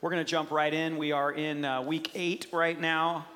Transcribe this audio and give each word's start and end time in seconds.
We're 0.00 0.10
going 0.10 0.24
to 0.24 0.30
jump 0.30 0.52
right 0.52 0.72
in. 0.72 0.96
We 0.96 1.10
are 1.10 1.32
in 1.32 1.64
uh, 1.64 1.82
week 1.82 2.12
eight 2.14 2.46
right 2.52 2.80
now, 2.80 3.26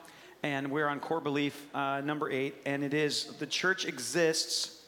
and 0.44 0.70
we're 0.70 0.86
on 0.86 1.00
core 1.00 1.20
belief 1.20 1.66
uh, 1.74 2.02
number 2.02 2.30
eight, 2.30 2.54
and 2.64 2.84
it 2.84 2.94
is 2.94 3.34
the 3.40 3.48
church 3.48 3.84
exists 3.84 4.80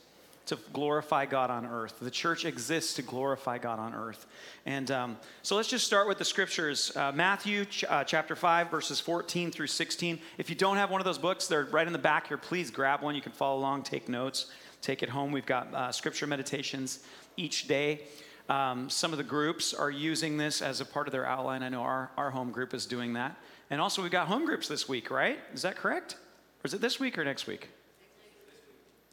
to 0.46 0.56
glorify 0.72 1.26
God 1.26 1.50
on 1.50 1.66
earth. 1.66 1.98
The 2.00 2.12
church 2.12 2.44
exists 2.44 2.94
to 2.94 3.02
glorify 3.02 3.58
God 3.58 3.80
on 3.80 3.92
earth. 3.92 4.24
And 4.66 4.88
um, 4.92 5.16
so 5.42 5.56
let's 5.56 5.68
just 5.68 5.84
start 5.84 6.06
with 6.06 6.18
the 6.18 6.24
scriptures. 6.24 6.96
Uh, 6.96 7.10
Matthew 7.10 7.64
ch- 7.64 7.82
uh, 7.82 8.04
chapter 8.04 8.36
5, 8.36 8.70
verses 8.70 9.00
14 9.00 9.50
through 9.50 9.66
16. 9.66 10.20
If 10.38 10.48
you 10.48 10.54
don't 10.54 10.76
have 10.76 10.92
one 10.92 11.00
of 11.00 11.04
those 11.04 11.18
books, 11.18 11.48
they're 11.48 11.64
right 11.64 11.88
in 11.88 11.92
the 11.92 11.98
back 11.98 12.28
here. 12.28 12.36
Please 12.36 12.70
grab 12.70 13.02
one. 13.02 13.16
You 13.16 13.20
can 13.20 13.32
follow 13.32 13.58
along, 13.58 13.82
take 13.82 14.08
notes, 14.08 14.46
take 14.80 15.02
it 15.02 15.08
home. 15.08 15.32
We've 15.32 15.44
got 15.44 15.74
uh, 15.74 15.90
scripture 15.90 16.28
meditations 16.28 17.00
each 17.36 17.66
day. 17.66 18.02
Um, 18.48 18.90
some 18.90 19.12
of 19.12 19.18
the 19.18 19.24
groups 19.24 19.72
are 19.72 19.90
using 19.90 20.36
this 20.36 20.60
as 20.60 20.80
a 20.80 20.84
part 20.84 21.08
of 21.08 21.12
their 21.12 21.26
outline. 21.26 21.62
I 21.62 21.70
know 21.70 21.80
our, 21.80 22.10
our 22.16 22.30
home 22.30 22.50
group 22.50 22.74
is 22.74 22.84
doing 22.84 23.14
that. 23.14 23.36
And 23.70 23.80
also, 23.80 24.02
we've 24.02 24.10
got 24.10 24.28
home 24.28 24.44
groups 24.44 24.68
this 24.68 24.88
week, 24.88 25.10
right? 25.10 25.38
Is 25.54 25.62
that 25.62 25.76
correct? 25.76 26.16
Or 26.62 26.66
is 26.66 26.74
it 26.74 26.80
this 26.80 27.00
week 27.00 27.16
or 27.16 27.24
next 27.24 27.46
week? 27.46 27.68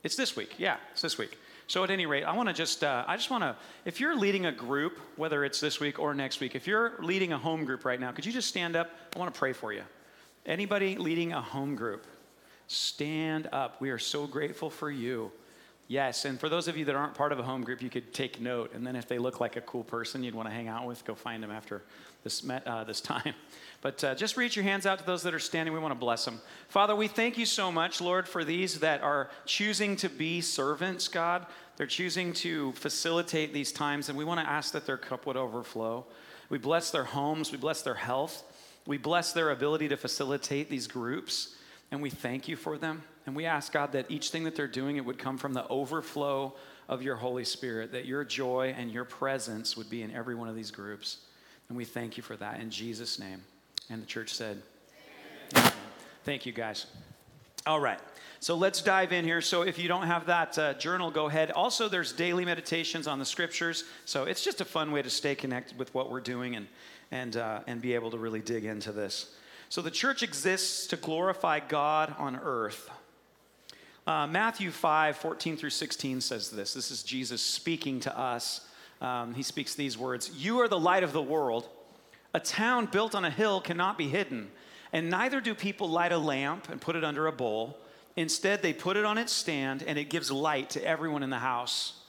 It's 0.04 0.16
this 0.16 0.36
week. 0.36 0.56
Yeah, 0.58 0.78
it's 0.92 1.02
this 1.02 1.18
week. 1.18 1.38
So 1.68 1.84
at 1.86 1.90
any 1.90 2.06
rate, 2.06 2.26
I 2.26 2.36
want 2.36 2.50
to 2.50 2.54
just, 2.54 2.84
uh, 2.84 3.06
I 3.08 3.16
just 3.16 3.30
want 3.30 3.44
to, 3.44 3.56
if 3.86 4.02
you're 4.02 4.18
leading 4.18 4.46
a 4.46 4.52
group, 4.52 5.00
whether 5.16 5.46
it's 5.46 5.62
this 5.62 5.80
week 5.80 6.00
or 6.00 6.14
next 6.14 6.42
week, 6.42 6.54
if 6.54 6.68
you're 6.68 6.96
leading 7.00 7.32
a 7.32 7.38
home 7.38 7.64
group 7.64 7.86
right 7.86 8.00
now, 8.00 8.12
could 8.12 8.26
you 8.26 8.34
just 8.34 8.50
stand 8.50 8.76
up? 8.76 8.90
I 9.16 9.20
want 9.20 9.34
to 9.34 9.40
pray 9.40 9.54
for 9.54 9.72
you. 9.72 9.84
Anybody 10.46 10.98
leading 10.98 11.32
a 11.32 11.42
home 11.42 11.76
group, 11.76 12.06
stand 12.68 13.48
up. 13.54 13.80
We 13.80 13.90
are 13.92 14.00
so 14.00 14.28
grateful 14.28 14.70
for 14.70 14.92
you. 14.92 15.32
Yes, 15.92 16.24
and 16.24 16.40
for 16.40 16.48
those 16.48 16.70
of 16.70 16.78
you 16.78 16.86
that 16.86 16.96
aren't 16.96 17.16
part 17.16 17.34
of 17.34 17.40
a 17.40 17.44
home 17.44 17.66
group, 17.66 17.82
you 17.82 17.90
could 17.90 18.14
take 18.14 18.40
note, 18.40 18.72
and 18.74 18.88
then 18.88 18.96
if 18.96 19.10
they 19.10 19.18
look 19.18 19.42
like 19.42 19.58
a 19.58 19.62
cool 19.62 19.84
person 19.84 20.24
you'd 20.24 20.34
want 20.34 20.48
to 20.48 20.56
hang 20.56 20.70
out 20.70 20.88
with, 20.88 21.04
go 21.04 21.16
find 21.16 21.44
them 21.44 21.52
after 21.52 21.84
this 22.24 22.50
uh, 22.50 22.86
this 22.86 23.02
time. 23.02 23.34
But 23.82 24.02
uh, 24.02 24.16
just 24.16 24.38
reach 24.38 24.56
your 24.56 24.64
hands 24.64 24.86
out 24.86 25.00
to 25.00 25.06
those 25.06 25.24
that 25.24 25.34
are 25.34 25.40
standing. 25.40 25.74
We 25.74 25.80
want 25.82 25.92
to 25.92 26.00
bless 26.00 26.24
them. 26.24 26.40
Father, 26.70 26.96
we 26.96 27.10
thank 27.10 27.38
you 27.38 27.46
so 27.46 27.74
much, 27.74 28.00
Lord, 28.00 28.26
for 28.26 28.46
these 28.46 28.80
that 28.80 29.02
are 29.02 29.32
choosing 29.46 29.98
to 29.98 30.08
be 30.08 30.40
servants, 30.40 31.10
God. 31.10 31.46
They're 31.76 31.88
choosing 31.88 32.32
to 32.34 32.72
facilitate 32.74 33.54
these 33.54 33.74
times, 33.74 34.08
and 34.08 34.18
we 34.18 34.24
want 34.24 34.40
to 34.40 34.48
ask 34.48 34.72
that 34.72 34.86
their 34.86 34.98
cup 34.98 35.26
would 35.26 35.36
overflow. 35.36 36.06
We 36.48 36.58
bless 36.58 36.92
their 36.92 37.04
homes, 37.04 37.52
we 37.52 37.58
bless 37.58 37.82
their 37.82 37.96
health, 37.96 38.44
we 38.86 38.98
bless 38.98 39.34
their 39.34 39.50
ability 39.50 39.90
to 39.90 39.98
facilitate 39.98 40.70
these 40.70 40.88
groups, 40.88 41.56
and 41.92 42.02
we 42.02 42.12
thank 42.12 42.48
you 42.48 42.56
for 42.56 42.78
them. 42.78 43.04
And 43.26 43.36
we 43.36 43.46
ask, 43.46 43.72
God, 43.72 43.92
that 43.92 44.10
each 44.10 44.30
thing 44.30 44.44
that 44.46 44.56
they're 44.56 44.68
doing, 44.68 44.98
it 44.98 45.06
would 45.06 45.20
come 45.20 45.38
from 45.38 45.54
the 45.54 45.68
overflow 45.68 46.54
of 46.90 47.02
your 47.02 47.16
Holy 47.16 47.46
Spirit, 47.46 47.92
that 47.92 48.06
your 48.06 48.24
joy 48.24 48.74
and 48.78 48.92
your 48.92 49.06
presence 49.06 49.78
would 49.78 49.90
be 49.90 50.02
in 50.02 50.12
every 50.12 50.36
one 50.36 50.50
of 50.50 50.56
these 50.56 50.72
groups. 50.72 51.18
And 51.70 51.78
we 51.78 51.86
thank 51.86 52.18
you 52.18 52.24
for 52.24 52.36
that 52.38 52.60
in 52.60 52.70
Jesus' 52.70 53.20
name. 53.20 53.42
And 53.90 54.02
the 54.02 54.06
church 54.06 54.34
said, 54.34 54.62
Amen. 55.56 55.72
Thank 56.24 56.46
you, 56.46 56.52
guys. 56.52 56.88
All 57.66 57.80
right. 57.80 58.00
So 58.40 58.56
let's 58.56 58.82
dive 58.82 59.14
in 59.14 59.24
here. 59.24 59.40
So 59.40 59.62
if 59.62 59.78
you 59.78 59.88
don't 59.88 60.08
have 60.08 60.26
that 60.26 60.58
uh, 60.58 60.74
journal, 60.74 61.12
go 61.12 61.28
ahead. 61.28 61.52
Also, 61.52 61.88
there's 61.88 62.12
daily 62.12 62.44
meditations 62.44 63.06
on 63.06 63.20
the 63.20 63.26
scriptures. 63.26 63.84
So 64.06 64.24
it's 64.24 64.44
just 64.44 64.62
a 64.62 64.66
fun 64.66 64.92
way 64.92 65.04
to 65.04 65.10
stay 65.12 65.36
connected 65.36 65.78
with 65.78 65.94
what 65.94 66.10
we're 66.10 66.22
doing 66.22 66.56
and, 66.56 66.68
and, 67.12 67.38
uh, 67.38 67.60
and 67.68 67.82
be 67.82 67.94
able 67.94 68.10
to 68.12 68.18
really 68.18 68.40
dig 68.40 68.66
into 68.66 68.92
this. 68.92 69.36
So 69.70 69.82
the 69.82 69.92
church 69.92 70.24
exists 70.24 70.88
to 70.88 70.98
glorify 70.98 71.60
God 71.60 72.16
on 72.18 72.36
earth. 72.36 72.90
Uh, 74.08 74.26
Matthew 74.26 74.72
5, 74.72 75.16
14 75.18 75.58
through 75.58 75.70
16 75.70 76.22
says 76.22 76.50
this. 76.50 76.74
This 76.74 76.90
is 76.90 77.04
Jesus 77.04 77.42
speaking 77.42 78.00
to 78.02 78.18
us. 78.18 78.68
Um, 79.00 79.34
he 79.34 79.44
speaks 79.44 79.76
these 79.76 79.98
words 79.98 80.32
You 80.36 80.60
are 80.62 80.68
the 80.68 80.80
light 80.80 81.04
of 81.04 81.14
the 81.14 81.22
world. 81.22 81.68
A 82.34 82.40
town 82.40 82.86
built 82.86 83.14
on 83.14 83.26
a 83.26 83.30
hill 83.30 83.62
cannot 83.62 83.98
be 83.98 84.08
hidden, 84.08 84.50
and 84.94 85.10
neither 85.10 85.42
do 85.42 85.54
people 85.54 85.90
light 85.90 86.12
a 86.12 86.18
lamp 86.18 86.70
and 86.70 86.80
put 86.80 86.96
it 86.96 87.04
under 87.04 87.28
a 87.28 87.32
bowl. 87.32 87.78
Instead, 88.16 88.62
they 88.62 88.74
put 88.74 88.98
it 88.98 89.06
on 89.06 89.18
its 89.18 89.34
stand, 89.34 89.84
and 89.84 89.98
it 89.98 90.10
gives 90.10 90.32
light 90.32 90.70
to 90.72 90.84
everyone 90.84 91.24
in 91.24 91.30
the 91.30 91.40
house. 91.40 92.01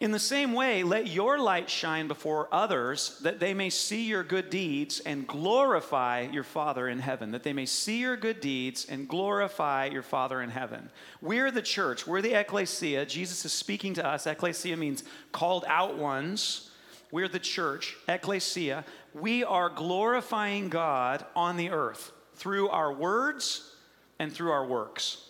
In 0.00 0.12
the 0.12 0.18
same 0.18 0.54
way, 0.54 0.82
let 0.82 1.08
your 1.08 1.38
light 1.38 1.68
shine 1.68 2.08
before 2.08 2.48
others 2.50 3.18
that 3.20 3.38
they 3.38 3.52
may 3.52 3.68
see 3.68 4.06
your 4.06 4.24
good 4.24 4.48
deeds 4.48 5.00
and 5.00 5.26
glorify 5.26 6.26
your 6.32 6.42
Father 6.42 6.88
in 6.88 7.00
heaven. 7.00 7.32
That 7.32 7.42
they 7.42 7.52
may 7.52 7.66
see 7.66 7.98
your 7.98 8.16
good 8.16 8.40
deeds 8.40 8.86
and 8.86 9.06
glorify 9.06 9.90
your 9.92 10.02
Father 10.02 10.40
in 10.40 10.48
heaven. 10.48 10.88
We're 11.20 11.50
the 11.50 11.60
church, 11.60 12.06
we're 12.06 12.22
the 12.22 12.32
ecclesia. 12.32 13.04
Jesus 13.04 13.44
is 13.44 13.52
speaking 13.52 13.92
to 13.94 14.06
us. 14.06 14.26
Ecclesia 14.26 14.74
means 14.74 15.04
called 15.32 15.66
out 15.68 15.98
ones. 15.98 16.70
We're 17.10 17.28
the 17.28 17.38
church, 17.38 17.94
ecclesia. 18.08 18.86
We 19.12 19.44
are 19.44 19.68
glorifying 19.68 20.70
God 20.70 21.26
on 21.36 21.58
the 21.58 21.70
earth 21.70 22.10
through 22.36 22.70
our 22.70 22.90
words 22.90 23.74
and 24.18 24.32
through 24.32 24.52
our 24.52 24.64
works. 24.64 25.26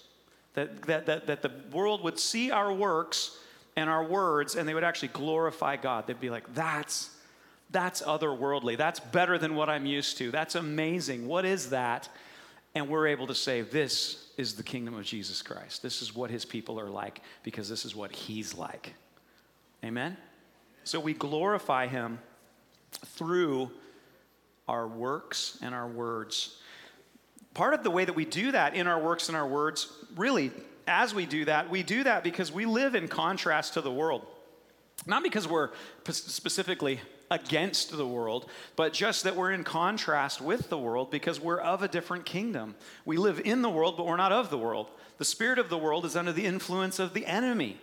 That, 0.55 0.83
that, 0.83 1.07
that, 1.07 1.27
that 1.27 1.43
the 1.43 1.51
world 1.73 2.05
would 2.05 2.21
see 2.21 2.53
our 2.53 2.73
works 2.73 3.37
and 3.81 3.89
our 3.89 4.05
words 4.05 4.57
and 4.57 4.69
they 4.69 4.75
would 4.75 4.85
actually 4.85 5.09
glorify 5.09 5.77
God. 5.77 6.07
They'd 6.07 6.21
be 6.21 6.29
like, 6.29 6.53
that's 6.55 7.11
that's 7.71 8.03
otherworldly. 8.03 8.77
That's 8.77 9.01
better 9.01 9.39
than 9.39 9.55
what 9.55 9.71
I'm 9.71 9.87
used 9.87 10.19
to. 10.19 10.31
That's 10.33 10.57
amazing. 10.57 11.27
What 11.29 11.45
is 11.45 11.71
that? 11.71 12.09
And 12.75 12.89
we're 12.89 13.07
able 13.07 13.29
to 13.29 13.35
say, 13.35 13.63
this 13.63 14.27
is 14.37 14.55
the 14.55 14.65
kingdom 14.65 14.95
of 14.95 15.05
Jesus 15.05 15.41
Christ. 15.41 15.81
This 15.81 16.03
is 16.03 16.15
what 16.15 16.31
his 16.31 16.45
people 16.45 16.81
are 16.81 16.91
like 16.91 17.23
because 17.45 17.69
this 17.69 17.85
is 17.85 17.95
what 17.95 18.11
he's 18.11 18.55
like. 18.55 18.95
Amen? 19.85 20.17
So 20.83 20.99
we 20.99 21.15
glorify 21.15 21.87
him 21.87 22.19
through 22.91 23.71
our 24.69 24.89
works 24.89 25.57
and 25.63 25.75
our 25.75 25.87
words. 25.87 26.59
Part 27.55 27.73
of 27.73 27.85
the 27.85 27.91
way 27.91 28.05
that 28.05 28.15
we 28.15 28.25
do 28.25 28.51
that 28.51 28.75
in 28.75 28.89
our 28.89 29.01
works 29.01 29.29
and 29.29 29.37
our 29.37 29.47
words 29.47 29.93
really 30.17 30.51
as 30.91 31.15
we 31.15 31.25
do 31.25 31.45
that, 31.47 31.71
we 31.71 31.83
do 31.83 32.05
that 32.05 32.23
because 32.23 32.53
we 32.53 32.67
live 32.67 32.95
in 32.95 33.09
contrast 33.09 33.75
to 33.75 33.81
the 33.81 33.91
world. 33.91 34.27
Not 35.07 35.23
because 35.23 35.49
we're 35.49 35.71
specifically 36.11 37.01
against 37.31 37.97
the 37.97 38.07
world, 38.07 38.51
but 38.77 38.93
just 38.93 39.25
that 39.25 39.37
we're 39.37 39.53
in 39.53 39.65
contrast 39.65 40.41
with 40.41 40.69
the 40.69 40.77
world 40.77 41.11
because 41.11 41.41
we're 41.41 41.61
of 41.61 41.83
a 41.83 41.89
different 41.89 42.27
kingdom. 42.27 42.75
We 43.05 43.17
live 43.17 43.41
in 43.45 43.63
the 43.63 43.71
world, 43.71 43.97
but 43.97 44.05
we're 44.05 44.17
not 44.17 44.33
of 44.33 44.51
the 44.51 44.59
world. 44.59 44.91
The 45.19 45.25
spirit 45.25 45.59
of 45.59 45.69
the 45.69 45.79
world 45.79 46.05
is 46.05 46.17
under 46.17 46.33
the 46.33 46.45
influence 46.45 46.99
of 46.99 47.15
the 47.15 47.25
enemy 47.27 47.79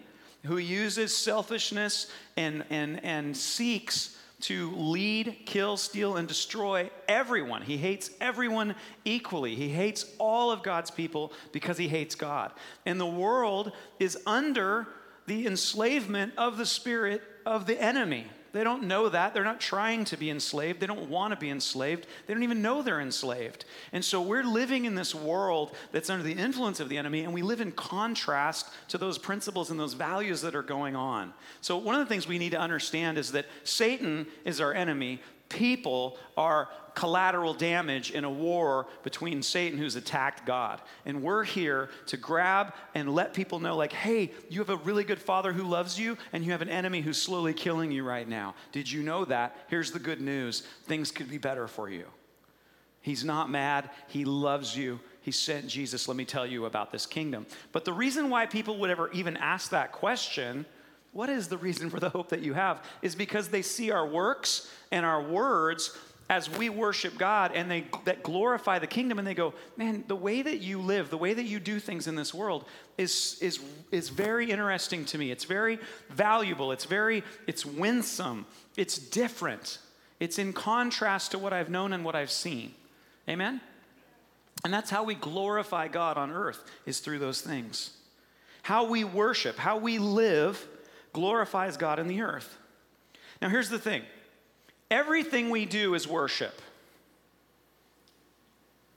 who 0.45 0.57
uses 0.57 1.15
selfishness 1.15 2.11
and, 2.35 2.65
and, 2.69 3.03
and 3.03 3.35
seeks 3.35 4.17
to 4.39 4.71
lead, 4.75 5.39
kill, 5.45 5.77
steal, 5.77 6.17
and 6.17 6.27
destroy 6.27 6.89
everyone. 7.07 7.63
He 7.63 7.77
hates 7.77 8.11
everyone 8.21 8.75
equally. 9.03 9.55
He 9.55 9.69
hates 9.69 10.05
all 10.19 10.51
of 10.51 10.61
God's 10.61 10.91
people 10.91 11.33
because 11.51 11.77
he 11.77 11.87
hates 11.87 12.13
God. 12.13 12.51
And 12.85 12.99
the 12.99 13.05
world 13.05 13.71
is 13.99 14.17
under 14.27 14.87
the 15.25 15.47
enslavement 15.47 16.33
of 16.37 16.57
the 16.57 16.65
spirit 16.65 17.21
of 17.45 17.65
the 17.65 17.81
enemy. 17.81 18.27
They 18.53 18.63
don't 18.63 18.83
know 18.83 19.09
that. 19.09 19.33
They're 19.33 19.43
not 19.43 19.59
trying 19.59 20.05
to 20.05 20.17
be 20.17 20.29
enslaved. 20.29 20.79
They 20.79 20.87
don't 20.87 21.09
want 21.09 21.31
to 21.33 21.39
be 21.39 21.49
enslaved. 21.49 22.07
They 22.25 22.33
don't 22.33 22.43
even 22.43 22.61
know 22.61 22.81
they're 22.81 23.01
enslaved. 23.01 23.65
And 23.91 24.03
so 24.03 24.21
we're 24.21 24.43
living 24.43 24.85
in 24.85 24.95
this 24.95 25.13
world 25.13 25.75
that's 25.91 26.09
under 26.09 26.23
the 26.23 26.33
influence 26.33 26.79
of 26.79 26.89
the 26.89 26.97
enemy, 26.97 27.23
and 27.23 27.33
we 27.33 27.41
live 27.41 27.61
in 27.61 27.71
contrast 27.71 28.67
to 28.89 28.97
those 28.97 29.17
principles 29.17 29.69
and 29.69 29.79
those 29.79 29.93
values 29.93 30.41
that 30.41 30.55
are 30.55 30.63
going 30.63 30.95
on. 30.95 31.33
So, 31.61 31.77
one 31.77 31.95
of 31.95 31.99
the 31.99 32.13
things 32.13 32.27
we 32.27 32.37
need 32.37 32.51
to 32.51 32.59
understand 32.59 33.17
is 33.17 33.31
that 33.33 33.45
Satan 33.63 34.27
is 34.45 34.61
our 34.61 34.73
enemy, 34.73 35.21
people 35.49 36.17
are 36.35 36.69
collateral 36.97 37.53
damage 37.53 38.09
in 38.09 38.23
a 38.23 38.29
war 38.29 38.87
between 39.03 39.43
Satan, 39.43 39.77
who's 39.77 39.95
attacked 39.95 40.47
God. 40.47 40.81
And 41.05 41.21
we're 41.21 41.43
here 41.43 41.91
to 42.07 42.17
grab 42.17 42.73
and 42.95 43.13
let 43.13 43.35
people 43.35 43.59
know, 43.59 43.77
like, 43.77 43.93
hey, 43.93 44.31
you 44.49 44.59
have 44.61 44.71
a 44.71 44.77
really 44.77 45.03
good 45.03 45.19
father 45.19 45.53
who 45.53 45.61
loves 45.61 45.99
you, 45.99 46.17
and 46.33 46.43
you 46.43 46.51
have 46.53 46.63
an 46.63 46.69
enemy 46.69 47.01
who's 47.01 47.21
slowly 47.21 47.53
killing 47.53 47.91
you 47.91 48.03
right 48.03 48.27
now. 48.27 48.55
Did 48.71 48.91
you 48.91 49.03
know 49.03 49.25
that? 49.25 49.55
Here's 49.67 49.91
the 49.91 49.99
good 49.99 50.21
news 50.21 50.61
things 50.87 51.11
could 51.11 51.29
be 51.29 51.37
better 51.37 51.67
for 51.67 51.87
you. 51.87 52.05
He's 53.01 53.23
not 53.23 53.51
mad, 53.51 53.91
he 54.07 54.25
loves 54.25 54.75
you. 54.75 54.99
He 55.21 55.31
sent 55.31 55.67
Jesus. 55.67 56.07
Let 56.07 56.17
me 56.17 56.25
tell 56.25 56.47
you 56.47 56.65
about 56.65 56.91
this 56.91 57.05
kingdom. 57.05 57.45
But 57.73 57.85
the 57.85 57.93
reason 57.93 58.31
why 58.31 58.47
people 58.47 58.79
would 58.79 58.89
ever 58.89 59.11
even 59.11 59.37
ask 59.37 59.69
that 59.69 59.91
question 59.91 60.65
what 61.17 61.29
is 61.29 61.47
the 61.47 61.57
reason 61.57 61.89
for 61.89 61.99
the 61.99 62.09
hope 62.09 62.29
that 62.29 62.41
you 62.41 62.53
have? 62.53 62.83
Is 63.01 63.15
because 63.15 63.47
they 63.47 63.63
see 63.63 63.89
our 63.89 64.05
works 64.05 64.71
and 64.91 65.05
our 65.05 65.21
words 65.21 65.97
as 66.29 66.49
we 66.49 66.69
worship 66.69 67.17
God 67.17 67.51
and 67.53 67.71
they 67.71 67.85
that 68.05 68.21
glorify 68.21 68.79
the 68.79 68.87
kingdom 68.87 69.17
and 69.17 69.27
they 69.27 69.33
go, 69.33 69.53
man, 69.77 70.03
the 70.07 70.15
way 70.15 70.41
that 70.41 70.59
you 70.59 70.81
live, 70.81 71.09
the 71.09 71.17
way 71.17 71.33
that 71.33 71.45
you 71.45 71.59
do 71.59 71.79
things 71.79 72.07
in 72.07 72.15
this 72.15 72.33
world 72.33 72.65
is 72.97 73.37
is 73.41 73.59
is 73.91 74.09
very 74.09 74.51
interesting 74.51 75.05
to 75.05 75.17
me. 75.17 75.31
It's 75.31 75.45
very 75.45 75.79
valuable. 76.09 76.71
It's 76.71 76.85
very 76.85 77.23
it's 77.47 77.65
winsome. 77.65 78.45
It's 78.75 78.97
different. 78.97 79.79
It's 80.19 80.39
in 80.39 80.51
contrast 80.51 81.31
to 81.31 81.39
what 81.39 81.53
I've 81.53 81.69
known 81.69 81.93
and 81.93 82.03
what 82.03 82.15
I've 82.15 82.31
seen. 82.31 82.73
Amen. 83.29 83.61
And 84.63 84.73
that's 84.73 84.89
how 84.89 85.03
we 85.03 85.15
glorify 85.15 85.87
God 85.87 86.17
on 86.17 86.31
earth 86.31 86.63
is 86.85 86.99
through 86.99 87.19
those 87.19 87.41
things. 87.41 87.91
How 88.63 88.85
we 88.85 89.03
worship, 89.03 89.57
how 89.57 89.77
we 89.77 89.99
live 89.99 90.67
glorifies 91.13 91.77
God 91.77 91.99
in 91.99 92.07
the 92.07 92.21
earth. 92.21 92.57
Now, 93.41 93.49
here's 93.49 93.69
the 93.69 93.79
thing 93.79 94.03
Everything 94.89 95.49
we 95.49 95.65
do 95.65 95.95
is 95.95 96.07
worship. 96.07 96.61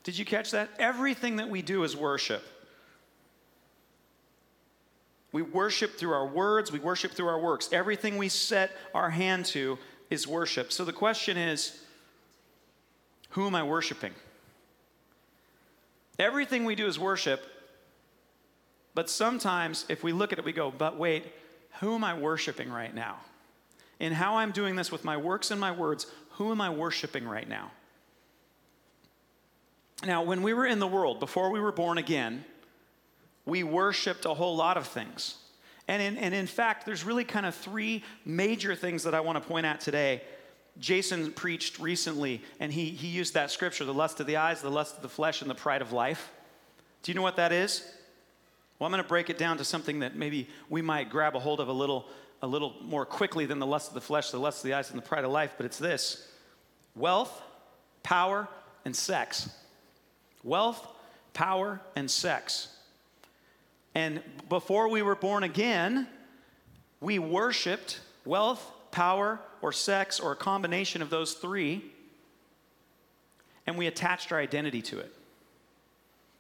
Did 0.02 0.18
you 0.18 0.24
catch 0.24 0.52
that? 0.52 0.70
Everything 0.78 1.36
that 1.36 1.48
we 1.48 1.62
do 1.62 1.84
is 1.84 1.96
worship. 1.96 2.42
We 5.32 5.42
worship 5.42 5.96
through 5.96 6.12
our 6.12 6.26
words, 6.26 6.72
we 6.72 6.80
worship 6.80 7.12
through 7.12 7.28
our 7.28 7.38
works. 7.38 7.72
Everything 7.72 8.16
we 8.16 8.28
set 8.28 8.72
our 8.94 9.10
hand 9.10 9.46
to 9.46 9.78
is 10.08 10.26
worship. 10.26 10.72
So 10.72 10.84
the 10.84 10.92
question 10.92 11.36
is 11.36 11.80
who 13.30 13.46
am 13.46 13.54
I 13.54 13.62
worshiping? 13.62 14.12
Everything 16.18 16.64
we 16.64 16.74
do 16.74 16.86
is 16.86 16.98
worship, 16.98 17.42
but 18.94 19.08
sometimes 19.08 19.86
if 19.88 20.02
we 20.02 20.12
look 20.12 20.32
at 20.32 20.38
it, 20.38 20.44
we 20.44 20.52
go, 20.52 20.72
but 20.76 20.98
wait, 20.98 21.24
who 21.78 21.94
am 21.94 22.04
I 22.04 22.18
worshiping 22.18 22.70
right 22.70 22.94
now? 22.94 23.16
In 24.00 24.12
how 24.12 24.38
I'm 24.38 24.50
doing 24.50 24.74
this 24.74 24.90
with 24.90 25.04
my 25.04 25.16
works 25.16 25.50
and 25.50 25.60
my 25.60 25.70
words, 25.70 26.06
who 26.32 26.50
am 26.50 26.60
I 26.60 26.70
worshiping 26.70 27.28
right 27.28 27.48
now? 27.48 27.70
Now, 30.04 30.22
when 30.22 30.42
we 30.42 30.54
were 30.54 30.66
in 30.66 30.78
the 30.78 30.86
world, 30.86 31.20
before 31.20 31.50
we 31.50 31.60
were 31.60 31.72
born 31.72 31.98
again, 31.98 32.44
we 33.44 33.62
worshiped 33.62 34.24
a 34.24 34.32
whole 34.32 34.56
lot 34.56 34.78
of 34.78 34.86
things. 34.86 35.36
And 35.86 36.00
in, 36.00 36.16
and 36.16 36.34
in 36.34 36.46
fact, 36.46 36.86
there's 36.86 37.04
really 37.04 37.24
kind 37.24 37.44
of 37.44 37.54
three 37.54 38.02
major 38.24 38.74
things 38.74 39.02
that 39.02 39.14
I 39.14 39.20
want 39.20 39.42
to 39.42 39.46
point 39.46 39.66
out 39.66 39.80
today. 39.80 40.22
Jason 40.78 41.32
preached 41.32 41.78
recently, 41.78 42.42
and 42.58 42.72
he, 42.72 42.86
he 42.90 43.08
used 43.08 43.34
that 43.34 43.50
scripture 43.50 43.84
the 43.84 43.92
lust 43.92 44.20
of 44.20 44.26
the 44.26 44.36
eyes, 44.36 44.62
the 44.62 44.70
lust 44.70 44.96
of 44.96 45.02
the 45.02 45.08
flesh, 45.08 45.42
and 45.42 45.50
the 45.50 45.54
pride 45.54 45.82
of 45.82 45.92
life. 45.92 46.30
Do 47.02 47.12
you 47.12 47.16
know 47.16 47.22
what 47.22 47.36
that 47.36 47.52
is? 47.52 47.82
Well, 48.78 48.86
I'm 48.86 48.92
going 48.92 49.02
to 49.02 49.08
break 49.08 49.28
it 49.28 49.36
down 49.36 49.58
to 49.58 49.64
something 49.64 49.98
that 49.98 50.16
maybe 50.16 50.48
we 50.70 50.80
might 50.80 51.10
grab 51.10 51.36
a 51.36 51.38
hold 51.38 51.60
of 51.60 51.68
a 51.68 51.72
little, 51.72 52.06
a 52.42 52.46
little 52.46 52.74
more 52.82 53.04
quickly 53.04 53.46
than 53.46 53.58
the 53.58 53.66
lust 53.66 53.88
of 53.88 53.94
the 53.94 54.00
flesh, 54.00 54.30
the 54.30 54.38
lust 54.38 54.64
of 54.64 54.68
the 54.68 54.74
eyes, 54.74 54.90
and 54.90 54.98
the 54.98 55.06
pride 55.06 55.24
of 55.24 55.30
life, 55.30 55.54
but 55.56 55.66
it's 55.66 55.78
this 55.78 56.26
wealth, 56.94 57.42
power, 58.02 58.48
and 58.84 58.94
sex. 58.94 59.50
Wealth, 60.42 60.86
power, 61.32 61.80
and 61.96 62.10
sex. 62.10 62.68
And 63.94 64.22
before 64.48 64.88
we 64.88 65.02
were 65.02 65.16
born 65.16 65.42
again, 65.42 66.06
we 67.00 67.18
worshiped 67.18 68.00
wealth, 68.24 68.64
power, 68.90 69.38
or 69.62 69.72
sex, 69.72 70.20
or 70.20 70.32
a 70.32 70.36
combination 70.36 71.02
of 71.02 71.10
those 71.10 71.34
three, 71.34 71.84
and 73.66 73.76
we 73.76 73.86
attached 73.86 74.32
our 74.32 74.38
identity 74.38 74.82
to 74.82 74.98
it. 74.98 75.14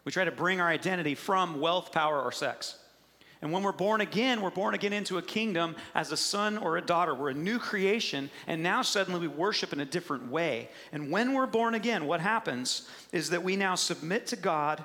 We 0.04 0.12
try 0.12 0.24
to 0.24 0.30
bring 0.30 0.60
our 0.60 0.68
identity 0.68 1.14
from 1.14 1.60
wealth, 1.60 1.92
power, 1.92 2.20
or 2.20 2.32
sex. 2.32 2.76
And 3.42 3.52
when 3.52 3.62
we're 3.62 3.72
born 3.72 4.02
again, 4.02 4.42
we're 4.42 4.50
born 4.50 4.74
again 4.74 4.92
into 4.92 5.16
a 5.16 5.22
kingdom 5.22 5.74
as 5.94 6.12
a 6.12 6.16
son 6.16 6.58
or 6.58 6.76
a 6.76 6.82
daughter. 6.82 7.14
We're 7.14 7.30
a 7.30 7.34
new 7.34 7.58
creation, 7.58 8.28
and 8.46 8.62
now 8.62 8.82
suddenly 8.82 9.20
we 9.20 9.28
worship 9.28 9.72
in 9.72 9.80
a 9.80 9.86
different 9.86 10.30
way. 10.30 10.68
And 10.92 11.10
when 11.10 11.32
we're 11.32 11.46
born 11.46 11.74
again, 11.74 12.06
what 12.06 12.20
happens 12.20 12.86
is 13.12 13.30
that 13.30 13.42
we 13.42 13.56
now 13.56 13.76
submit 13.76 14.26
to 14.28 14.36
God 14.36 14.84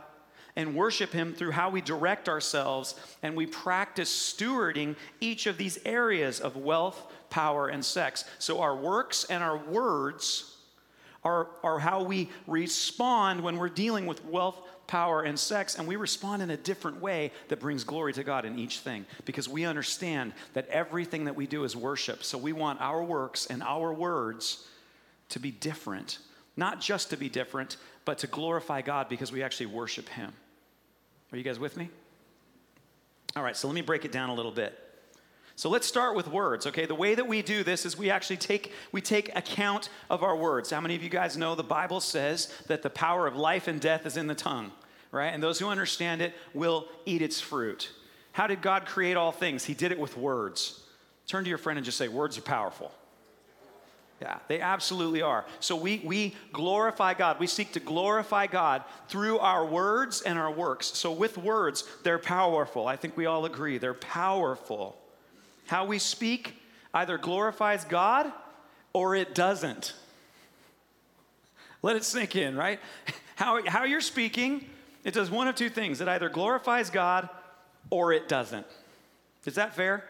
and 0.55 0.73
worship 0.73 1.11
Him 1.11 1.33
through 1.33 1.51
how 1.51 1.69
we 1.69 1.81
direct 1.81 2.29
ourselves, 2.29 2.95
and 3.21 3.35
we 3.35 3.45
practice 3.45 4.09
stewarding 4.09 4.95
each 5.19 5.47
of 5.47 5.57
these 5.57 5.77
areas 5.85 6.39
of 6.39 6.55
wealth, 6.55 7.11
power, 7.29 7.67
and 7.67 7.83
sex. 7.83 8.23
So 8.39 8.61
our 8.61 8.75
works 8.75 9.25
and 9.25 9.43
our 9.43 9.57
words 9.57 10.55
are, 11.25 11.47
are 11.63 11.79
how 11.79 12.03
we 12.03 12.29
respond 12.47 13.41
when 13.41 13.57
we're 13.57 13.67
dealing 13.67 14.05
with 14.05 14.23
wealth, 14.23 14.61
power, 14.87 15.21
and 15.21 15.39
sex, 15.39 15.75
and 15.75 15.87
we 15.87 15.95
respond 15.95 16.41
in 16.41 16.49
a 16.49 16.57
different 16.57 17.01
way 17.01 17.31
that 17.47 17.59
brings 17.59 17.83
glory 17.83 18.13
to 18.13 18.23
God 18.23 18.45
in 18.45 18.59
each 18.59 18.79
thing 18.79 19.05
because 19.25 19.49
we 19.49 19.65
understand 19.65 20.33
that 20.53 20.67
everything 20.67 21.25
that 21.25 21.35
we 21.35 21.47
do 21.47 21.63
is 21.63 21.75
worship. 21.75 22.23
So 22.23 22.37
we 22.37 22.53
want 22.53 22.81
our 22.81 23.03
works 23.03 23.47
and 23.47 23.63
our 23.63 23.93
words 23.93 24.67
to 25.29 25.39
be 25.39 25.51
different, 25.51 26.19
not 26.55 26.79
just 26.79 27.09
to 27.09 27.17
be 27.17 27.29
different, 27.29 27.77
but 28.05 28.19
to 28.19 28.27
glorify 28.27 28.81
God 28.81 29.09
because 29.09 29.31
we 29.31 29.43
actually 29.43 29.67
worship 29.67 30.07
Him. 30.09 30.31
Are 31.31 31.37
you 31.37 31.43
guys 31.43 31.59
with 31.59 31.75
me? 31.77 31.89
All 33.35 33.43
right, 33.43 33.57
so 33.57 33.67
let 33.67 33.73
me 33.73 33.81
break 33.81 34.05
it 34.05 34.11
down 34.11 34.29
a 34.29 34.33
little 34.33 34.51
bit. 34.51 34.79
So 35.57 35.69
let's 35.69 35.87
start 35.87 36.15
with 36.15 36.27
words, 36.27 36.67
okay? 36.67 36.85
The 36.85 36.95
way 36.95 37.15
that 37.15 37.27
we 37.27 37.41
do 37.41 37.63
this 37.63 37.85
is 37.85 37.97
we 37.97 38.09
actually 38.09 38.37
take 38.37 38.73
we 38.91 38.99
take 38.99 39.33
account 39.35 39.89
of 40.09 40.21
our 40.21 40.35
words. 40.35 40.69
How 40.69 40.81
many 40.81 40.95
of 40.95 41.03
you 41.03 41.09
guys 41.09 41.37
know 41.37 41.55
the 41.55 41.63
Bible 41.63 42.01
says 42.01 42.53
that 42.67 42.81
the 42.81 42.89
power 42.89 43.25
of 43.25 43.37
life 43.37 43.69
and 43.69 43.79
death 43.79 44.05
is 44.05 44.17
in 44.17 44.27
the 44.27 44.35
tongue, 44.35 44.71
right? 45.11 45.33
And 45.33 45.41
those 45.41 45.57
who 45.59 45.69
understand 45.69 46.21
it 46.21 46.33
will 46.53 46.87
eat 47.05 47.21
its 47.21 47.39
fruit. 47.39 47.89
How 48.33 48.47
did 48.47 48.61
God 48.61 48.85
create 48.85 49.15
all 49.15 49.31
things? 49.31 49.63
He 49.63 49.73
did 49.73 49.93
it 49.93 49.99
with 49.99 50.17
words. 50.17 50.81
Turn 51.25 51.45
to 51.45 51.49
your 51.49 51.57
friend 51.57 51.77
and 51.77 51.85
just 51.85 51.97
say, 51.97 52.09
Words 52.09 52.37
are 52.37 52.41
powerful. 52.41 52.91
Yeah, 54.21 54.39
they 54.47 54.59
absolutely 54.61 55.21
are. 55.21 55.45
So 55.59 55.75
we, 55.75 56.01
we 56.03 56.35
glorify 56.53 57.13
God. 57.13 57.39
We 57.39 57.47
seek 57.47 57.73
to 57.73 57.81
glorify 57.81 58.47
God 58.47 58.83
through 59.09 59.39
our 59.39 59.65
words 59.65 60.21
and 60.21 60.39
our 60.39 60.51
works. 60.51 60.87
So 60.87 61.11
with 61.11 61.37
words, 61.37 61.83
they're 62.03 62.19
powerful. 62.19 62.87
I 62.87 62.95
think 62.95 63.17
we 63.17 63.25
all 63.25 63.45
agree. 63.45 63.77
They're 63.77 63.93
powerful. 63.93 64.97
How 65.67 65.85
we 65.85 65.99
speak 65.99 66.55
either 66.93 67.17
glorifies 67.17 67.85
God 67.85 68.31
or 68.93 69.15
it 69.15 69.35
doesn't. 69.35 69.93
Let 71.81 71.95
it 71.95 72.03
sink 72.03 72.35
in, 72.35 72.55
right? 72.55 72.79
How, 73.35 73.61
how 73.67 73.83
you're 73.83 73.99
speaking, 73.99 74.65
it 75.03 75.13
does 75.13 75.29
one 75.29 75.49
of 75.49 75.55
two 75.55 75.69
things. 75.69 75.99
It 75.99 76.07
either 76.07 76.29
glorifies 76.29 76.89
God 76.89 77.27
or 77.89 78.13
it 78.13 78.29
doesn't. 78.29 78.65
Is 79.45 79.55
that 79.55 79.75
fair? 79.75 80.05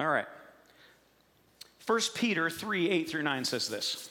All 0.00 0.06
right. 0.06 0.24
1 1.86 2.00
Peter 2.14 2.48
3 2.48 2.88
8 2.88 3.10
through 3.10 3.22
9 3.24 3.44
says 3.44 3.68
this 3.68 4.08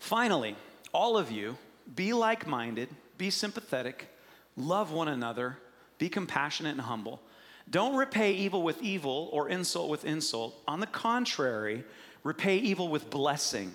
Finally, 0.00 0.56
all 0.92 1.16
of 1.16 1.30
you, 1.30 1.56
be 1.94 2.12
like 2.12 2.46
minded, 2.46 2.88
be 3.16 3.30
sympathetic, 3.30 4.08
love 4.56 4.90
one 4.90 5.08
another, 5.08 5.56
be 5.98 6.08
compassionate 6.08 6.72
and 6.72 6.80
humble. 6.80 7.20
Don't 7.70 7.94
repay 7.94 8.32
evil 8.32 8.62
with 8.62 8.82
evil 8.82 9.28
or 9.32 9.48
insult 9.48 9.88
with 9.88 10.04
insult. 10.04 10.60
On 10.66 10.80
the 10.80 10.86
contrary, 10.86 11.84
repay 12.24 12.56
evil 12.58 12.88
with 12.88 13.10
blessing, 13.10 13.74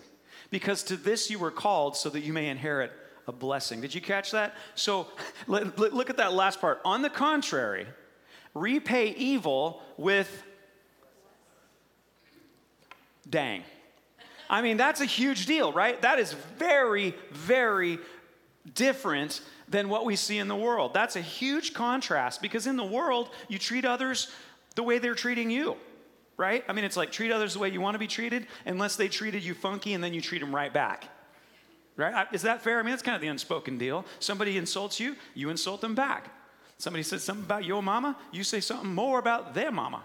because 0.51 0.83
to 0.83 0.97
this 0.97 1.29
you 1.29 1.39
were 1.39 1.51
called 1.51 1.95
so 1.95 2.09
that 2.09 2.21
you 2.21 2.33
may 2.33 2.49
inherit 2.49 2.91
a 3.27 3.31
blessing. 3.31 3.81
Did 3.81 3.95
you 3.95 4.01
catch 4.01 4.31
that? 4.31 4.55
So 4.75 5.07
look 5.47 6.09
at 6.09 6.17
that 6.17 6.33
last 6.33 6.59
part. 6.59 6.81
On 6.83 7.01
the 7.01 7.09
contrary, 7.09 7.87
repay 8.53 9.09
evil 9.09 9.81
with 9.97 10.43
dang. 13.29 13.63
I 14.49 14.61
mean, 14.61 14.77
that's 14.77 15.01
a 15.01 15.05
huge 15.05 15.47
deal, 15.47 15.73
right? 15.73 15.99
That 16.01 16.19
is 16.19 16.33
very, 16.33 17.15
very 17.31 17.97
different 18.73 19.41
than 19.67 19.89
what 19.89 20.05
we 20.05 20.15
see 20.15 20.37
in 20.37 20.47
the 20.47 20.55
world. 20.55 20.93
That's 20.93 21.15
a 21.15 21.21
huge 21.21 21.73
contrast 21.73 22.41
because 22.41 22.67
in 22.67 22.77
the 22.77 22.85
world, 22.85 23.29
you 23.47 23.57
treat 23.57 23.85
others 23.85 24.31
the 24.75 24.83
way 24.83 24.99
they're 24.99 25.15
treating 25.15 25.49
you, 25.49 25.77
right? 26.37 26.63
I 26.67 26.73
mean, 26.73 26.85
it's 26.85 26.97
like 26.97 27.11
treat 27.11 27.31
others 27.31 27.53
the 27.53 27.59
way 27.59 27.69
you 27.69 27.81
want 27.81 27.95
to 27.95 27.99
be 27.99 28.07
treated 28.07 28.47
unless 28.65 28.95
they 28.95 29.07
treated 29.07 29.43
you 29.43 29.53
funky 29.53 29.93
and 29.93 30.03
then 30.03 30.13
you 30.13 30.21
treat 30.21 30.39
them 30.39 30.53
right 30.53 30.73
back. 30.73 31.07
Right? 31.97 32.27
Is 32.33 32.41
that 32.41 32.61
fair? 32.61 32.79
I 32.79 32.83
mean, 32.83 32.91
that's 32.91 33.01
kind 33.01 33.15
of 33.15 33.21
the 33.21 33.29
unspoken 33.29 33.77
deal. 33.77 34.05
Somebody 34.19 34.57
insults 34.57 34.99
you, 34.99 35.15
you 35.33 35.49
insult 35.49 35.79
them 35.79 35.95
back. 35.95 36.29
Somebody 36.77 37.03
says 37.03 37.23
something 37.23 37.45
about 37.45 37.63
your 37.63 37.81
mama, 37.81 38.17
you 38.33 38.43
say 38.43 38.59
something 38.59 38.93
more 38.93 39.17
about 39.17 39.53
their 39.53 39.71
mama, 39.71 40.03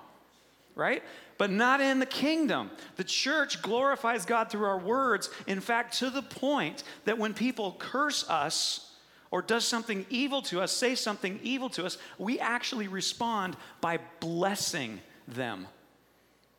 right? 0.76 1.02
But 1.40 1.50
not 1.50 1.80
in 1.80 2.00
the 2.00 2.06
kingdom. 2.06 2.70
The 2.96 3.04
church 3.04 3.62
glorifies 3.62 4.26
God 4.26 4.50
through 4.50 4.66
our 4.66 4.78
words. 4.78 5.30
In 5.46 5.62
fact, 5.62 5.96
to 6.00 6.10
the 6.10 6.20
point 6.20 6.84
that 7.06 7.16
when 7.16 7.32
people 7.32 7.76
curse 7.78 8.28
us, 8.28 8.92
or 9.30 9.40
does 9.40 9.64
something 9.64 10.04
evil 10.10 10.42
to 10.42 10.60
us, 10.60 10.70
say 10.70 10.94
something 10.94 11.40
evil 11.42 11.70
to 11.70 11.86
us, 11.86 11.96
we 12.18 12.38
actually 12.40 12.88
respond 12.88 13.56
by 13.80 14.00
blessing 14.20 15.00
them. 15.26 15.66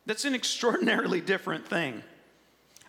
That's 0.04 0.24
an 0.24 0.34
extraordinarily 0.42 1.20
different 1.20 1.64
thing. 1.64 2.02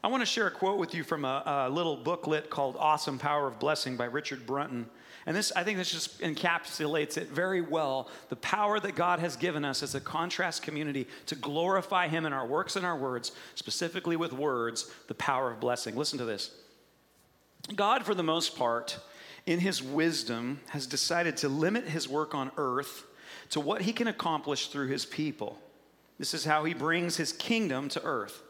I 0.03 0.07
want 0.07 0.21
to 0.21 0.25
share 0.25 0.47
a 0.47 0.51
quote 0.51 0.79
with 0.79 0.95
you 0.95 1.03
from 1.03 1.25
a, 1.25 1.67
a, 1.67 1.69
little 1.69 1.95
booklet 1.95 2.50
called 2.50 2.75
Awesome 2.79 3.19
Power 3.19 3.45
of 3.45 3.59
Blessing 3.59 3.97
by 3.97 4.05
Richard 4.05 4.47
Brunton. 4.47 4.89
And 5.25 5.36
this, 5.36 5.51
I 5.56 5.63
think 5.63 5.77
this 5.77 5.92
just 5.92 6.20
encapsulates 6.20 7.18
it 7.18 7.30
very 7.30 7.62
well 7.62 8.10
the 8.30 8.36
power 8.36 8.80
that 8.80 8.96
God 8.96 9.20
has 9.20 9.36
given 9.36 9.63
us 9.63 9.82
as 9.82 9.96
a 9.96 10.01
contrast 10.01 10.63
community 10.63 11.08
to 11.27 11.36
glorify 11.36 12.08
Him 12.10 12.25
in 12.25 12.34
our 12.34 12.46
works 12.46 12.75
and 12.75 12.86
our 12.86 12.98
words, 12.98 13.32
specifically 13.56 14.18
with 14.18 14.34
words, 14.34 14.92
the 15.08 15.13
power 15.13 15.51
of 15.51 15.60
blessing. 15.60 15.96
Listen 15.96 16.20
to 16.20 16.25
this 16.25 16.51
God, 17.75 18.06
for 18.06 18.13
the 18.13 18.24
most 18.24 18.58
part, 18.58 19.00
in 19.46 19.60
his 19.60 19.82
wisdom, 19.82 20.60
has 20.70 20.88
decided 20.88 21.38
to 21.38 21.50
limit 21.50 21.86
his 21.88 22.08
work 22.08 22.36
on 22.36 22.51
earth 22.58 23.06
to 23.50 23.60
what 23.60 23.82
he 23.82 23.94
can 23.94 24.08
accomplish 24.08 24.68
through 24.68 24.88
his 24.88 25.06
people. 25.06 25.58
This 26.20 26.34
is 26.34 26.46
how 26.46 26.63
he 26.63 26.74
brings 26.74 27.18
his 27.18 27.34
kingdom 27.34 27.89
to 27.89 28.03
earth. 28.03 28.42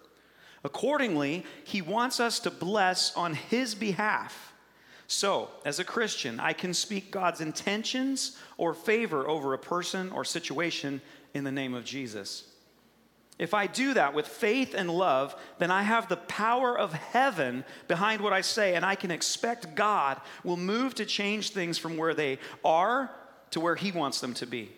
Accordingly, 0.64 1.46
he 1.64 1.82
wants 1.82 2.20
us 2.20 2.40
to 2.40 2.52
bless 2.52 3.16
on 3.16 3.34
his 3.34 3.76
behalf. 3.76 4.53
So, 5.14 5.50
as 5.64 5.78
a 5.78 5.84
Christian, 5.84 6.40
I 6.40 6.54
can 6.54 6.74
speak 6.74 7.12
God's 7.12 7.40
intentions 7.40 8.36
or 8.58 8.74
favor 8.74 9.28
over 9.28 9.54
a 9.54 9.60
person 9.60 10.12
or 10.12 10.26
situation 10.26 11.02
in 11.36 11.44
the 11.44 11.52
name 11.52 11.76
of 11.76 11.86
Jesus. 11.86 12.46
If 13.38 13.54
I 13.54 13.68
do 13.68 13.94
that 13.94 14.16
with 14.16 14.28
faith 14.28 14.74
and 14.74 14.90
love, 14.90 15.36
then 15.60 15.70
I 15.70 15.84
have 15.84 16.10
the 16.10 16.18
power 16.18 16.76
of 16.76 16.94
heaven 16.94 17.64
behind 17.88 18.22
what 18.22 18.34
I 18.34 18.42
say, 18.42 18.74
and 18.74 18.84
I 18.84 18.96
can 18.96 19.12
expect 19.12 19.76
God 19.76 20.20
will 20.44 20.58
move 20.58 20.96
to 20.96 21.06
change 21.06 21.52
things 21.52 21.78
from 21.78 21.96
where 21.96 22.16
they 22.16 22.40
are 22.66 23.12
to 23.52 23.60
where 23.60 23.76
He 23.76 23.92
wants 23.92 24.20
them 24.20 24.34
to 24.34 24.48
be. 24.48 24.72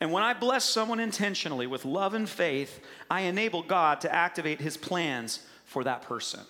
And 0.00 0.10
when 0.10 0.22
I 0.22 0.32
bless 0.32 0.64
someone 0.64 1.00
intentionally 1.00 1.66
with 1.66 1.84
love 1.84 2.14
and 2.14 2.26
faith, 2.26 2.80
I 3.10 3.22
enable 3.22 3.62
God 3.62 4.00
to 4.00 4.14
activate 4.14 4.62
His 4.62 4.78
plans 4.78 5.40
for 5.66 5.84
that 5.84 6.00
person. 6.00 6.40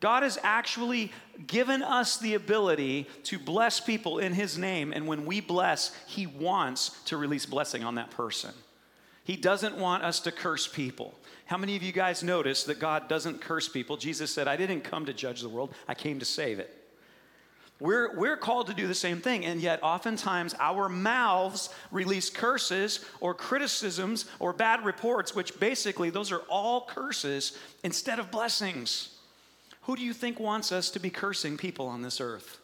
God 0.00 0.22
has 0.22 0.38
actually 0.42 1.12
given 1.46 1.82
us 1.82 2.16
the 2.16 2.34
ability 2.34 3.06
to 3.24 3.38
bless 3.38 3.80
people 3.80 4.18
in 4.18 4.32
His 4.32 4.56
name, 4.56 4.92
and 4.92 5.06
when 5.06 5.26
we 5.26 5.40
bless, 5.40 5.94
He 6.06 6.26
wants 6.26 6.98
to 7.04 7.18
release 7.18 7.46
blessing 7.46 7.84
on 7.84 7.96
that 7.96 8.10
person. 8.10 8.52
He 9.24 9.36
doesn't 9.36 9.76
want 9.76 10.02
us 10.02 10.20
to 10.20 10.32
curse 10.32 10.66
people. 10.66 11.14
How 11.44 11.58
many 11.58 11.76
of 11.76 11.82
you 11.82 11.92
guys 11.92 12.22
notice 12.22 12.64
that 12.64 12.80
God 12.80 13.08
doesn't 13.08 13.40
curse 13.40 13.68
people? 13.68 13.96
Jesus 13.96 14.32
said, 14.32 14.48
I 14.48 14.56
didn't 14.56 14.80
come 14.80 15.06
to 15.06 15.12
judge 15.12 15.42
the 15.42 15.48
world, 15.48 15.74
I 15.86 15.94
came 15.94 16.18
to 16.18 16.24
save 16.24 16.58
it. 16.58 16.76
We're, 17.78 18.14
we're 18.14 18.36
called 18.36 18.66
to 18.66 18.74
do 18.74 18.86
the 18.86 18.94
same 18.94 19.20
thing, 19.20 19.46
and 19.46 19.60
yet 19.60 19.82
oftentimes 19.82 20.54
our 20.58 20.88
mouths 20.88 21.70
release 21.90 22.28
curses 22.28 23.04
or 23.20 23.34
criticisms 23.34 24.26
or 24.38 24.52
bad 24.52 24.84
reports, 24.84 25.34
which 25.34 25.58
basically 25.58 26.10
those 26.10 26.30
are 26.30 26.42
all 26.48 26.86
curses 26.86 27.56
instead 27.82 28.18
of 28.18 28.30
blessings. 28.30 29.16
Who 29.90 29.96
do 29.96 30.04
you 30.04 30.12
think 30.12 30.38
wants 30.38 30.70
us 30.70 30.88
to 30.90 31.00
be 31.00 31.10
cursing 31.10 31.56
people 31.56 31.88
on 31.88 32.00
this 32.00 32.20
earth? 32.20 32.58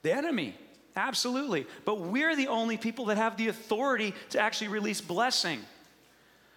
The 0.00 0.16
enemy. 0.16 0.54
Absolutely. 0.96 1.66
But 1.84 2.00
we're 2.00 2.34
the 2.34 2.48
only 2.48 2.78
people 2.78 3.04
that 3.04 3.18
have 3.18 3.36
the 3.36 3.48
authority 3.48 4.14
to 4.30 4.40
actually 4.40 4.68
release 4.68 5.02
blessing. 5.02 5.60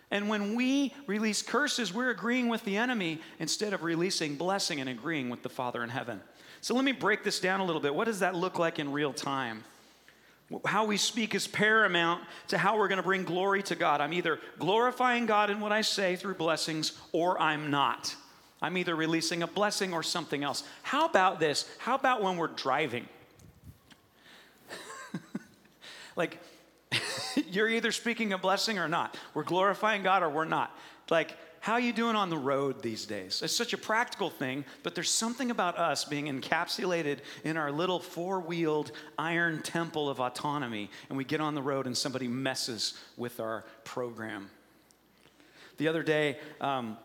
And 0.10 0.30
when 0.30 0.56
we 0.56 0.94
release 1.06 1.42
curses, 1.42 1.94
we're 1.94 2.12
agreeing 2.12 2.48
with 2.48 2.63
the 2.63 2.78
enemy 2.78 3.20
instead 3.40 3.74
of 3.74 3.84
releasing 3.84 4.36
blessing 4.36 4.80
and 4.80 4.90
agreeing 4.90 5.30
with 5.30 5.44
the 5.44 5.50
Father 5.50 5.84
in 5.84 5.90
heaven. 5.90 6.22
So 6.62 6.74
let 6.75 6.86
me 6.86 6.94
break 6.94 7.25
this 7.25 7.42
down 7.42 7.60
a 7.60 7.66
little 7.66 7.82
bit. 7.82 7.94
What 7.94 8.06
does 8.06 8.20
that 8.20 8.36
look 8.36 8.60
like 8.60 8.80
in 8.80 8.90
real 8.90 9.12
time? 9.12 9.66
How 10.63 10.86
we 10.86 10.96
speak 10.96 11.36
is 11.36 11.46
paramount 11.46 12.24
to 12.48 12.58
how 12.58 12.78
we're 12.78 12.88
going 12.88 13.00
to 13.00 13.04
bring 13.04 13.25
glory 13.25 13.62
to 13.63 13.75
God. 13.75 14.00
I'm 14.00 14.13
either 14.13 14.40
glorifying 14.60 15.25
God 15.25 15.50
in 15.50 15.60
what 15.60 15.74
I 15.74 15.82
say 15.82 16.16
through 16.16 16.36
blessings 16.36 16.94
or 17.12 17.38
I'm 17.42 17.70
not. 17.70 18.16
I'm 18.63 18.77
either 18.77 18.96
releasing 18.96 19.43
a 19.43 19.48
blessing 19.48 19.93
or 19.93 20.01
something 20.01 20.41
else. 20.41 20.63
How 20.84 21.05
about 21.05 21.41
this? 21.41 21.70
How 21.79 21.96
about 21.96 22.24
when 22.24 22.38
we're 22.38 22.48
driving? 22.48 23.08
Like, 26.15 26.38
you're 27.50 27.67
either 27.67 27.91
speaking 27.91 28.34
a 28.34 28.38
blessing 28.38 28.77
or 28.77 28.88
not. 28.88 29.17
We're 29.34 29.41
glorifying 29.41 30.03
God 30.03 30.22
or 30.22 30.29
we're 30.29 30.46
not. 30.46 30.77
Like, 31.10 31.36
how 31.60 31.74
are 31.74 31.79
you 31.79 31.91
doing 31.91 32.15
on 32.15 32.29
the 32.29 32.38
road 32.38 32.84
these 32.84 33.08
days? 33.08 33.41
It's 33.41 33.55
such 33.55 33.74
a 33.74 33.79
practical 33.79 34.29
thing, 34.29 34.63
but 34.84 34.93
there's 34.93 35.10
something 35.10 35.50
about 35.50 35.79
us 35.79 36.05
being 36.05 36.25
encapsulated 36.25 37.22
in 37.43 37.58
our 37.58 37.72
little 37.72 38.00
four 38.00 38.41
wheeled 38.41 38.91
iron 39.17 39.63
temple 39.63 40.08
of 40.08 40.20
autonomy, 40.20 40.91
and 41.10 41.17
we 41.17 41.24
get 41.24 41.41
on 41.41 41.55
the 41.55 41.63
road 41.63 41.88
and 41.88 41.98
somebody 41.98 42.27
messes 42.27 42.93
with 43.17 43.39
our 43.39 43.65
program. 43.86 44.51
The 45.77 45.88
other 45.88 46.03
day, 46.03 46.38
um, 46.62 46.96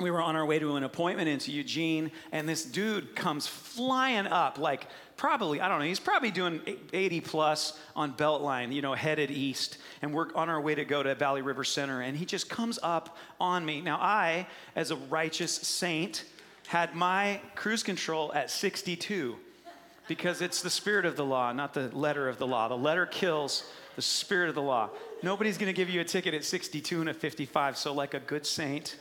we 0.00 0.10
were 0.10 0.22
on 0.22 0.36
our 0.36 0.44
way 0.44 0.58
to 0.58 0.76
an 0.76 0.84
appointment 0.84 1.28
into 1.28 1.52
Eugene, 1.52 2.10
and 2.32 2.48
this 2.48 2.64
dude 2.64 3.14
comes 3.14 3.46
flying 3.46 4.26
up, 4.26 4.58
like 4.58 4.86
probably, 5.16 5.60
I 5.60 5.68
don't 5.68 5.80
know, 5.80 5.84
he's 5.84 6.00
probably 6.00 6.30
doing 6.30 6.60
80 6.92 7.20
plus 7.20 7.78
on 7.94 8.14
Beltline, 8.14 8.72
you 8.72 8.80
know, 8.80 8.94
headed 8.94 9.30
east. 9.30 9.78
And 10.00 10.14
we're 10.14 10.34
on 10.34 10.48
our 10.48 10.60
way 10.60 10.74
to 10.74 10.84
go 10.84 11.02
to 11.02 11.14
Valley 11.14 11.42
River 11.42 11.64
Center, 11.64 12.00
and 12.00 12.16
he 12.16 12.24
just 12.24 12.48
comes 12.48 12.78
up 12.82 13.18
on 13.38 13.64
me. 13.64 13.80
Now, 13.80 13.98
I, 14.00 14.46
as 14.74 14.90
a 14.90 14.96
righteous 14.96 15.52
saint, 15.52 16.24
had 16.68 16.94
my 16.94 17.40
cruise 17.54 17.82
control 17.82 18.32
at 18.32 18.50
62 18.50 19.36
because 20.08 20.40
it's 20.40 20.62
the 20.62 20.70
spirit 20.70 21.04
of 21.04 21.16
the 21.16 21.24
law, 21.24 21.52
not 21.52 21.74
the 21.74 21.88
letter 21.94 22.28
of 22.28 22.38
the 22.38 22.46
law. 22.46 22.68
The 22.68 22.76
letter 22.76 23.06
kills, 23.06 23.70
the 23.96 24.02
spirit 24.02 24.48
of 24.48 24.54
the 24.54 24.62
law. 24.62 24.90
Nobody's 25.22 25.58
gonna 25.58 25.72
give 25.72 25.90
you 25.90 26.00
a 26.00 26.04
ticket 26.04 26.32
at 26.32 26.44
62 26.44 27.00
and 27.00 27.10
a 27.10 27.14
55, 27.14 27.76
so, 27.76 27.92
like 27.92 28.14
a 28.14 28.20
good 28.20 28.46
saint, 28.46 28.96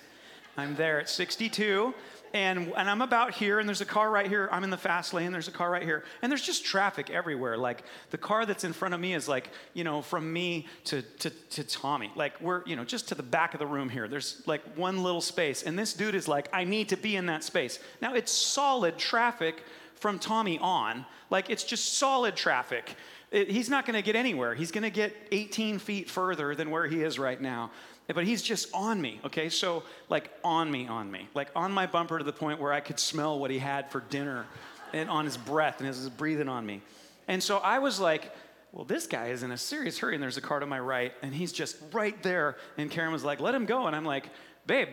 I'm 0.60 0.76
there 0.76 1.00
at 1.00 1.10
62, 1.10 1.94
and, 2.34 2.74
and 2.76 2.90
I'm 2.90 3.02
about 3.02 3.34
here, 3.34 3.60
and 3.60 3.68
there's 3.68 3.82
a 3.82 3.86
car 3.86 4.12
right 4.12 4.28
here. 4.28 4.50
I'm 4.52 4.64
in 4.64 4.70
the 4.70 4.78
fast 4.78 5.14
lane, 5.14 5.32
there's 5.32 5.48
a 5.48 5.52
car 5.52 5.72
right 5.72 5.84
here. 5.84 6.04
And 6.22 6.32
there's 6.32 6.42
just 6.42 6.66
traffic 6.66 7.10
everywhere. 7.10 7.58
Like, 7.58 7.84
the 8.12 8.18
car 8.18 8.46
that's 8.46 8.64
in 8.64 8.74
front 8.74 8.94
of 8.94 9.00
me 9.00 9.14
is 9.14 9.28
like, 9.28 9.50
you 9.74 9.84
know, 9.84 10.02
from 10.02 10.32
me 10.32 10.68
to, 10.86 11.02
to, 11.02 11.30
to 11.30 11.64
Tommy. 11.64 12.12
Like, 12.16 12.40
we're, 12.42 12.64
you 12.66 12.76
know, 12.76 12.84
just 12.84 13.08
to 13.08 13.16
the 13.16 13.24
back 13.24 13.54
of 13.54 13.60
the 13.60 13.66
room 13.66 13.90
here. 13.90 14.08
There's 14.08 14.44
like 14.46 14.62
one 14.76 15.02
little 15.02 15.22
space. 15.22 15.64
And 15.64 15.80
this 15.80 15.94
dude 15.94 16.14
is 16.14 16.28
like, 16.28 16.50
I 16.54 16.66
need 16.66 16.90
to 16.90 16.98
be 16.98 17.16
in 17.16 17.26
that 17.28 17.44
space. 17.44 17.80
Now, 18.02 18.14
it's 18.14 18.32
solid 18.32 18.98
traffic 18.98 19.64
from 19.96 20.20
Tommy 20.20 20.60
on. 20.60 21.06
Like, 21.30 21.50
it's 21.50 21.64
just 21.64 21.98
solid 21.98 22.36
traffic. 22.36 22.96
He's 23.32 23.70
not 23.70 23.86
going 23.86 23.96
to 23.96 24.02
get 24.02 24.16
anywhere. 24.16 24.56
He's 24.56 24.72
going 24.72 24.84
to 24.84 24.90
get 24.90 25.16
18 25.32 25.80
feet 25.80 26.10
further 26.10 26.56
than 26.56 26.72
where 26.72 26.88
he 26.88 27.04
is 27.04 27.20
right 27.20 27.40
now 27.40 27.72
but 28.14 28.26
he's 28.26 28.42
just 28.42 28.74
on 28.74 29.02
me, 29.02 29.20
okay? 29.26 29.50
So, 29.50 29.84
like, 30.10 30.32
on 30.44 30.72
me, 30.72 30.88
on 30.88 31.12
me. 31.12 31.28
Like, 31.36 31.50
on 31.56 31.72
my 31.72 31.86
bumper 31.86 32.18
to 32.18 32.24
the 32.24 32.34
point 32.34 32.60
where 32.60 32.74
I 32.74 32.80
could 32.80 33.00
smell 33.00 33.38
what 33.40 33.52
he 33.52 33.60
had 33.60 33.92
for 33.92 34.02
dinner 34.10 34.46
and 34.94 35.10
on 35.10 35.26
his 35.26 35.38
breath 35.38 35.80
and 35.80 35.88
his 35.88 36.10
breathing 36.10 36.50
on 36.50 36.66
me. 36.66 36.82
And 37.28 37.42
so 37.42 37.60
I 37.60 37.78
was 37.78 38.00
like, 38.00 38.34
well, 38.72 38.86
this 38.86 39.06
guy 39.06 39.28
is 39.28 39.44
in 39.44 39.52
a 39.52 39.58
serious 39.58 40.00
hurry, 40.00 40.16
and 40.16 40.24
there's 40.24 40.38
a 40.38 40.42
car 40.42 40.60
to 40.60 40.66
my 40.66 40.80
right, 40.80 41.14
and 41.22 41.34
he's 41.34 41.52
just 41.52 41.78
right 41.92 42.22
there. 42.24 42.58
And 42.78 42.90
Karen 42.90 43.12
was 43.12 43.24
like, 43.24 43.40
let 43.40 43.54
him 43.54 43.66
go. 43.66 43.86
And 43.86 43.96
I'm 43.96 44.06
like, 44.06 44.26
babe, 44.66 44.90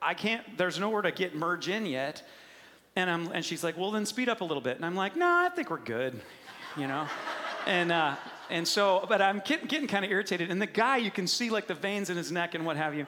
I 0.00 0.14
can't, 0.14 0.56
there's 0.56 0.78
nowhere 0.78 1.02
to 1.02 1.10
get 1.10 1.34
merge 1.34 1.68
in 1.68 1.84
yet. 1.84 2.22
And, 2.94 3.10
I'm, 3.10 3.32
and 3.32 3.44
she's 3.44 3.64
like, 3.64 3.76
well, 3.76 3.90
then 3.90 4.06
speed 4.06 4.28
up 4.28 4.40
a 4.40 4.44
little 4.44 4.62
bit. 4.62 4.76
And 4.76 4.86
I'm 4.86 4.94
like, 4.94 5.16
no, 5.16 5.26
nah, 5.26 5.46
I 5.46 5.48
think 5.48 5.70
we're 5.70 5.78
good, 5.78 6.20
you 6.76 6.86
know? 6.86 7.08
And, 7.66 7.92
uh, 7.92 8.16
and 8.48 8.66
so, 8.66 9.04
but 9.08 9.20
I'm 9.20 9.42
getting, 9.44 9.66
getting 9.66 9.88
kind 9.88 10.04
of 10.04 10.10
irritated. 10.10 10.50
And 10.50 10.60
the 10.62 10.66
guy, 10.66 10.98
you 10.98 11.10
can 11.10 11.26
see 11.26 11.50
like 11.50 11.66
the 11.66 11.74
veins 11.74 12.10
in 12.10 12.16
his 12.16 12.30
neck 12.30 12.54
and 12.54 12.64
what 12.64 12.76
have 12.76 12.94
you. 12.94 13.06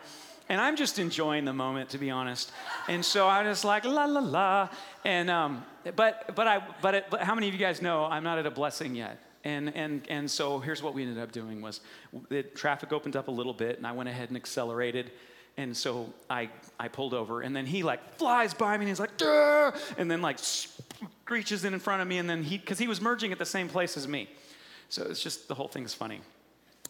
And 0.49 0.61
I'm 0.61 0.77
just 0.77 0.99
enjoying 0.99 1.45
the 1.45 1.53
moment, 1.53 1.91
to 1.91 1.99
be 1.99 2.11
honest. 2.11 2.53
And 2.89 3.05
so 3.05 3.29
I 3.29 3.47
was 3.47 3.65
like, 3.65 3.85
la 3.85 4.07
la 4.07 4.21
la. 4.21 4.69
And 5.05 5.29
um, 5.29 5.65
but 5.95 6.35
but 6.35 6.49
I 6.49 6.63
but, 6.81 6.95
it, 6.95 7.07
but 7.11 7.21
how 7.21 7.35
many 7.35 7.49
of 7.49 7.55
you 7.55 7.61
guys 7.61 7.83
know 7.83 8.05
I'm 8.05 8.25
not 8.25 8.39
at 8.39 8.47
a 8.47 8.51
blessing 8.51 8.95
yet? 8.95 9.23
And 9.45 9.75
and 9.77 10.07
and 10.09 10.31
so 10.31 10.59
here's 10.59 10.83
what 10.83 10.95
we 10.95 11.03
ended 11.03 11.23
up 11.23 11.33
doing 11.33 11.61
was 11.61 11.81
the 12.31 12.43
traffic 12.43 12.93
opened 12.93 13.15
up 13.15 13.29
a 13.29 13.31
little 13.31 13.53
bit, 13.53 13.77
and 13.77 13.87
I 13.87 13.93
went 13.93 14.09
ahead 14.09 14.29
and 14.29 14.37
accelerated. 14.37 15.13
And 15.59 15.77
so 15.77 16.13
I, 16.31 16.51
I 16.79 16.87
pulled 16.87 17.15
over, 17.15 17.41
and 17.41 17.55
then 17.55 17.67
he 17.67 17.83
like 17.83 18.15
flies 18.17 18.55
by 18.55 18.77
me, 18.77 18.83
and 18.83 18.89
he's 18.89 19.01
like, 19.01 19.17
Duh! 19.17 19.73
and 19.99 20.09
then 20.09 20.23
like 20.23 20.39
screeches 20.39 21.65
in 21.65 21.75
in 21.75 21.81
front 21.81 22.01
of 22.01 22.07
me, 22.07 22.19
and 22.19 22.31
then 22.31 22.45
he, 22.45 22.59
because 22.59 22.79
he 22.79 22.87
was 22.87 23.01
merging 23.01 23.33
at 23.33 23.39
the 23.41 23.45
same 23.45 23.69
place 23.69 23.97
as 23.97 24.07
me. 24.07 24.29
So 24.89 25.03
it's 25.03 25.23
just 25.23 25.49
the 25.49 25.55
whole 25.55 25.69
thing 25.69 25.85
is 25.85 25.95
funny. 25.95 26.21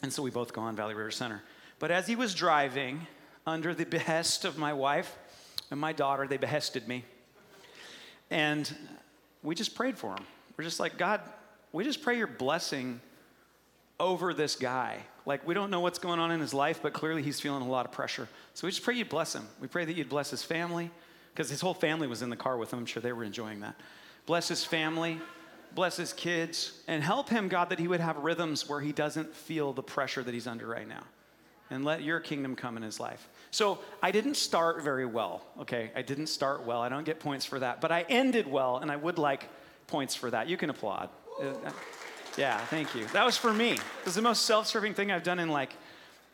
And 0.02 0.12
so 0.12 0.22
we 0.22 0.30
both 0.30 0.52
go 0.52 0.60
on 0.60 0.76
Valley 0.76 0.94
River 0.94 1.10
Center. 1.10 1.42
But 1.78 1.90
as 1.90 2.06
he 2.06 2.16
was 2.16 2.34
driving, 2.34 3.06
under 3.46 3.74
the 3.74 3.86
behest 3.86 4.44
of 4.44 4.58
my 4.58 4.72
wife 4.72 5.16
and 5.70 5.80
my 5.80 5.92
daughter, 5.92 6.26
they 6.26 6.36
behested 6.36 6.86
me. 6.86 7.04
And 8.30 8.70
we 9.42 9.54
just 9.54 9.74
prayed 9.74 9.96
for 9.96 10.12
him. 10.12 10.24
We're 10.56 10.64
just 10.64 10.80
like, 10.80 10.98
God, 10.98 11.20
we 11.72 11.84
just 11.84 12.02
pray 12.02 12.18
your 12.18 12.26
blessing 12.26 13.00
over 13.98 14.34
this 14.34 14.54
guy. 14.54 14.98
Like, 15.24 15.46
we 15.46 15.54
don't 15.54 15.70
know 15.70 15.80
what's 15.80 15.98
going 15.98 16.20
on 16.20 16.30
in 16.30 16.40
his 16.40 16.54
life, 16.54 16.80
but 16.82 16.92
clearly 16.92 17.22
he's 17.22 17.40
feeling 17.40 17.62
a 17.62 17.68
lot 17.68 17.86
of 17.86 17.92
pressure. 17.92 18.28
So 18.54 18.66
we 18.66 18.70
just 18.70 18.82
pray 18.82 18.94
you'd 18.94 19.08
bless 19.08 19.34
him. 19.34 19.46
We 19.60 19.68
pray 19.68 19.84
that 19.84 19.96
you'd 19.96 20.08
bless 20.08 20.30
his 20.30 20.42
family, 20.42 20.90
because 21.32 21.50
his 21.50 21.60
whole 21.60 21.74
family 21.74 22.06
was 22.06 22.22
in 22.22 22.30
the 22.30 22.36
car 22.36 22.56
with 22.56 22.72
him. 22.72 22.80
I'm 22.80 22.86
sure 22.86 23.02
they 23.02 23.12
were 23.12 23.24
enjoying 23.24 23.60
that. 23.60 23.76
Bless 24.26 24.48
his 24.48 24.64
family 24.64 25.20
bless 25.74 25.96
his 25.96 26.12
kids, 26.12 26.72
and 26.86 27.02
help 27.02 27.28
him, 27.28 27.48
God, 27.48 27.70
that 27.70 27.78
he 27.78 27.88
would 27.88 28.00
have 28.00 28.16
rhythms 28.18 28.68
where 28.68 28.80
he 28.80 28.92
doesn't 28.92 29.34
feel 29.34 29.72
the 29.72 29.82
pressure 29.82 30.22
that 30.22 30.34
he's 30.34 30.46
under 30.46 30.66
right 30.66 30.88
now. 30.88 31.04
And 31.70 31.84
let 31.84 32.02
your 32.02 32.18
kingdom 32.18 32.56
come 32.56 32.76
in 32.76 32.82
his 32.82 32.98
life. 32.98 33.28
So 33.50 33.78
I 34.02 34.10
didn't 34.10 34.36
start 34.36 34.82
very 34.82 35.04
well, 35.04 35.42
okay? 35.60 35.90
I 35.94 36.02
didn't 36.02 36.28
start 36.28 36.64
well. 36.64 36.80
I 36.80 36.88
don't 36.88 37.04
get 37.04 37.20
points 37.20 37.44
for 37.44 37.58
that. 37.58 37.80
But 37.80 37.92
I 37.92 38.06
ended 38.08 38.46
well, 38.50 38.78
and 38.78 38.90
I 38.90 38.96
would 38.96 39.18
like 39.18 39.48
points 39.86 40.14
for 40.14 40.30
that. 40.30 40.48
You 40.48 40.56
can 40.56 40.70
applaud. 40.70 41.10
Uh, 41.42 41.52
yeah, 42.38 42.58
thank 42.66 42.94
you. 42.94 43.06
That 43.08 43.26
was 43.26 43.36
for 43.36 43.52
me. 43.52 43.72
It 43.72 43.80
was 44.04 44.14
the 44.14 44.22
most 44.22 44.46
self 44.46 44.66
serving 44.66 44.94
thing 44.94 45.10
I've 45.10 45.22
done 45.22 45.38
in 45.38 45.48
like, 45.48 45.74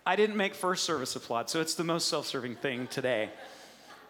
I 0.06 0.16
didn't 0.16 0.36
make 0.36 0.54
first 0.54 0.84
service 0.84 1.16
applaud, 1.16 1.48
so 1.48 1.60
it's 1.60 1.74
the 1.74 1.84
most 1.84 2.08
self 2.08 2.26
serving 2.26 2.56
thing 2.56 2.86
today. 2.88 3.30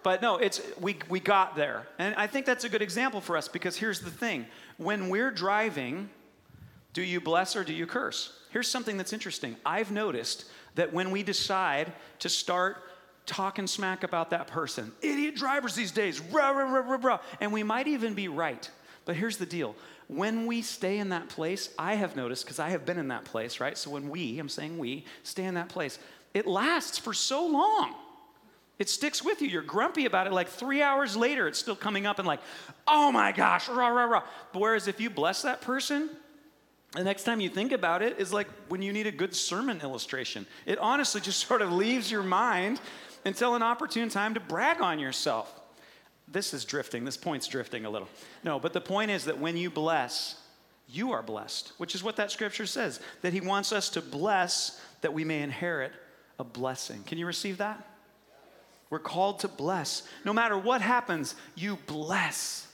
But 0.05 0.21
no, 0.21 0.37
it's 0.37 0.61
we 0.79 0.99
we 1.09 1.19
got 1.19 1.57
there. 1.57 1.89
And 1.99 2.15
I 2.15 2.29
think 2.29 2.47
that's 2.47 2.65
a 2.65 2.69
good 2.69 2.83
example 2.83 3.21
for 3.21 3.37
us 3.37 3.49
because 3.49 3.77
here's 3.77 4.01
the 4.01 4.11
thing. 4.11 4.47
When 4.77 5.09
we're 5.09 5.31
driving, 5.31 6.11
do 6.93 7.03
you 7.03 7.21
bless 7.21 7.57
or 7.57 7.65
do 7.65 7.73
you 7.73 7.87
curse? 7.87 8.39
Here's 8.51 8.69
something 8.69 8.99
that's 8.99 9.15
interesting. 9.15 9.57
I've 9.65 9.91
noticed 9.91 10.45
that 10.75 10.93
when 10.93 11.11
we 11.11 11.23
decide 11.23 11.93
to 12.19 12.29
start 12.29 12.77
talking 13.25 13.67
smack 13.67 14.05
about 14.05 14.29
that 14.31 14.47
person, 14.47 14.93
idiot 15.01 15.37
drivers 15.37 15.75
these 15.75 15.91
days, 15.91 16.21
rah, 16.21 16.51
rah, 16.51 16.71
rah, 16.71 16.81
rah, 16.87 16.99
rah, 17.01 17.19
and 17.41 17.51
we 17.51 17.63
might 17.63 17.89
even 17.89 18.13
be 18.13 18.29
right. 18.29 18.71
But 19.07 19.17
here's 19.17 19.39
the 19.39 19.47
deal 19.47 19.75
when 20.07 20.45
we 20.45 20.61
stay 20.61 20.99
in 20.99 21.09
that 21.09 21.31
place, 21.31 21.71
I 21.79 21.95
have 21.95 22.15
noticed, 22.15 22.45
because 22.45 22.59
I 22.59 22.69
have 22.69 22.85
been 22.85 22.99
in 22.99 23.09
that 23.09 23.25
place, 23.25 23.59
right? 23.59 23.77
So 23.79 23.89
when 23.89 24.11
we, 24.11 24.39
I'm 24.39 24.51
saying 24.51 24.77
we, 24.77 25.07
stay 25.23 25.45
in 25.45 25.55
that 25.55 25.71
place, 25.71 25.99
it 26.35 26.47
lasts 26.47 26.99
for 26.99 27.15
so 27.15 27.47
long. 27.47 27.95
It 28.79 28.89
sticks 28.89 29.25
with 29.25 29.41
you. 29.41 29.49
You're 29.49 29.63
grumpy 29.63 30.05
about 30.05 30.27
it. 30.27 30.33
Like 30.33 30.49
three 30.49 30.83
hours 30.83 31.17
later, 31.17 31.47
it's 31.47 31.59
still 31.59 31.77
coming 31.77 32.07
up 32.07 32.19
and 32.19 32.27
like, 32.27 32.41
oh 32.89 33.13
my 33.13 33.31
gosh, 33.31 33.69
rah, 33.69 33.89
rah, 33.89 34.05
rah. 34.05 34.23
But 34.53 34.61
whereas 34.61 34.89
if 34.89 35.01
you 35.01 35.11
bless 35.11 35.43
that 35.43 35.61
person, 35.61 36.11
the 36.93 37.05
next 37.05 37.25
time 37.25 37.41
you 37.41 37.49
think 37.49 37.73
about 37.73 38.03
it 38.03 38.19
is 38.19 38.33
like 38.33 38.49
when 38.69 38.83
you 38.83 38.93
need 38.93 39.07
a 39.07 39.13
good 39.13 39.35
sermon 39.35 39.81
illustration. 39.81 40.47
It 40.67 40.79
honestly 40.79 41.21
just 41.21 41.41
sort 41.47 41.63
of 41.63 41.73
leaves 41.73 42.11
your 42.11 42.23
mind 42.23 42.81
until 43.25 43.55
an 43.55 43.63
opportune 43.63 44.09
time 44.09 44.35
to 44.35 44.41
brag 44.41 44.81
on 44.81 44.99
yourself. 44.99 45.61
This 46.27 46.55
is 46.55 46.65
drifting. 46.65 47.05
This 47.05 47.17
point's 47.17 47.47
drifting 47.47 47.85
a 47.85 47.91
little. 47.91 48.09
No, 48.43 48.59
but 48.59 48.73
the 48.73 48.81
point 48.81 49.11
is 49.11 49.25
that 49.27 49.39
when 49.39 49.57
you 49.57 49.71
bless, 49.71 50.41
you 50.89 51.13
are 51.13 51.23
blessed, 51.23 51.73
which 51.79 51.95
is 51.95 52.03
what 52.03 52.17
that 52.17 52.31
scripture 52.31 52.67
says, 52.67 53.01
that 53.23 53.33
he 53.33 53.41
wants 53.41 53.73
us 53.73 53.89
to 53.91 54.01
bless 54.01 54.81
that 55.03 55.13
we 55.13 55.25
may 55.25 55.43
inherit 55.43 55.93
a 56.39 56.45
blessing. 56.45 57.03
Can 57.05 57.19
you 57.19 57.27
receive 57.27 57.59
that? 57.59 57.94
We're 58.95 59.01
called 59.01 59.41
to 59.41 59.49
bless. 59.49 60.05
No 60.25 60.33
matter 60.33 60.57
what 60.57 60.81
happens, 60.81 61.35
you 61.57 61.79
bless. 61.89 62.69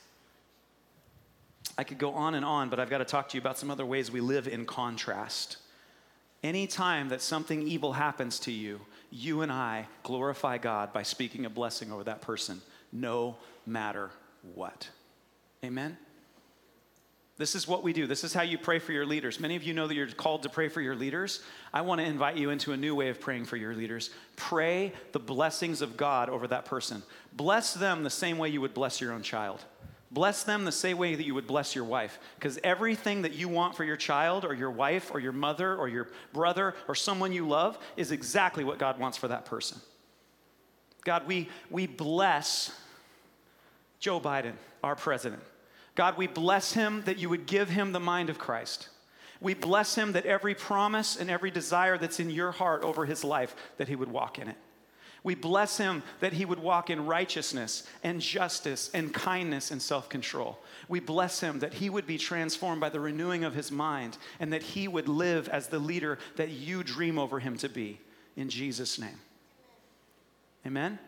I 1.79 1.83
could 1.83 1.97
go 1.97 2.13
on 2.13 2.35
and 2.35 2.45
on, 2.45 2.69
but 2.69 2.79
I've 2.79 2.91
got 2.91 2.99
to 2.99 3.07
talk 3.07 3.31
to 3.31 3.39
you 3.39 3.41
about 3.41 3.57
some 3.57 3.71
other 3.71 3.87
ways 3.87 4.11
we 4.11 4.21
live 4.21 4.47
in 4.47 4.67
contrast. 4.67 5.57
Anytime 6.45 7.09
that 7.09 7.23
something 7.23 7.67
evil 7.67 7.95
happens 7.95 8.39
to 8.41 8.53
you, 8.53 8.83
you 9.11 9.41
and 9.41 9.51
I 9.51 9.87
glorify 10.03 10.59
God 10.59 10.93
by 10.93 11.05
speaking 11.05 11.47
a 11.47 11.49
blessing 11.49 11.91
over 11.91 12.05
that 12.05 12.21
person, 12.21 12.61
no 12.93 13.39
matter 13.65 14.11
what. 14.55 14.91
Amen? 15.65 15.97
This 17.41 17.55
is 17.55 17.67
what 17.67 17.83
we 17.83 17.95
do. 17.95 18.07
This 18.07 18.23
is 18.23 18.35
how 18.35 18.43
you 18.43 18.59
pray 18.59 18.79
for 18.79 18.93
your 18.93 19.07
leaders. 19.07 19.41
Many 19.41 19.57
of 19.57 19.63
you 19.63 19.73
know 19.73 19.87
that 19.87 19.95
you're 19.95 20.09
called 20.09 20.43
to 20.43 20.51
pray 20.51 20.69
for 20.69 20.83
your 20.83 20.95
leaders. 20.95 21.41
I 21.73 21.81
want 21.81 22.03
to 22.03 22.07
invite 22.07 22.37
you 22.37 22.51
into 22.51 22.73
a 22.73 22.77
new 22.77 22.95
way 22.95 23.09
of 23.09 23.19
praying 23.19 23.47
for 23.47 23.57
your 23.57 23.75
leaders. 23.75 24.11
Pray 24.37 24.93
the 25.13 25.21
blessings 25.21 25.81
of 25.81 25.97
God 25.97 26.29
over 26.29 26.47
that 26.49 26.67
person. 26.67 27.03
Bless 27.33 27.73
them 27.73 28.03
the 28.03 28.11
same 28.11 28.37
way 28.37 28.51
you 28.51 28.61
would 28.61 28.75
bless 28.75 29.01
your 29.01 29.13
own 29.13 29.23
child. 29.23 29.65
Bless 30.11 30.43
them 30.43 30.67
the 30.67 30.71
same 30.71 30.99
way 30.99 31.15
that 31.15 31.25
you 31.25 31.35
would 31.35 31.47
bless 31.47 31.75
your 31.75 31.85
wife. 31.85 32.19
Because 32.35 32.59
everything 32.63 33.23
that 33.23 33.33
you 33.33 33.49
want 33.49 33.75
for 33.75 33.85
your 33.85 33.97
child 33.97 34.45
or 34.45 34.53
your 34.53 34.71
wife 34.71 35.11
or 35.11 35.19
your 35.19 35.33
mother 35.33 35.75
or 35.75 35.89
your 35.89 36.09
brother 36.35 36.75
or 36.89 36.95
someone 36.95 37.33
you 37.33 37.49
love 37.49 37.79
is 37.97 38.13
exactly 38.13 38.65
what 38.65 38.79
God 38.79 38.99
wants 38.99 39.17
for 39.17 39.29
that 39.29 39.47
person. 39.47 39.81
God, 41.05 41.27
we, 41.27 41.49
we 41.71 41.87
bless 41.87 42.71
Joe 43.99 44.21
Biden, 44.21 44.53
our 44.85 44.95
president. 44.95 45.43
God, 45.95 46.17
we 46.17 46.27
bless 46.27 46.73
him 46.73 47.03
that 47.05 47.19
you 47.19 47.29
would 47.29 47.47
give 47.47 47.69
him 47.69 47.93
the 47.93 48.01
mind 48.01 48.31
of 48.31 48.39
Christ. 48.39 48.89
We 49.41 49.55
bless 49.55 49.95
him 49.95 50.13
that 50.13 50.27
every 50.27 50.55
promise 50.55 51.17
and 51.17 51.31
every 51.31 51.51
desire 51.51 51.97
that's 51.97 52.21
in 52.21 52.31
your 52.31 52.53
heart 52.53 52.83
over 52.83 53.07
his 53.07 53.25
life, 53.25 53.57
that 53.79 53.89
he 53.89 53.97
would 53.97 54.11
walk 54.11 54.39
in 54.39 54.49
it. 54.49 54.57
We 55.23 55.35
bless 55.35 55.77
him 55.77 56.03
that 56.21 56.33
he 56.33 56.47
would 56.47 56.59
walk 56.59 56.89
in 56.89 57.05
righteousness 57.05 57.87
and 58.03 58.21
justice 58.21 58.91
and 58.95 59.13
kindness 59.13 59.71
and 59.71 59.81
self 59.81 60.09
control. 60.09 60.59
We 60.89 61.01
bless 61.01 61.41
him 61.41 61.59
that 61.59 61.75
he 61.75 61.91
would 61.91 62.07
be 62.07 62.17
transformed 62.17 62.81
by 62.81 62.89
the 62.89 63.01
renewing 63.01 63.45
of 63.45 63.55
his 63.55 63.71
mind 63.71 64.17
and 64.39 64.53
that 64.53 64.63
he 64.63 64.89
would 64.89 65.09
live 65.09 65.49
as 65.49 65.69
the 65.69 65.79
leader 65.79 66.19
that 66.37 66.51
you 66.51 66.83
dream 66.83 67.19
over 67.19 67.39
him 67.39 67.57
to 67.59 67.69
be. 67.69 68.01
In 68.37 68.49
Jesus' 68.49 68.99
name. 68.99 69.19
Amen? 70.67 70.99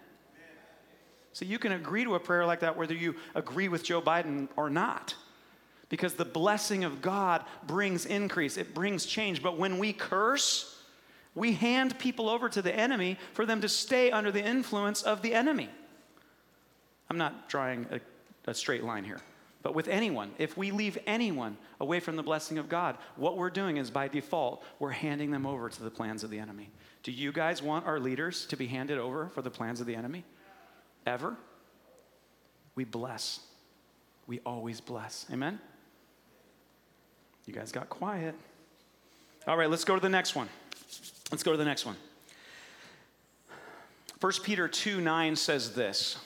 So 1.32 1.44
you 1.44 1.58
can 1.58 1.72
agree 1.72 2.04
to 2.04 2.14
a 2.14 2.20
prayer 2.20 2.44
like 2.44 2.60
that 2.60 2.76
whether 2.76 2.94
you 2.94 3.14
agree 3.34 3.68
with 3.68 3.82
Joe 3.82 4.02
Biden 4.02 4.48
or 4.56 4.68
not. 4.68 5.14
Because 5.88 6.14
the 6.14 6.24
blessing 6.24 6.84
of 6.84 7.02
God 7.02 7.44
brings 7.66 8.06
increase, 8.06 8.56
it 8.56 8.74
brings 8.74 9.04
change. 9.04 9.42
But 9.42 9.58
when 9.58 9.78
we 9.78 9.92
curse, 9.92 10.82
we 11.34 11.52
hand 11.52 11.98
people 11.98 12.28
over 12.28 12.48
to 12.48 12.62
the 12.62 12.74
enemy 12.74 13.18
for 13.34 13.46
them 13.46 13.60
to 13.60 13.68
stay 13.68 14.10
under 14.10 14.30
the 14.30 14.42
influence 14.42 15.02
of 15.02 15.22
the 15.22 15.34
enemy. 15.34 15.68
I'm 17.10 17.18
not 17.18 17.48
drawing 17.48 17.86
a, 17.90 18.00
a 18.50 18.54
straight 18.54 18.84
line 18.84 19.04
here. 19.04 19.20
But 19.62 19.74
with 19.74 19.86
anyone, 19.86 20.32
if 20.38 20.56
we 20.56 20.70
leave 20.70 20.98
anyone 21.06 21.56
away 21.80 22.00
from 22.00 22.16
the 22.16 22.22
blessing 22.22 22.58
of 22.58 22.68
God, 22.68 22.96
what 23.16 23.36
we're 23.36 23.50
doing 23.50 23.76
is 23.76 23.90
by 23.90 24.08
default, 24.08 24.64
we're 24.78 24.90
handing 24.90 25.30
them 25.30 25.46
over 25.46 25.68
to 25.68 25.82
the 25.82 25.90
plans 25.90 26.24
of 26.24 26.30
the 26.30 26.38
enemy. 26.38 26.70
Do 27.02 27.12
you 27.12 27.32
guys 27.32 27.62
want 27.62 27.86
our 27.86 28.00
leaders 28.00 28.44
to 28.46 28.56
be 28.56 28.66
handed 28.66 28.98
over 28.98 29.28
for 29.28 29.42
the 29.42 29.50
plans 29.50 29.80
of 29.80 29.86
the 29.86 29.94
enemy? 29.94 30.24
Ever, 31.06 31.36
we 32.74 32.84
bless. 32.84 33.40
We 34.26 34.40
always 34.46 34.80
bless. 34.80 35.26
Amen? 35.32 35.58
You 37.46 37.52
guys 37.52 37.72
got 37.72 37.88
quiet. 37.88 38.34
All 39.46 39.56
right, 39.56 39.68
let's 39.68 39.84
go 39.84 39.94
to 39.94 40.00
the 40.00 40.08
next 40.08 40.34
one. 40.34 40.48
Let's 41.30 41.42
go 41.42 41.52
to 41.52 41.58
the 41.58 41.64
next 41.64 41.84
one. 41.84 41.96
1 44.20 44.32
Peter 44.44 44.68
2 44.68 45.00
9 45.00 45.34
says 45.34 45.74
this 45.74 46.16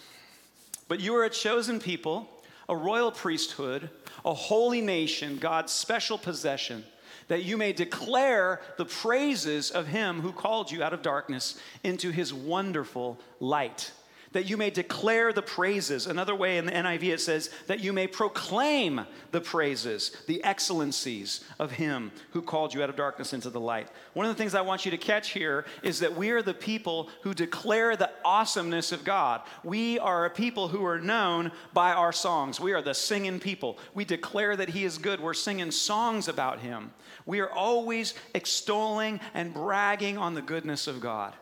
But 0.89 1.01
you 1.01 1.17
are 1.17 1.25
a 1.25 1.31
chosen 1.31 1.81
people, 1.81 2.29
a 2.69 2.77
royal 2.77 3.11
priesthood, 3.11 3.89
a 4.25 4.35
holy 4.35 4.83
nation, 4.83 5.39
God's 5.39 5.73
special 5.73 6.19
possession, 6.19 6.85
that 7.29 7.45
you 7.45 7.57
may 7.57 7.73
declare 7.73 8.61
the 8.77 8.85
praises 8.85 9.71
of 9.71 9.87
him 9.87 10.21
who 10.21 10.33
called 10.33 10.71
you 10.71 10.83
out 10.83 10.93
of 10.93 11.01
darkness 11.01 11.59
into 11.83 12.11
his 12.11 12.35
wonderful 12.35 13.19
light 13.41 13.93
that 14.33 14.49
you 14.49 14.57
may 14.57 14.71
declare 14.71 15.33
the 15.33 15.43
praises. 15.43 16.07
Another 16.07 16.35
way 16.35 16.59
in 16.59 16.67
the 16.67 16.73
NIV 16.73 17.15
it 17.15 17.21
says, 17.21 17.51
that 17.67 17.81
you 17.81 17.93
may 17.93 18.07
proclaim 18.07 19.07
the 19.31 19.41
praises, 19.41 20.17
the 20.27 20.43
excellencies 20.45 21.45
of 21.59 21.73
Him 21.73 22.13
who 22.31 22.43
called 22.43 22.75
you 22.75 22.83
out 22.83 22.91
of 22.91 22.97
darkness 22.97 23.33
into 23.33 23.51
the 23.51 23.61
light. 23.61 23.89
One 24.15 24.27
of 24.27 24.35
the 24.35 24.39
things 24.39 24.55
I 24.55 24.61
want 24.61 24.85
you 24.85 24.91
to 24.91 24.99
catch 24.99 25.31
here 25.31 25.65
is 25.83 26.01
that 26.01 26.17
we 26.17 26.31
are 26.31 26.43
the 26.43 26.55
people 26.55 27.11
who 27.23 27.35
declare 27.35 27.97
the 27.97 28.11
awesomeness 28.25 28.93
of 28.93 29.05
God. 29.05 29.43
We 29.65 29.99
are 29.99 30.27
a 30.27 30.31
people 30.31 30.69
who 30.69 30.85
are 30.85 31.01
known 31.01 31.53
by 31.73 31.93
our 31.93 32.13
songs. 32.13 32.61
We 32.61 32.73
are 32.73 32.83
the 32.83 32.95
singing 32.95 33.41
people. 33.41 33.79
We 33.95 34.05
declare 34.05 34.57
that 34.57 34.71
He 34.71 34.85
is 34.85 34.99
good. 34.99 35.21
We're 35.21 35.35
singing 35.35 35.71
songs 35.71 36.29
about 36.29 36.61
Him. 36.61 36.93
We 37.25 37.41
are 37.41 37.51
always 37.51 38.15
extolling 38.35 39.21
and 39.35 39.53
bragging 39.53 40.19
on 40.19 40.35
the 40.35 40.43
goodness 40.43 40.87
of 40.87 41.01
God. 41.01 41.35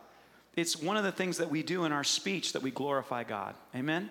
It's 0.55 0.77
one 0.77 0.97
of 0.97 1.03
the 1.03 1.11
things 1.11 1.37
that 1.37 1.49
we 1.49 1.63
do 1.63 1.85
in 1.85 1.91
our 1.91 2.03
speech 2.03 2.53
that 2.53 2.61
we 2.61 2.71
glorify 2.71 3.23
God. 3.23 3.55
Amen? 3.75 4.09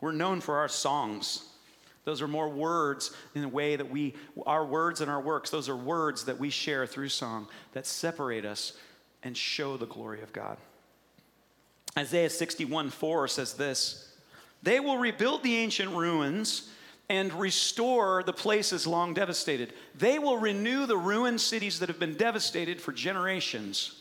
We're 0.00 0.12
known 0.12 0.40
for 0.40 0.58
our 0.58 0.68
songs. 0.68 1.44
Those 2.04 2.22
are 2.22 2.28
more 2.28 2.48
words 2.48 3.14
in 3.34 3.44
a 3.44 3.48
way 3.48 3.76
that 3.76 3.90
we, 3.90 4.14
our 4.46 4.64
words 4.64 5.00
and 5.00 5.10
our 5.10 5.20
works, 5.20 5.50
those 5.50 5.68
are 5.68 5.76
words 5.76 6.24
that 6.24 6.38
we 6.38 6.50
share 6.50 6.86
through 6.86 7.10
song 7.10 7.48
that 7.72 7.86
separate 7.86 8.44
us 8.44 8.72
and 9.22 9.36
show 9.36 9.76
the 9.76 9.86
glory 9.86 10.22
of 10.22 10.32
God. 10.32 10.56
Isaiah 11.98 12.30
61 12.30 12.90
4 12.90 13.28
says 13.28 13.54
this 13.54 14.14
They 14.62 14.80
will 14.80 14.98
rebuild 14.98 15.42
the 15.42 15.56
ancient 15.56 15.90
ruins 15.90 16.70
and 17.10 17.32
restore 17.34 18.22
the 18.22 18.32
places 18.32 18.86
long 18.86 19.14
devastated. 19.14 19.72
They 19.94 20.18
will 20.18 20.38
renew 20.38 20.86
the 20.86 20.96
ruined 20.96 21.40
cities 21.40 21.80
that 21.80 21.88
have 21.88 21.98
been 21.98 22.14
devastated 22.14 22.80
for 22.80 22.92
generations. 22.92 23.97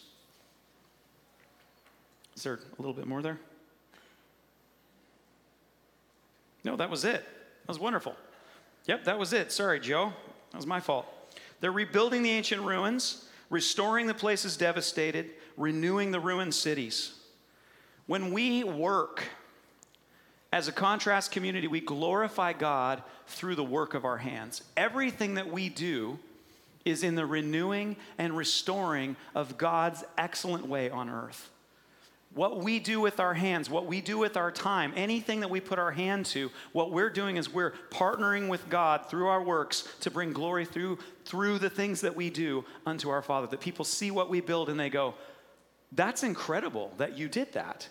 Is 2.38 2.44
there 2.44 2.54
a 2.54 2.82
little 2.82 2.94
bit 2.94 3.08
more 3.08 3.24
there? 3.24 3.40
No, 6.64 6.76
that 6.76 6.92
was 6.92 7.04
it. 7.04 7.24
That 7.24 7.68
was 7.68 7.80
wonderful. 7.80 8.16
Yep, 8.86 9.06
that 9.06 9.18
was 9.18 9.34
it. 9.34 9.52
Sorry, 9.52 9.80
Joe. 9.80 10.14
That 10.52 10.58
was 10.58 10.68
my 10.68 10.80
fault. 10.80 11.08
They're 11.62 11.72
rebuilding 11.72 12.22
the 12.22 12.30
ancient 12.30 12.62
ruins, 12.62 13.26
restoring 13.50 14.06
the 14.06 14.14
places 14.14 14.56
devastated, 14.56 15.32
renewing 15.58 16.12
the 16.12 16.20
ruined 16.20 16.54
cities. 16.54 17.16
When 18.06 18.32
we 18.32 18.64
work 18.64 19.24
as 20.54 20.68
a 20.68 20.72
contrast 20.72 21.32
community, 21.32 21.68
we 21.68 21.82
glorify 21.82 22.54
God 22.54 23.02
through 23.26 23.56
the 23.56 23.64
work 23.64 23.96
of 23.96 24.06
our 24.06 24.18
hands. 24.18 24.62
Everything 24.78 25.34
that 25.34 25.52
we 25.52 25.70
do 25.70 26.20
is 26.86 27.02
in 27.02 27.16
the 27.16 27.26
renewing 27.26 27.96
and 28.20 28.38
restoring 28.38 29.16
of 29.34 29.58
God's 29.58 30.04
excellent 30.20 30.68
way 30.68 30.92
on 30.92 31.10
earth. 31.10 31.50
What 32.34 32.64
we 32.64 32.80
do 32.80 33.00
with 33.00 33.20
our 33.20 33.34
hands, 33.34 33.70
what 33.70 33.88
we 33.88 34.00
do 34.02 34.18
with 34.18 34.38
our 34.38 34.52
time, 34.52 34.94
anything 34.96 35.40
that 35.40 35.50
we 35.50 35.60
put 35.60 35.80
our 35.80 35.92
hand 35.92 36.26
to, 36.28 36.52
what 36.72 36.92
we're 36.92 37.10
doing 37.10 37.38
is 37.38 37.52
we're 37.52 37.72
partnering 37.90 38.48
with 38.48 38.70
God 38.70 39.10
through 39.10 39.28
our 39.28 39.42
works 39.42 39.88
to 40.02 40.12
bring 40.12 40.34
glory 40.34 40.66
through, 40.66 41.00
through 41.26 41.58
the 41.58 41.70
things 41.70 42.02
that 42.02 42.16
we 42.16 42.30
do 42.30 42.64
unto 42.86 43.10
our 43.10 43.22
Father. 43.22 43.48
That 43.48 43.62
people 43.62 43.86
see 43.86 44.12
what 44.12 44.30
we 44.30 44.42
build 44.42 44.70
and 44.70 44.80
they 44.80 44.90
go, 44.90 45.16
That's 45.92 46.22
incredible 46.22 46.94
that 46.98 47.18
you 47.18 47.28
did 47.28 47.54
that. 47.54 47.90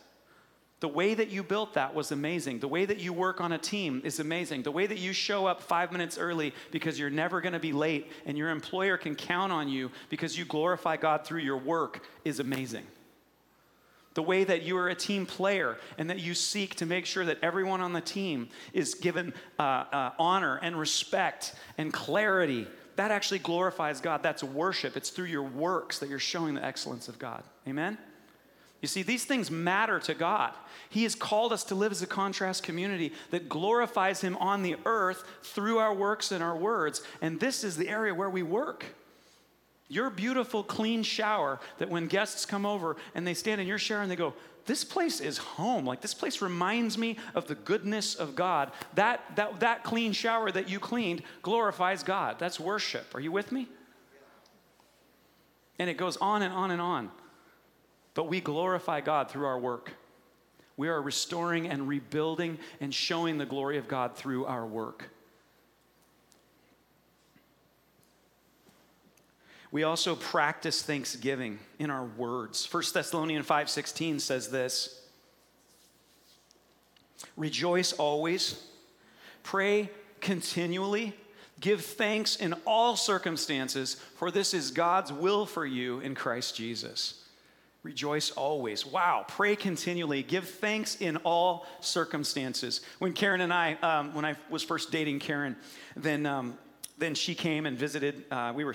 The 0.80 0.88
way 0.88 1.14
that 1.14 1.30
you 1.30 1.42
built 1.42 1.74
that 1.74 1.94
was 1.94 2.12
amazing. 2.12 2.60
The 2.60 2.68
way 2.68 2.84
that 2.84 3.00
you 3.00 3.12
work 3.14 3.40
on 3.40 3.52
a 3.52 3.58
team 3.58 4.02
is 4.04 4.20
amazing. 4.20 4.62
The 4.62 4.70
way 4.70 4.86
that 4.86 4.98
you 4.98 5.14
show 5.14 5.46
up 5.46 5.62
five 5.62 5.90
minutes 5.90 6.18
early 6.18 6.52
because 6.70 6.98
you're 6.98 7.08
never 7.08 7.40
going 7.40 7.54
to 7.54 7.58
be 7.58 7.72
late 7.72 8.12
and 8.26 8.36
your 8.36 8.50
employer 8.50 8.98
can 8.98 9.16
count 9.16 9.52
on 9.52 9.70
you 9.70 9.90
because 10.10 10.36
you 10.36 10.44
glorify 10.44 10.98
God 10.98 11.24
through 11.24 11.40
your 11.40 11.56
work 11.56 12.04
is 12.26 12.40
amazing 12.40 12.86
the 14.16 14.22
way 14.22 14.42
that 14.42 14.62
you 14.62 14.76
are 14.76 14.88
a 14.88 14.94
team 14.94 15.26
player 15.26 15.78
and 15.96 16.10
that 16.10 16.18
you 16.18 16.34
seek 16.34 16.74
to 16.74 16.86
make 16.86 17.06
sure 17.06 17.24
that 17.24 17.38
everyone 17.42 17.80
on 17.80 17.92
the 17.92 18.00
team 18.00 18.48
is 18.72 18.94
given 18.94 19.32
uh, 19.58 19.62
uh, 19.62 20.10
honor 20.18 20.58
and 20.60 20.76
respect 20.76 21.54
and 21.78 21.92
clarity 21.92 22.66
that 22.96 23.10
actually 23.10 23.38
glorifies 23.38 24.00
God. 24.00 24.22
That's 24.22 24.42
worship. 24.42 24.96
It's 24.96 25.10
through 25.10 25.26
your 25.26 25.42
works 25.42 25.98
that 25.98 26.08
you're 26.08 26.18
showing 26.18 26.54
the 26.54 26.64
excellence 26.64 27.08
of 27.08 27.18
God. 27.18 27.42
Amen? 27.68 27.98
You 28.80 28.88
see, 28.88 29.02
these 29.02 29.24
things 29.24 29.50
matter 29.50 29.98
to 30.00 30.14
God. 30.14 30.52
He 30.88 31.02
has 31.04 31.14
called 31.14 31.52
us 31.52 31.64
to 31.64 31.74
live 31.74 31.92
as 31.92 32.02
a 32.02 32.06
contrast 32.06 32.62
community 32.62 33.12
that 33.30 33.48
glorifies 33.48 34.20
Him 34.20 34.36
on 34.36 34.62
the 34.62 34.76
earth 34.84 35.24
through 35.42 35.78
our 35.78 35.94
works 35.94 36.32
and 36.32 36.42
our 36.42 36.56
words. 36.56 37.02
And 37.20 37.38
this 37.38 37.64
is 37.64 37.76
the 37.76 37.88
area 37.88 38.14
where 38.14 38.30
we 38.30 38.42
work. 38.42 38.84
Your 39.88 40.10
beautiful, 40.10 40.64
clean 40.64 41.02
shower 41.02 41.60
that 41.78 41.88
when 41.88 42.06
guests 42.06 42.44
come 42.44 42.66
over 42.66 42.96
and 43.14 43.26
they 43.26 43.34
stand 43.34 43.60
in 43.60 43.66
your 43.66 43.78
shower 43.78 44.02
and 44.02 44.10
they 44.10 44.16
go, 44.16 44.34
This 44.64 44.82
place 44.82 45.20
is 45.20 45.38
home. 45.38 45.86
Like, 45.86 46.00
this 46.00 46.14
place 46.14 46.42
reminds 46.42 46.98
me 46.98 47.16
of 47.34 47.46
the 47.46 47.54
goodness 47.54 48.16
of 48.16 48.34
God. 48.34 48.72
That, 48.94 49.22
that, 49.36 49.60
that 49.60 49.84
clean 49.84 50.12
shower 50.12 50.50
that 50.50 50.68
you 50.68 50.80
cleaned 50.80 51.22
glorifies 51.42 52.02
God. 52.02 52.38
That's 52.38 52.58
worship. 52.58 53.14
Are 53.14 53.20
you 53.20 53.30
with 53.30 53.52
me? 53.52 53.68
And 55.78 55.88
it 55.88 55.96
goes 55.96 56.16
on 56.16 56.42
and 56.42 56.52
on 56.52 56.70
and 56.70 56.80
on. 56.80 57.10
But 58.14 58.28
we 58.28 58.40
glorify 58.40 59.02
God 59.02 59.30
through 59.30 59.44
our 59.44 59.58
work. 59.58 59.92
We 60.76 60.88
are 60.88 61.00
restoring 61.00 61.68
and 61.68 61.86
rebuilding 61.86 62.58
and 62.80 62.92
showing 62.92 63.38
the 63.38 63.46
glory 63.46 63.78
of 63.78 63.86
God 63.86 64.16
through 64.16 64.46
our 64.46 64.66
work. 64.66 65.10
We 69.76 69.82
also 69.82 70.16
practice 70.16 70.80
thanksgiving 70.80 71.58
in 71.78 71.90
our 71.90 72.06
words. 72.06 72.64
1 72.64 72.94
Thessalonians 72.94 73.46
5:16 73.46 74.20
says 74.20 74.50
this. 74.50 75.02
Rejoice 77.36 77.92
always, 77.92 78.58
pray 79.42 79.90
continually, 80.22 81.12
give 81.60 81.84
thanks 81.84 82.36
in 82.36 82.54
all 82.64 82.96
circumstances, 82.96 83.96
for 84.16 84.30
this 84.30 84.54
is 84.54 84.70
God's 84.70 85.12
will 85.12 85.44
for 85.44 85.66
you 85.66 86.00
in 86.00 86.14
Christ 86.14 86.56
Jesus. 86.56 87.22
Rejoice 87.82 88.30
always. 88.30 88.86
Wow. 88.86 89.26
Pray 89.28 89.56
continually. 89.56 90.22
Give 90.22 90.48
thanks 90.48 90.96
in 91.02 91.18
all 91.18 91.66
circumstances. 91.80 92.80
When 92.98 93.12
Karen 93.12 93.42
and 93.42 93.52
I, 93.52 93.74
um, 93.82 94.14
when 94.14 94.24
I 94.24 94.36
was 94.48 94.62
first 94.62 94.90
dating 94.90 95.18
Karen, 95.18 95.54
then, 95.94 96.24
um, 96.24 96.56
then 96.96 97.14
she 97.14 97.34
came 97.34 97.66
and 97.66 97.76
visited. 97.76 98.24
Uh, 98.30 98.54
we 98.56 98.64
were 98.64 98.74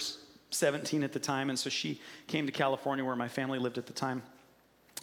17 0.52 1.04
at 1.04 1.14
the 1.14 1.20
time, 1.20 1.50
and 1.50 1.58
so 1.58 1.70
she 1.70 2.00
came 2.28 2.46
to 2.46 2.52
California 2.52 3.04
where 3.04 3.16
my 3.16 3.28
family 3.28 3.60
lived 3.60 3.78
at 3.78 3.88
the 3.88 3.94
time. 3.94 4.22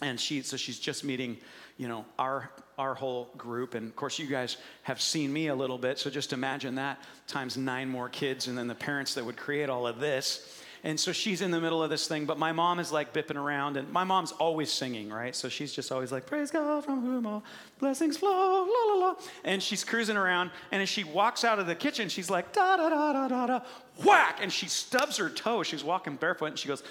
And 0.01 0.19
she, 0.19 0.41
so 0.43 0.55
she's 0.55 0.79
just 0.79 1.03
meeting, 1.03 1.37
you 1.77 1.89
know, 1.89 2.05
our 2.17 2.49
our 2.77 2.95
whole 2.95 3.29
group. 3.37 3.75
And 3.75 3.87
of 3.87 3.95
course, 3.97 4.17
you 4.17 4.25
guys 4.25 4.55
have 4.83 5.01
seen 5.01 5.33
me 5.33 5.47
a 5.47 5.55
little 5.55 5.77
bit, 5.77 5.99
so 5.99 6.09
just 6.09 6.31
imagine 6.31 6.75
that 6.75 7.03
times 7.27 7.57
nine 7.57 7.89
more 7.89 8.07
kids, 8.07 8.47
and 8.47 8.57
then 8.57 8.67
the 8.67 8.75
parents 8.75 9.15
that 9.15 9.25
would 9.25 9.35
create 9.35 9.69
all 9.69 9.85
of 9.85 9.99
this. 9.99 10.63
And 10.83 10.99
so 10.99 11.11
she's 11.11 11.41
in 11.41 11.51
the 11.51 11.59
middle 11.59 11.83
of 11.83 11.89
this 11.89 12.07
thing, 12.07 12.25
but 12.25 12.37
my 12.37 12.51
mom 12.51 12.79
is 12.79 12.91
like 12.91 13.13
bipping 13.13 13.35
around, 13.35 13.77
and 13.77 13.91
my 13.91 14.03
mom's 14.03 14.31
always 14.33 14.71
singing, 14.71 15.09
right? 15.09 15.35
So 15.35 15.49
she's 15.49 15.73
just 15.73 15.91
always 15.91 16.11
like, 16.11 16.25
Praise 16.25 16.51
God 16.51 16.85
from 16.85 17.01
whom 17.01 17.25
all 17.25 17.43
blessings 17.79 18.17
flow, 18.17 18.29
la 18.29 18.93
la 18.93 19.07
la. 19.07 19.15
And 19.43 19.61
she's 19.61 19.83
cruising 19.83 20.17
around, 20.17 20.51
and 20.71 20.81
as 20.81 20.89
she 20.89 21.03
walks 21.03 21.43
out 21.43 21.59
of 21.59 21.67
the 21.67 21.75
kitchen, 21.75 22.09
she's 22.09 22.29
like, 22.29 22.53
Da 22.53 22.77
da 22.77 22.89
da 22.89 23.13
da 23.13 23.27
da 23.27 23.47
da, 23.47 23.59
whack! 24.05 24.39
And 24.41 24.51
she 24.51 24.67
stubs 24.67 25.17
her 25.17 25.29
toe. 25.29 25.63
She's 25.63 25.83
walking 25.83 26.15
barefoot, 26.15 26.45
and 26.45 26.59
she 26.59 26.67
goes, 26.67 26.83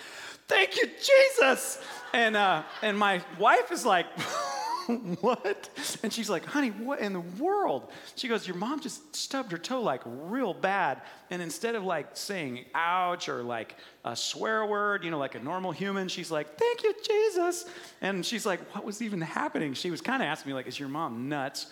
Thank 0.48 0.76
you, 0.76 0.86
Jesus! 0.86 1.80
And, 2.12 2.36
uh, 2.36 2.62
and 2.82 2.98
my 2.98 3.22
wife 3.38 3.70
is 3.70 3.84
like, 3.84 4.06
what? 5.20 5.68
And 6.02 6.12
she's 6.12 6.30
like, 6.30 6.44
honey, 6.44 6.70
what 6.70 7.00
in 7.00 7.12
the 7.12 7.20
world? 7.20 7.90
She 8.16 8.26
goes, 8.26 8.46
your 8.46 8.56
mom 8.56 8.80
just 8.80 9.14
stubbed 9.14 9.52
her 9.52 9.58
toe 9.58 9.82
like 9.82 10.00
real 10.04 10.54
bad. 10.54 11.02
And 11.30 11.42
instead 11.42 11.74
of 11.74 11.84
like 11.84 12.16
saying 12.16 12.64
ouch 12.74 13.28
or 13.28 13.42
like 13.42 13.76
a 14.04 14.16
swear 14.16 14.64
word, 14.64 15.04
you 15.04 15.10
know, 15.10 15.18
like 15.18 15.34
a 15.34 15.40
normal 15.40 15.72
human, 15.72 16.08
she's 16.08 16.30
like, 16.30 16.58
thank 16.58 16.82
you, 16.82 16.94
Jesus. 17.06 17.66
And 18.00 18.24
she's 18.24 18.46
like, 18.46 18.60
what 18.74 18.84
was 18.84 19.02
even 19.02 19.20
happening? 19.20 19.74
She 19.74 19.90
was 19.90 20.00
kind 20.00 20.22
of 20.22 20.26
asking 20.26 20.50
me, 20.50 20.54
like, 20.54 20.66
is 20.66 20.80
your 20.80 20.88
mom 20.88 21.28
nuts? 21.28 21.66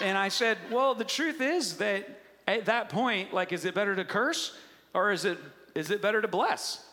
And 0.00 0.16
I 0.16 0.28
said, 0.28 0.58
well, 0.70 0.94
the 0.94 1.04
truth 1.04 1.40
is 1.40 1.78
that 1.78 2.20
at 2.46 2.66
that 2.66 2.88
point, 2.88 3.32
like, 3.32 3.52
is 3.52 3.64
it 3.64 3.74
better 3.74 3.96
to 3.96 4.04
curse 4.04 4.56
or 4.92 5.10
is 5.10 5.24
it, 5.24 5.38
is 5.74 5.90
it 5.90 6.00
better 6.00 6.22
to 6.22 6.28
bless? 6.28 6.84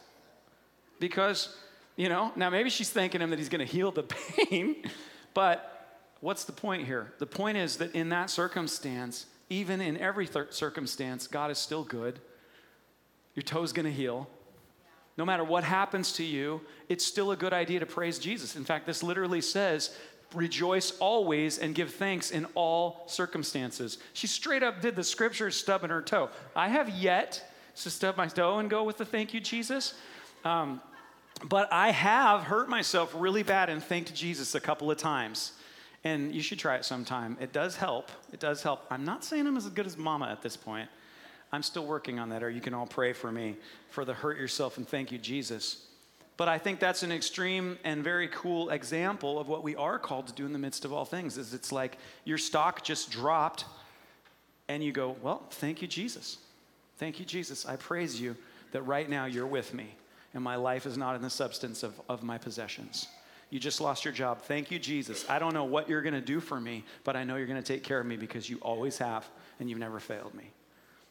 Because, 1.00 1.56
you 1.98 2.10
know, 2.10 2.32
now 2.36 2.50
maybe 2.50 2.70
she's 2.70 2.90
thanking 2.90 3.22
him 3.22 3.30
that 3.30 3.40
he's 3.40 3.50
going 3.50 3.66
to 3.66 3.72
heal 3.72 3.92
the 3.92 4.04
pain. 4.50 4.84
But 5.34 5.98
what's 6.20 6.44
the 6.44 6.52
point 6.52 6.86
here? 6.86 7.14
The 7.20 7.26
point 7.26 7.58
is 7.58 7.78
that 7.78 7.94
in 7.96 8.10
that 8.10 8.30
circumstance, 8.30 9.26
even 9.50 9.82
in 9.82 9.98
every 9.98 10.28
circumstance, 10.50 11.28
God 11.28 11.52
is 11.52 11.58
still 11.58 11.84
good. 11.84 12.20
Your 13.36 13.44
toe's 13.44 13.74
gonna 13.74 13.92
heal. 13.92 14.30
No 15.18 15.26
matter 15.26 15.44
what 15.44 15.64
happens 15.64 16.14
to 16.14 16.24
you, 16.24 16.62
it's 16.90 17.06
still 17.06 17.32
a 17.32 17.36
good 17.36 17.54
idea 17.54 17.80
to 17.80 17.86
praise 17.86 18.18
Jesus. 18.18 18.56
In 18.56 18.64
fact, 18.64 18.86
this 18.86 19.04
literally 19.04 19.42
says, 19.42 19.96
rejoice 20.34 20.98
always 21.00 21.58
and 21.58 21.76
give 21.76 21.94
thanks 21.94 22.32
in 22.32 22.46
all 22.56 23.04
circumstances. 23.08 23.98
She 24.14 24.28
straight 24.28 24.64
up 24.64 24.82
did 24.82 24.96
the 24.96 25.04
scripture 25.04 25.52
stubbing 25.52 25.90
her 25.90 26.02
toe. 26.02 26.30
I 26.56 26.70
have 26.70 26.90
yet 26.90 27.44
to 27.76 27.90
stub 27.90 28.18
my 28.18 28.28
toe 28.28 28.60
and 28.60 28.70
go 28.70 28.84
with 28.84 28.98
the 28.98 29.06
thank 29.06 29.34
you, 29.34 29.40
Jesus. 29.40 29.94
Um, 30.44 30.82
but 31.44 31.72
I 31.72 31.92
have 31.92 32.44
hurt 32.44 32.70
myself 32.70 33.14
really 33.16 33.44
bad 33.44 33.70
and 33.70 33.84
thanked 33.84 34.14
Jesus 34.14 34.56
a 34.56 34.60
couple 34.60 34.92
of 34.92 34.98
times. 34.98 35.54
And 36.04 36.34
you 36.34 36.42
should 36.42 36.60
try 36.60 36.76
it 36.76 36.86
sometime. 36.86 37.38
It 37.40 37.54
does 37.54 37.76
help. 37.76 38.10
It 38.34 38.40
does 38.40 38.64
help. 38.64 38.86
I'm 38.90 39.06
not 39.06 39.24
saying 39.24 39.46
I'm 39.46 39.58
as 39.58 39.70
good 39.70 39.86
as 39.86 39.98
mama 39.98 40.28
at 40.28 40.42
this 40.42 40.58
point. 40.58 40.90
I'm 41.52 41.62
still 41.64 41.86
working 41.86 42.18
on 42.18 42.30
that, 42.30 42.44
or 42.44 42.50
you 42.50 42.62
can 42.62 42.74
all 42.74 42.88
pray 42.88 43.14
for 43.14 43.32
me 43.32 43.58
for 43.90 44.06
the 44.06 44.14
hurt 44.14 44.38
yourself 44.38 44.78
and 44.78 44.88
thank 44.88 45.12
you, 45.12 45.18
Jesus. 45.18 45.86
But 46.38 46.48
I 46.48 46.58
think 46.58 46.80
that's 46.80 47.04
an 47.04 47.12
extreme 47.12 47.78
and 47.84 48.04
very 48.04 48.28
cool 48.30 48.70
example 48.70 49.38
of 49.38 49.48
what 49.48 49.62
we 49.62 49.76
are 49.76 50.00
called 50.00 50.28
to 50.28 50.34
do 50.34 50.46
in 50.46 50.54
the 50.54 50.60
midst 50.60 50.86
of 50.86 50.94
all 50.94 51.06
things. 51.06 51.38
Is 51.38 51.54
it's 51.54 51.72
like 51.72 51.98
your 52.24 52.38
stock 52.38 52.84
just 52.84 53.12
dropped, 53.12 53.66
and 54.68 54.84
you 54.84 54.92
go, 54.92 55.18
"Well, 55.22 55.44
thank 55.52 55.82
you, 55.82 55.88
Jesus. 55.88 56.38
Thank 56.98 57.20
you, 57.20 57.26
Jesus. 57.26 57.66
I 57.66 57.76
praise 57.76 58.20
you 58.20 58.38
that 58.72 58.82
right 58.84 59.08
now 59.08 59.26
you're 59.26 59.46
with 59.46 59.74
me 59.74 59.94
and 60.34 60.44
my 60.44 60.56
life 60.56 60.86
is 60.86 60.98
not 60.98 61.16
in 61.16 61.22
the 61.22 61.30
substance 61.30 61.84
of, 61.84 62.00
of 62.08 62.24
my 62.24 62.38
possessions. 62.38 63.08
You 63.50 63.60
just 63.60 63.82
lost 63.82 64.06
your 64.06 64.14
job. 64.14 64.42
Thank 64.44 64.72
you, 64.72 64.80
Jesus. 64.80 65.30
I 65.30 65.38
don't 65.38 65.54
know 65.54 65.66
what 65.66 65.90
you're 65.90 66.02
going 66.02 66.14
to 66.14 66.22
do 66.22 66.40
for 66.40 66.60
me, 66.60 66.86
but 67.04 67.18
I 67.18 67.26
know 67.26 67.36
you're 67.36 67.48
going 67.48 67.62
to 67.62 67.74
take 67.74 67.84
care 67.84 68.00
of 68.00 68.06
me 68.06 68.16
because 68.16 68.50
you 68.50 68.58
always 68.62 68.98
have 69.00 69.28
and 69.60 69.70
you've 69.70 69.80
never 69.80 70.00
failed 70.00 70.34
me. 70.34 70.52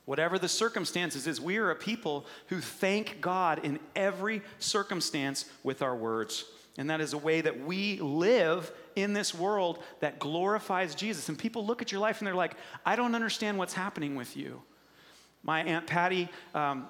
Whatever 0.07 0.39
the 0.39 0.49
circumstances 0.49 1.27
is, 1.27 1.39
we 1.41 1.59
are 1.59 1.71
a 1.71 1.77
people 1.77 2.25
who 2.47 2.61
thank 2.61 3.21
God 3.21 3.65
in 3.65 3.79
every 3.95 4.41
circumstance 4.59 5.45
with 5.63 5.83
our 5.83 5.95
words. 5.95 6.47
And 6.79 6.89
that 6.89 7.03
is 7.03 7.13
a 7.13 7.19
way 7.19 7.43
that 7.43 7.61
we 7.61 8.01
live 8.01 8.73
in 8.97 9.13
this 9.13 9.35
world 9.35 9.79
that 10.01 10.19
glorifies 10.19 10.95
Jesus. 10.95 11.29
And 11.29 11.39
people 11.39 11.67
look 11.67 11.83
at 11.83 11.93
your 11.93 12.01
life 12.01 12.19
and 12.19 12.27
they're 12.27 12.35
like, 12.35 12.57
I 12.87 12.97
don't 12.97 13.15
understand 13.15 13.59
what's 13.59 13.75
happening 13.75 14.17
with 14.17 14.35
you. 14.35 14.63
My 15.43 15.63
Aunt 15.63 15.87
Patty, 15.87 16.29
um, 16.55 16.87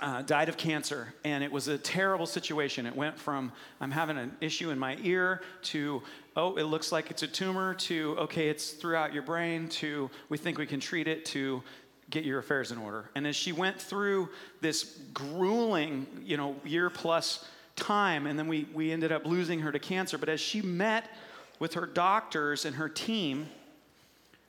uh, 0.00 0.22
died 0.22 0.48
of 0.48 0.56
cancer, 0.56 1.12
and 1.24 1.42
it 1.42 1.50
was 1.50 1.68
a 1.68 1.76
terrible 1.76 2.26
situation. 2.26 2.86
It 2.86 2.94
went 2.94 3.18
from 3.18 3.52
I'm 3.80 3.90
having 3.90 4.16
an 4.16 4.36
issue 4.40 4.70
in 4.70 4.78
my 4.78 4.96
ear 5.02 5.42
to 5.64 6.02
oh, 6.36 6.56
it 6.56 6.64
looks 6.64 6.92
like 6.92 7.10
it's 7.10 7.24
a 7.24 7.28
tumor 7.28 7.74
to 7.74 8.16
okay, 8.20 8.48
it's 8.48 8.70
throughout 8.70 9.12
your 9.12 9.24
brain 9.24 9.68
to 9.68 10.08
we 10.28 10.38
think 10.38 10.58
we 10.58 10.66
can 10.66 10.80
treat 10.80 11.08
it 11.08 11.24
to 11.26 11.62
get 12.10 12.24
your 12.24 12.38
affairs 12.38 12.72
in 12.72 12.78
order. 12.78 13.10
And 13.14 13.26
as 13.26 13.36
she 13.36 13.52
went 13.52 13.80
through 13.80 14.28
this 14.60 14.98
grueling, 15.12 16.06
you 16.22 16.36
know, 16.36 16.56
year 16.64 16.90
plus 16.90 17.46
time, 17.76 18.26
and 18.26 18.38
then 18.38 18.48
we, 18.48 18.66
we 18.72 18.92
ended 18.92 19.12
up 19.12 19.26
losing 19.26 19.60
her 19.60 19.72
to 19.72 19.78
cancer, 19.78 20.16
but 20.16 20.28
as 20.28 20.40
she 20.40 20.62
met 20.62 21.10
with 21.58 21.74
her 21.74 21.86
doctors 21.86 22.64
and 22.64 22.76
her 22.76 22.88
team, 22.88 23.48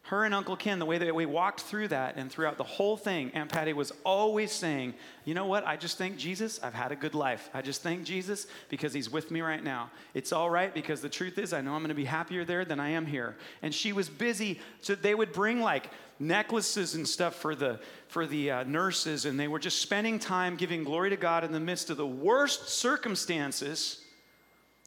her 0.09 0.25
and 0.25 0.33
Uncle 0.33 0.55
Ken, 0.55 0.79
the 0.79 0.87
way 0.87 0.97
that 0.97 1.13
we 1.13 1.27
walked 1.27 1.61
through 1.61 1.87
that 1.89 2.15
and 2.15 2.31
throughout 2.31 2.57
the 2.57 2.63
whole 2.63 2.97
thing, 2.97 3.29
Aunt 3.35 3.51
Patty 3.51 3.73
was 3.73 3.93
always 4.03 4.51
saying, 4.51 4.95
You 5.23 5.35
know 5.35 5.45
what? 5.45 5.67
I 5.67 5.77
just 5.77 5.99
thank 5.99 6.17
Jesus. 6.17 6.59
I've 6.63 6.73
had 6.73 6.91
a 6.91 6.95
good 6.95 7.13
life. 7.13 7.47
I 7.53 7.61
just 7.61 7.83
thank 7.83 8.05
Jesus 8.05 8.47
because 8.69 8.91
he's 8.91 9.11
with 9.11 9.29
me 9.29 9.41
right 9.41 9.63
now. 9.63 9.91
It's 10.15 10.33
all 10.33 10.49
right 10.49 10.73
because 10.73 11.01
the 11.01 11.09
truth 11.09 11.37
is, 11.37 11.53
I 11.53 11.61
know 11.61 11.73
I'm 11.73 11.81
going 11.81 11.89
to 11.89 11.95
be 11.95 12.05
happier 12.05 12.43
there 12.43 12.65
than 12.65 12.79
I 12.79 12.89
am 12.89 13.05
here. 13.05 13.37
And 13.61 13.71
she 13.71 13.93
was 13.93 14.09
busy. 14.09 14.59
So 14.81 14.95
they 14.95 15.13
would 15.13 15.31
bring 15.31 15.61
like 15.61 15.91
necklaces 16.17 16.95
and 16.95 17.07
stuff 17.07 17.35
for 17.35 17.53
the, 17.53 17.79
for 18.07 18.25
the 18.25 18.49
uh, 18.49 18.63
nurses, 18.63 19.25
and 19.25 19.39
they 19.39 19.47
were 19.47 19.59
just 19.59 19.79
spending 19.79 20.17
time 20.17 20.55
giving 20.55 20.83
glory 20.83 21.11
to 21.11 21.17
God 21.17 21.43
in 21.43 21.51
the 21.51 21.59
midst 21.59 21.91
of 21.91 21.97
the 21.97 22.07
worst 22.07 22.67
circumstances. 22.67 24.03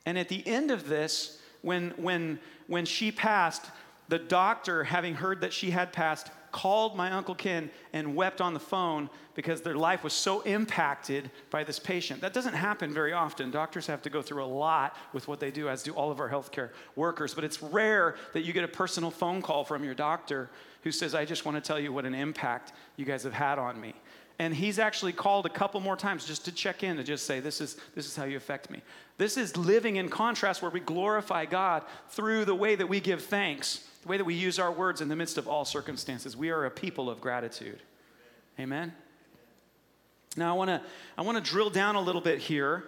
And 0.04 0.18
at 0.18 0.28
the 0.28 0.44
end 0.48 0.72
of 0.72 0.88
this, 0.88 1.38
when, 1.60 1.90
when, 1.90 2.40
when 2.66 2.84
she 2.84 3.12
passed, 3.12 3.70
the 4.12 4.18
doctor, 4.18 4.84
having 4.84 5.14
heard 5.14 5.40
that 5.40 5.54
she 5.54 5.70
had 5.70 5.90
passed, 5.90 6.30
called 6.50 6.94
my 6.94 7.10
Uncle 7.12 7.34
Ken 7.34 7.70
and 7.94 8.14
wept 8.14 8.42
on 8.42 8.52
the 8.52 8.60
phone 8.60 9.08
because 9.34 9.62
their 9.62 9.74
life 9.74 10.04
was 10.04 10.12
so 10.12 10.42
impacted 10.42 11.30
by 11.48 11.64
this 11.64 11.78
patient. 11.78 12.20
That 12.20 12.34
doesn't 12.34 12.52
happen 12.52 12.92
very 12.92 13.14
often. 13.14 13.50
Doctors 13.50 13.86
have 13.86 14.02
to 14.02 14.10
go 14.10 14.20
through 14.20 14.44
a 14.44 14.52
lot 14.66 14.98
with 15.14 15.28
what 15.28 15.40
they 15.40 15.50
do, 15.50 15.70
as 15.70 15.82
do 15.82 15.94
all 15.94 16.10
of 16.10 16.20
our 16.20 16.28
healthcare 16.28 16.68
workers. 16.94 17.32
But 17.32 17.44
it's 17.44 17.62
rare 17.62 18.16
that 18.34 18.42
you 18.42 18.52
get 18.52 18.64
a 18.64 18.68
personal 18.68 19.10
phone 19.10 19.40
call 19.40 19.64
from 19.64 19.82
your 19.82 19.94
doctor 19.94 20.50
who 20.82 20.92
says, 20.92 21.14
I 21.14 21.24
just 21.24 21.46
want 21.46 21.56
to 21.56 21.66
tell 21.66 21.80
you 21.80 21.90
what 21.90 22.04
an 22.04 22.14
impact 22.14 22.74
you 22.96 23.06
guys 23.06 23.22
have 23.22 23.32
had 23.32 23.58
on 23.58 23.80
me. 23.80 23.94
And 24.38 24.54
he's 24.54 24.78
actually 24.78 25.14
called 25.14 25.46
a 25.46 25.50
couple 25.50 25.80
more 25.80 25.96
times 25.96 26.26
just 26.26 26.44
to 26.44 26.52
check 26.52 26.82
in 26.82 26.98
to 26.98 27.02
just 27.02 27.24
say, 27.24 27.40
this 27.40 27.62
is, 27.62 27.78
this 27.94 28.04
is 28.04 28.14
how 28.14 28.24
you 28.24 28.36
affect 28.36 28.70
me. 28.70 28.82
This 29.16 29.38
is 29.38 29.56
living 29.56 29.96
in 29.96 30.10
contrast 30.10 30.60
where 30.60 30.70
we 30.70 30.80
glorify 30.80 31.46
God 31.46 31.84
through 32.10 32.44
the 32.44 32.54
way 32.54 32.74
that 32.74 32.88
we 32.88 33.00
give 33.00 33.22
thanks, 33.22 33.88
the 34.02 34.08
way 34.08 34.16
that 34.16 34.24
we 34.24 34.34
use 34.34 34.58
our 34.58 34.70
words 34.70 35.00
in 35.00 35.08
the 35.08 35.16
midst 35.16 35.38
of 35.38 35.48
all 35.48 35.64
circumstances. 35.64 36.36
We 36.36 36.50
are 36.50 36.64
a 36.64 36.70
people 36.70 37.08
of 37.08 37.20
gratitude. 37.20 37.80
Amen? 38.58 38.92
Now, 40.36 40.54
I 40.54 40.56
want 40.56 40.68
to 40.68 40.80
I 41.16 41.22
wanna 41.22 41.40
drill 41.40 41.70
down 41.70 41.94
a 41.94 42.00
little 42.00 42.20
bit 42.20 42.38
here, 42.38 42.84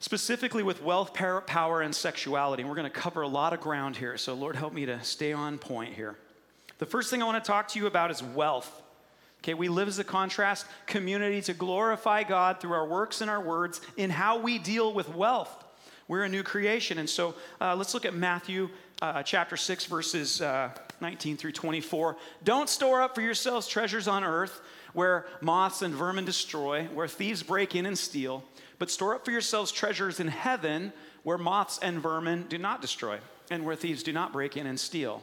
specifically 0.00 0.62
with 0.62 0.82
wealth, 0.82 1.14
power, 1.14 1.80
and 1.80 1.94
sexuality. 1.94 2.62
And 2.62 2.68
we're 2.68 2.76
going 2.76 2.90
to 2.90 2.98
cover 2.98 3.22
a 3.22 3.28
lot 3.28 3.52
of 3.52 3.60
ground 3.60 3.96
here. 3.96 4.16
So, 4.16 4.34
Lord, 4.34 4.56
help 4.56 4.72
me 4.72 4.86
to 4.86 5.02
stay 5.02 5.32
on 5.32 5.58
point 5.58 5.94
here. 5.94 6.16
The 6.78 6.86
first 6.86 7.10
thing 7.10 7.22
I 7.22 7.24
want 7.24 7.42
to 7.42 7.46
talk 7.46 7.68
to 7.68 7.78
you 7.78 7.86
about 7.86 8.10
is 8.10 8.22
wealth. 8.22 8.82
Okay, 9.42 9.54
we 9.54 9.68
live 9.68 9.86
as 9.86 10.00
a 10.00 10.04
contrast 10.04 10.66
community 10.86 11.40
to 11.42 11.54
glorify 11.54 12.24
God 12.24 12.60
through 12.60 12.72
our 12.72 12.86
works 12.86 13.20
and 13.20 13.30
our 13.30 13.40
words 13.40 13.80
in 13.96 14.10
how 14.10 14.38
we 14.38 14.58
deal 14.58 14.92
with 14.92 15.08
wealth. 15.14 15.64
We're 16.08 16.24
a 16.24 16.28
new 16.28 16.42
creation. 16.42 16.98
And 16.98 17.08
so 17.08 17.34
uh, 17.60 17.76
let's 17.76 17.94
look 17.94 18.04
at 18.04 18.14
Matthew 18.14 18.70
uh, 19.00 19.22
chapter 19.22 19.56
6, 19.56 19.86
verses 19.86 20.40
uh, 20.40 20.70
19 21.00 21.36
through 21.36 21.52
24. 21.52 22.16
Don't 22.44 22.68
store 22.68 23.02
up 23.02 23.14
for 23.14 23.20
yourselves 23.20 23.68
treasures 23.68 24.08
on 24.08 24.24
earth 24.24 24.60
where 24.92 25.26
moths 25.40 25.82
and 25.82 25.94
vermin 25.94 26.24
destroy, 26.24 26.84
where 26.94 27.08
thieves 27.08 27.42
break 27.42 27.74
in 27.74 27.86
and 27.86 27.96
steal, 27.96 28.42
but 28.78 28.90
store 28.90 29.14
up 29.14 29.24
for 29.24 29.30
yourselves 29.30 29.70
treasures 29.70 30.18
in 30.18 30.28
heaven 30.28 30.92
where 31.22 31.38
moths 31.38 31.78
and 31.82 32.00
vermin 32.00 32.46
do 32.48 32.58
not 32.58 32.80
destroy, 32.80 33.18
and 33.50 33.64
where 33.64 33.76
thieves 33.76 34.02
do 34.02 34.12
not 34.12 34.32
break 34.32 34.56
in 34.56 34.66
and 34.66 34.80
steal. 34.80 35.22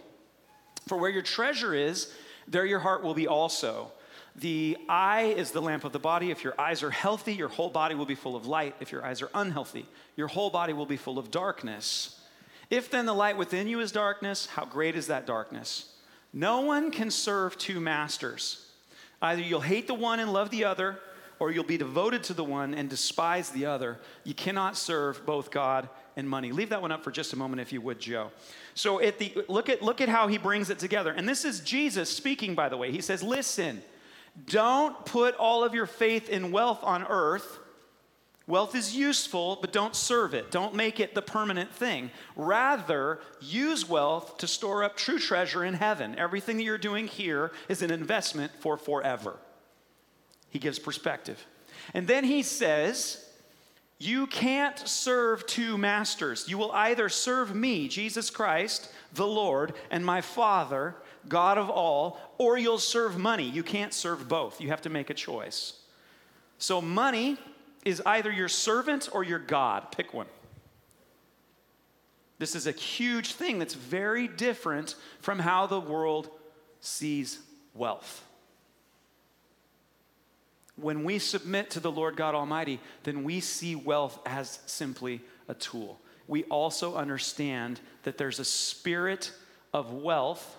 For 0.88 0.98
where 0.98 1.10
your 1.10 1.24
treasure 1.24 1.74
is, 1.74 2.14
there 2.48 2.66
your 2.66 2.80
heart 2.80 3.04
will 3.04 3.16
be 3.16 3.28
also. 3.28 3.92
The 4.36 4.78
eye 4.88 5.34
is 5.36 5.52
the 5.52 5.62
lamp 5.62 5.84
of 5.84 5.94
the 5.94 6.00
body. 6.00 6.30
If 6.30 6.44
your 6.44 6.60
eyes 6.60 6.84
are 6.84 6.92
healthy, 6.92 7.34
your 7.34 7.48
whole 7.48 7.70
body 7.70 7.96
will 7.96 8.06
be 8.06 8.16
full 8.16 8.36
of 8.36 8.46
light. 8.46 8.76
If 8.82 8.92
your 8.92 9.04
eyes 9.04 9.22
are 9.22 9.30
unhealthy, 9.34 9.86
your 10.16 10.28
whole 10.28 10.50
body 10.50 10.74
will 10.74 10.86
be 10.86 10.98
full 10.98 11.18
of 11.18 11.32
darkness. 11.32 12.15
If 12.70 12.90
then 12.90 13.06
the 13.06 13.14
light 13.14 13.38
within 13.38 13.68
you 13.68 13.80
is 13.80 13.92
darkness, 13.92 14.48
how 14.48 14.66
great 14.66 14.96
is 14.96 15.08
that 15.08 15.26
darkness? 15.26 15.94
No 16.34 16.62
one 16.62 16.92
can 16.92 17.12
serve 17.12 17.58
two 17.58 17.80
masters. 17.80 18.70
Either 19.22 19.42
you'll 19.42 19.62
hate 19.62 19.88
the 19.88 19.94
one 19.94 20.20
and 20.20 20.34
love 20.34 20.50
the 20.50 20.66
other, 20.66 21.00
or 21.40 21.52
you'll 21.52 21.64
be 21.64 21.78
devoted 21.78 22.24
to 22.24 22.34
the 22.34 22.44
one 22.44 22.74
and 22.74 22.90
despise 22.90 23.50
the 23.50 23.66
other. 23.66 24.00
You 24.24 24.34
cannot 24.34 24.78
serve 24.78 25.26
both 25.26 25.52
God 25.52 25.90
and 26.16 26.30
money. 26.30 26.52
Leave 26.52 26.70
that 26.70 26.82
one 26.82 26.92
up 26.92 27.04
for 27.04 27.12
just 27.12 27.34
a 27.34 27.36
moment, 27.36 27.62
if 27.62 27.74
you 27.74 27.82
would, 27.82 28.00
Joe. 28.00 28.32
So 28.74 29.02
at 29.02 29.20
the, 29.20 29.34
look, 29.48 29.70
at, 29.70 29.82
look 29.82 30.02
at 30.02 30.10
how 30.10 30.28
he 30.28 30.38
brings 30.38 30.70
it 30.70 30.80
together. 30.80 31.12
And 31.12 31.28
this 31.28 31.46
is 31.46 31.60
Jesus 31.60 32.10
speaking, 32.10 32.56
by 32.56 32.70
the 32.70 32.78
way. 32.78 32.92
He 32.92 33.02
says, 33.02 33.22
Listen, 33.22 33.82
don't 34.48 35.06
put 35.06 35.36
all 35.36 35.64
of 35.64 35.74
your 35.74 35.86
faith 35.86 36.30
in 36.30 36.52
wealth 36.52 36.80
on 36.84 37.04
earth. 37.04 37.60
Wealth 38.48 38.76
is 38.76 38.96
useful, 38.96 39.58
but 39.60 39.74
don't 39.74 39.96
serve 39.96 40.36
it. 40.36 40.52
Don't 40.52 40.76
make 40.76 41.00
it 41.00 41.16
the 41.16 41.22
permanent 41.22 41.72
thing. 41.72 42.12
Rather, 42.36 43.20
use 43.42 43.90
wealth 43.90 44.38
to 44.38 44.48
store 44.48 44.84
up 44.84 44.96
true 44.96 45.18
treasure 45.18 45.64
in 45.64 45.74
heaven. 45.74 46.16
Everything 46.18 46.58
that 46.58 46.64
you're 46.64 46.78
doing 46.78 47.08
here 47.08 47.52
is 47.70 47.82
an 47.82 47.90
investment 47.90 48.52
for 48.60 48.78
forever. 48.78 49.38
He 50.52 50.60
gives 50.60 50.78
perspective. 50.78 51.44
And 51.96 52.08
then 52.08 52.24
he 52.24 52.44
says, 52.44 53.28
You 53.98 54.28
can't 54.28 54.78
serve 54.78 55.48
two 55.48 55.76
masters. 55.76 56.48
You 56.48 56.60
will 56.60 56.72
either 56.72 57.10
serve 57.10 57.56
me, 57.56 57.88
Jesus 57.88 58.30
Christ, 58.30 58.94
the 59.16 59.26
Lord, 59.26 59.74
and 59.90 60.06
my 60.06 60.22
Father, 60.22 60.96
God 61.28 61.58
of 61.58 61.72
all, 61.72 62.20
or 62.38 62.60
you'll 62.60 62.78
serve 62.78 63.18
money. 63.18 63.50
You 63.50 63.64
can't 63.64 63.94
serve 63.94 64.30
both. 64.30 64.62
You 64.62 64.70
have 64.70 64.84
to 64.84 64.90
make 64.90 65.10
a 65.10 65.16
choice. 65.16 65.74
So, 66.60 66.80
money 66.80 67.38
is 67.86 68.02
either 68.06 68.32
your 68.32 68.50
servant 68.50 69.08
or 69.12 69.24
your 69.24 69.40
God. 69.40 69.92
Pick 69.92 70.14
one. 70.14 70.26
This 72.40 72.56
is 72.56 72.68
a 72.68 72.72
huge 72.72 73.34
thing 73.34 73.60
that's 73.60 73.76
very 73.76 74.28
different 74.28 74.96
from 75.22 75.40
how 75.40 75.68
the 75.68 75.80
world 75.80 76.30
sees 76.82 77.40
wealth. 77.74 78.26
When 80.76 81.06
we 81.06 81.20
submit 81.20 81.70
to 81.72 81.80
the 81.80 81.92
Lord 81.92 82.18
God 82.18 82.36
Almighty, 82.36 82.82
then 83.04 83.24
we 83.24 83.40
see 83.40 83.76
wealth 83.76 84.20
as 84.26 84.60
simply 84.66 85.22
a 85.48 85.54
tool. 85.54 86.02
We 86.28 86.44
also 86.46 86.96
understand 86.96 87.80
that 88.04 88.18
there's 88.18 88.40
a 88.40 88.46
spirit 88.46 89.32
of 89.74 89.94
wealth 89.94 90.58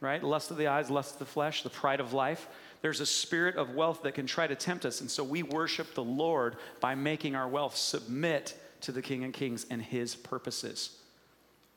right? 0.00 0.22
Lust 0.22 0.50
of 0.50 0.56
the 0.56 0.66
eyes, 0.66 0.90
lust 0.90 1.14
of 1.14 1.18
the 1.20 1.24
flesh, 1.26 1.62
the 1.62 1.70
pride 1.70 2.00
of 2.00 2.12
life. 2.12 2.48
There's 2.82 3.00
a 3.00 3.06
spirit 3.06 3.56
of 3.56 3.74
wealth 3.74 4.02
that 4.02 4.14
can 4.14 4.26
try 4.26 4.46
to 4.46 4.54
tempt 4.54 4.84
us. 4.84 5.00
And 5.00 5.10
so 5.10 5.24
we 5.24 5.42
worship 5.42 5.94
the 5.94 6.04
Lord 6.04 6.56
by 6.80 6.94
making 6.94 7.34
our 7.34 7.48
wealth 7.48 7.76
submit 7.76 8.58
to 8.82 8.92
the 8.92 9.02
King 9.02 9.24
of 9.24 9.32
Kings 9.32 9.66
and 9.70 9.82
his 9.82 10.14
purposes. 10.14 10.98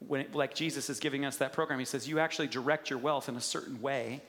When 0.08 0.22
it, 0.22 0.36
like 0.36 0.54
Jesus 0.54 0.90
is 0.90 1.00
giving 1.00 1.26
us 1.26 1.38
that 1.38 1.54
program, 1.54 1.80
he 1.80 1.86
says, 1.86 2.08
You 2.08 2.20
actually 2.20 2.48
direct 2.48 2.90
your 2.90 3.00
wealth 3.00 3.30
in 3.30 3.36
a 3.36 3.42
certain 3.42 3.82
way 3.82 4.22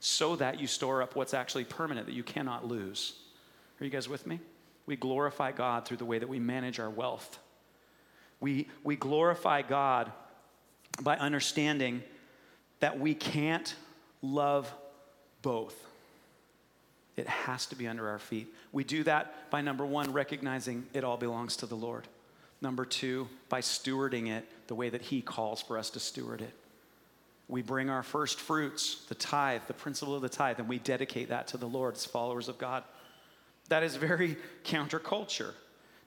so 0.00 0.36
that 0.36 0.60
you 0.60 0.66
store 0.66 1.02
up 1.02 1.16
what's 1.16 1.34
actually 1.34 1.64
permanent 1.64 2.06
that 2.06 2.14
you 2.14 2.22
cannot 2.22 2.66
lose. 2.66 3.14
Are 3.80 3.84
you 3.84 3.90
guys 3.90 4.08
with 4.08 4.26
me? 4.26 4.40
We 4.86 4.96
glorify 4.96 5.52
God 5.52 5.84
through 5.84 5.98
the 5.98 6.04
way 6.04 6.18
that 6.18 6.28
we 6.28 6.38
manage 6.38 6.78
our 6.78 6.90
wealth. 6.90 7.38
We, 8.40 8.68
we 8.84 8.96
glorify 8.96 9.62
God 9.62 10.12
by 11.02 11.16
understanding 11.16 12.02
that 12.80 12.98
we 12.98 13.14
can't 13.14 13.74
love 14.22 14.72
both. 15.42 15.74
It 17.18 17.26
has 17.26 17.66
to 17.66 17.76
be 17.76 17.88
under 17.88 18.08
our 18.08 18.20
feet. 18.20 18.46
We 18.70 18.84
do 18.84 19.02
that 19.02 19.50
by 19.50 19.60
number 19.60 19.84
one, 19.84 20.12
recognizing 20.12 20.86
it 20.92 21.02
all 21.02 21.16
belongs 21.16 21.56
to 21.56 21.66
the 21.66 21.74
Lord. 21.74 22.06
Number 22.60 22.84
two, 22.84 23.28
by 23.48 23.60
stewarding 23.60 24.28
it 24.28 24.48
the 24.68 24.76
way 24.76 24.88
that 24.88 25.02
He 25.02 25.20
calls 25.20 25.60
for 25.60 25.76
us 25.76 25.90
to 25.90 26.00
steward 26.00 26.40
it. 26.40 26.54
We 27.48 27.60
bring 27.60 27.90
our 27.90 28.04
first 28.04 28.38
fruits, 28.38 29.04
the 29.08 29.16
tithe, 29.16 29.62
the 29.66 29.74
principle 29.74 30.14
of 30.14 30.22
the 30.22 30.28
tithe, 30.28 30.60
and 30.60 30.68
we 30.68 30.78
dedicate 30.78 31.30
that 31.30 31.48
to 31.48 31.56
the 31.56 31.66
Lord 31.66 31.96
as 31.96 32.04
followers 32.04 32.48
of 32.48 32.56
God. 32.56 32.84
That 33.68 33.82
is 33.82 33.96
very 33.96 34.36
counterculture 34.64 35.54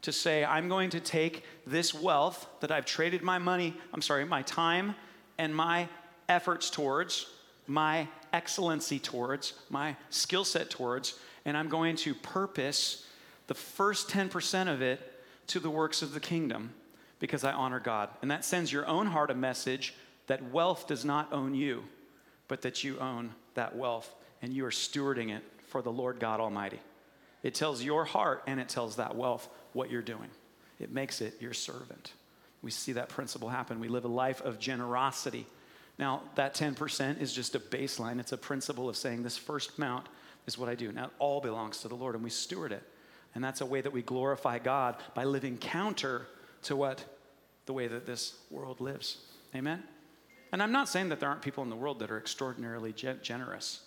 to 0.03 0.13
say, 0.13 0.45
I'm 0.45 0.69
going 0.69 0.91
to 0.91 1.01
take 1.01 1.43
this 1.67 1.93
wealth 1.93 2.47
that 2.61 2.71
I've 2.71 2.85
traded 2.85 3.21
my 3.21 3.37
money, 3.37 3.75
I'm 3.93 4.01
sorry, 4.01 4.23
my 4.23 4.43
time 4.43 4.95
and 5.37 5.53
my 5.53 5.89
efforts 6.29 6.69
towards, 6.69 7.27
my 7.67 8.07
excellency 8.33 8.99
towards, 8.99 9.53
my 9.69 9.95
skill 10.09 10.43
set 10.43 10.69
towards, 10.69 11.17
and 11.45 11.57
I'm 11.57 11.69
going 11.69 11.95
to 11.97 12.13
purpose 12.15 13.05
the 13.47 13.53
first 13.53 14.09
10% 14.09 14.71
of 14.71 14.81
it 14.81 14.99
to 15.47 15.59
the 15.59 15.69
works 15.69 16.01
of 16.01 16.13
the 16.13 16.19
kingdom 16.19 16.73
because 17.19 17.43
I 17.43 17.51
honor 17.51 17.79
God. 17.79 18.09
And 18.21 18.31
that 18.31 18.45
sends 18.45 18.71
your 18.71 18.87
own 18.87 19.07
heart 19.07 19.31
a 19.31 19.35
message 19.35 19.93
that 20.27 20.51
wealth 20.51 20.87
does 20.87 21.03
not 21.03 21.31
own 21.33 21.53
you, 21.53 21.83
but 22.47 22.61
that 22.61 22.83
you 22.83 22.99
own 22.99 23.33
that 23.55 23.75
wealth 23.75 24.13
and 24.41 24.53
you 24.53 24.65
are 24.65 24.71
stewarding 24.71 25.35
it 25.35 25.43
for 25.67 25.81
the 25.81 25.91
Lord 25.91 26.19
God 26.19 26.39
Almighty. 26.39 26.79
It 27.43 27.53
tells 27.53 27.83
your 27.83 28.05
heart 28.05 28.43
and 28.47 28.59
it 28.59 28.69
tells 28.69 28.95
that 28.95 29.15
wealth 29.15 29.47
what 29.73 29.89
you're 29.89 30.01
doing. 30.01 30.29
It 30.79 30.91
makes 30.91 31.21
it 31.21 31.41
your 31.41 31.53
servant. 31.53 32.13
We 32.61 32.71
see 32.71 32.93
that 32.93 33.09
principle 33.09 33.49
happen. 33.49 33.79
We 33.79 33.87
live 33.87 34.05
a 34.05 34.09
life 34.09 34.41
of 34.41 34.59
generosity 34.59 35.45
now, 36.01 36.23
that 36.33 36.55
10% 36.55 37.21
is 37.21 37.31
just 37.31 37.53
a 37.53 37.59
baseline. 37.59 38.19
It's 38.19 38.31
a 38.31 38.37
principle 38.37 38.89
of 38.89 38.97
saying 38.97 39.21
this 39.21 39.37
first 39.37 39.77
amount 39.77 40.07
is 40.47 40.57
what 40.57 40.67
I 40.67 40.73
do. 40.73 40.91
Now, 40.91 41.05
it 41.05 41.11
all 41.19 41.39
belongs 41.39 41.81
to 41.81 41.87
the 41.87 41.95
Lord, 41.95 42.15
and 42.15 42.23
we 42.23 42.31
steward 42.31 42.71
it. 42.71 42.81
And 43.35 43.43
that's 43.43 43.61
a 43.61 43.67
way 43.67 43.81
that 43.81 43.93
we 43.93 44.01
glorify 44.01 44.57
God 44.57 44.95
by 45.13 45.25
living 45.25 45.59
counter 45.59 46.25
to 46.63 46.75
what 46.75 47.05
the 47.67 47.73
way 47.73 47.87
that 47.87 48.07
this 48.07 48.33
world 48.49 48.81
lives. 48.81 49.19
Amen? 49.55 49.83
And 50.51 50.63
I'm 50.63 50.71
not 50.71 50.89
saying 50.89 51.09
that 51.09 51.19
there 51.19 51.29
aren't 51.29 51.43
people 51.43 51.63
in 51.63 51.69
the 51.69 51.75
world 51.75 51.99
that 51.99 52.09
are 52.09 52.17
extraordinarily 52.17 52.93
generous. 52.93 53.81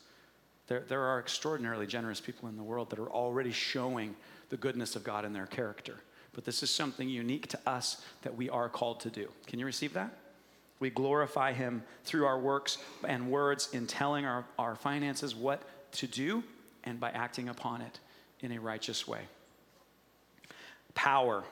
There, 0.69 0.85
there 0.89 1.03
are 1.03 1.19
extraordinarily 1.19 1.89
generous 1.89 2.21
people 2.21 2.49
in 2.49 2.57
the 2.57 2.63
world 2.63 2.91
that 2.91 3.01
are 3.01 3.11
already 3.11 3.51
showing 3.51 4.15
the 4.51 4.57
goodness 4.57 4.95
of 4.95 5.03
God 5.03 5.25
in 5.25 5.33
their 5.33 5.47
character. 5.47 5.97
But 6.33 6.45
this 6.45 6.63
is 6.63 6.71
something 6.71 7.09
unique 7.09 7.49
to 7.49 7.59
us 7.67 8.01
that 8.23 8.37
we 8.37 8.49
are 8.49 8.69
called 8.69 9.01
to 9.01 9.11
do. 9.11 9.29
Can 9.49 9.59
you 9.59 9.67
receive 9.67 9.95
that? 9.95 10.17
We 10.85 10.91
glorify 10.91 11.55
Him 11.55 11.83
through 12.05 12.27
our 12.27 12.39
works 12.39 12.77
and 13.09 13.31
words 13.31 13.71
in 13.73 13.87
telling 13.87 14.27
our, 14.27 14.45
our 14.59 14.77
finances 14.77 15.35
what 15.35 15.63
to 15.93 16.07
do 16.07 16.45
and 16.85 17.01
by 17.01 17.09
acting 17.09 17.49
upon 17.49 17.81
it 17.81 18.01
in 18.41 18.53
a 18.53 18.61
righteous 18.61 19.09
way. 19.09 19.23
Power. 20.95 21.43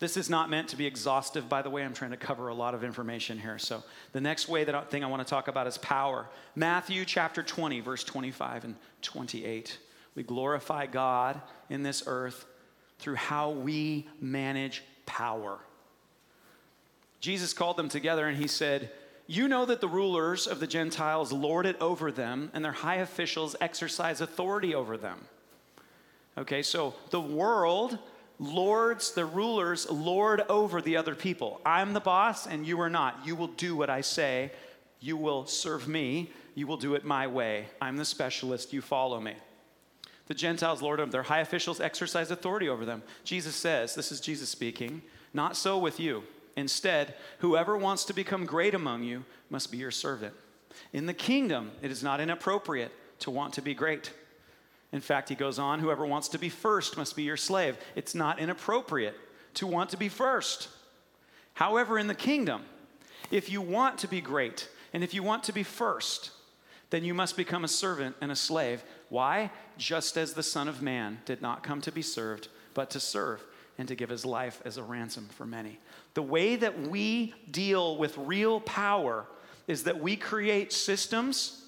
This 0.00 0.18
is 0.18 0.28
not 0.28 0.50
meant 0.50 0.68
to 0.68 0.76
be 0.76 0.84
exhaustive, 0.84 1.48
by 1.48 1.62
the 1.62 1.70
way. 1.70 1.82
I'm 1.82 1.94
trying 1.94 2.10
to 2.10 2.18
cover 2.18 2.48
a 2.48 2.54
lot 2.54 2.74
of 2.74 2.84
information 2.84 3.38
here. 3.38 3.58
So, 3.58 3.82
the 4.12 4.20
next 4.20 4.50
way 4.50 4.64
that 4.64 4.74
I, 4.74 4.82
thing 4.82 5.02
I 5.02 5.06
want 5.06 5.26
to 5.26 5.30
talk 5.30 5.48
about 5.48 5.66
is 5.66 5.78
power. 5.78 6.28
Matthew 6.54 7.06
chapter 7.06 7.42
20, 7.42 7.80
verse 7.80 8.04
25 8.04 8.64
and 8.64 8.76
28. 9.00 9.78
We 10.14 10.24
glorify 10.24 10.84
God 10.84 11.40
in 11.70 11.82
this 11.82 12.02
earth 12.06 12.44
through 12.98 13.14
how 13.14 13.48
we 13.48 14.06
manage 14.20 14.82
power. 15.06 15.58
Jesus 17.22 17.54
called 17.54 17.76
them 17.76 17.88
together 17.88 18.26
and 18.26 18.36
he 18.36 18.48
said, 18.48 18.90
You 19.26 19.48
know 19.48 19.64
that 19.64 19.80
the 19.80 19.88
rulers 19.88 20.46
of 20.48 20.60
the 20.60 20.66
Gentiles 20.66 21.32
lord 21.32 21.64
it 21.64 21.80
over 21.80 22.12
them, 22.12 22.50
and 22.52 22.64
their 22.64 22.72
high 22.72 22.96
officials 22.96 23.56
exercise 23.60 24.20
authority 24.20 24.74
over 24.74 24.96
them. 24.98 25.20
Okay, 26.36 26.62
so 26.62 26.94
the 27.10 27.20
world 27.20 27.96
lords, 28.40 29.12
the 29.12 29.24
rulers 29.24 29.88
lord 29.88 30.40
over 30.48 30.82
the 30.82 30.96
other 30.96 31.14
people. 31.14 31.60
I'm 31.64 31.92
the 31.92 32.00
boss, 32.00 32.46
and 32.46 32.66
you 32.66 32.80
are 32.80 32.90
not. 32.90 33.20
You 33.24 33.36
will 33.36 33.48
do 33.48 33.76
what 33.76 33.88
I 33.88 34.00
say. 34.00 34.50
You 34.98 35.16
will 35.16 35.46
serve 35.46 35.86
me. 35.86 36.32
You 36.56 36.66
will 36.66 36.76
do 36.76 36.94
it 36.96 37.04
my 37.04 37.28
way. 37.28 37.66
I'm 37.80 37.96
the 37.96 38.04
specialist. 38.04 38.72
You 38.72 38.82
follow 38.82 39.20
me. 39.20 39.34
The 40.26 40.34
Gentiles 40.34 40.82
lord 40.82 40.98
them. 40.98 41.10
Their 41.10 41.22
high 41.22 41.40
officials 41.40 41.80
exercise 41.80 42.32
authority 42.32 42.68
over 42.68 42.84
them. 42.84 43.04
Jesus 43.22 43.54
says, 43.54 43.94
this 43.94 44.10
is 44.10 44.20
Jesus 44.20 44.48
speaking, 44.48 45.02
not 45.32 45.56
so 45.56 45.78
with 45.78 46.00
you. 46.00 46.24
Instead, 46.56 47.14
whoever 47.38 47.76
wants 47.76 48.04
to 48.04 48.12
become 48.12 48.44
great 48.44 48.74
among 48.74 49.02
you 49.02 49.24
must 49.50 49.70
be 49.70 49.78
your 49.78 49.90
servant. 49.90 50.34
In 50.92 51.06
the 51.06 51.14
kingdom, 51.14 51.70
it 51.82 51.90
is 51.90 52.02
not 52.02 52.20
inappropriate 52.20 52.92
to 53.20 53.30
want 53.30 53.54
to 53.54 53.62
be 53.62 53.74
great. 53.74 54.12
In 54.92 55.00
fact, 55.00 55.28
he 55.28 55.34
goes 55.34 55.58
on, 55.58 55.80
whoever 55.80 56.04
wants 56.04 56.28
to 56.28 56.38
be 56.38 56.48
first 56.48 56.96
must 56.96 57.16
be 57.16 57.22
your 57.22 57.36
slave. 57.36 57.78
It's 57.94 58.14
not 58.14 58.38
inappropriate 58.38 59.16
to 59.54 59.66
want 59.66 59.90
to 59.90 59.96
be 59.96 60.08
first. 60.08 60.68
However, 61.54 61.98
in 61.98 62.06
the 62.06 62.14
kingdom, 62.14 62.62
if 63.30 63.50
you 63.50 63.60
want 63.60 63.98
to 63.98 64.08
be 64.08 64.20
great 64.20 64.68
and 64.92 65.02
if 65.02 65.14
you 65.14 65.22
want 65.22 65.44
to 65.44 65.52
be 65.52 65.62
first, 65.62 66.30
then 66.90 67.04
you 67.04 67.14
must 67.14 67.36
become 67.38 67.64
a 67.64 67.68
servant 67.68 68.16
and 68.20 68.30
a 68.30 68.36
slave. 68.36 68.84
Why? 69.08 69.50
Just 69.78 70.18
as 70.18 70.34
the 70.34 70.42
Son 70.42 70.68
of 70.68 70.82
Man 70.82 71.20
did 71.24 71.40
not 71.40 71.62
come 71.62 71.80
to 71.82 71.92
be 71.92 72.02
served, 72.02 72.48
but 72.74 72.90
to 72.90 73.00
serve 73.00 73.42
and 73.78 73.88
to 73.88 73.94
give 73.94 74.10
his 74.10 74.24
life 74.24 74.60
as 74.64 74.76
a 74.76 74.82
ransom 74.82 75.28
for 75.36 75.46
many. 75.46 75.78
The 76.14 76.22
way 76.22 76.56
that 76.56 76.88
we 76.88 77.34
deal 77.50 77.96
with 77.96 78.16
real 78.18 78.60
power 78.60 79.26
is 79.66 79.84
that 79.84 80.00
we 80.00 80.16
create 80.16 80.72
systems 80.72 81.64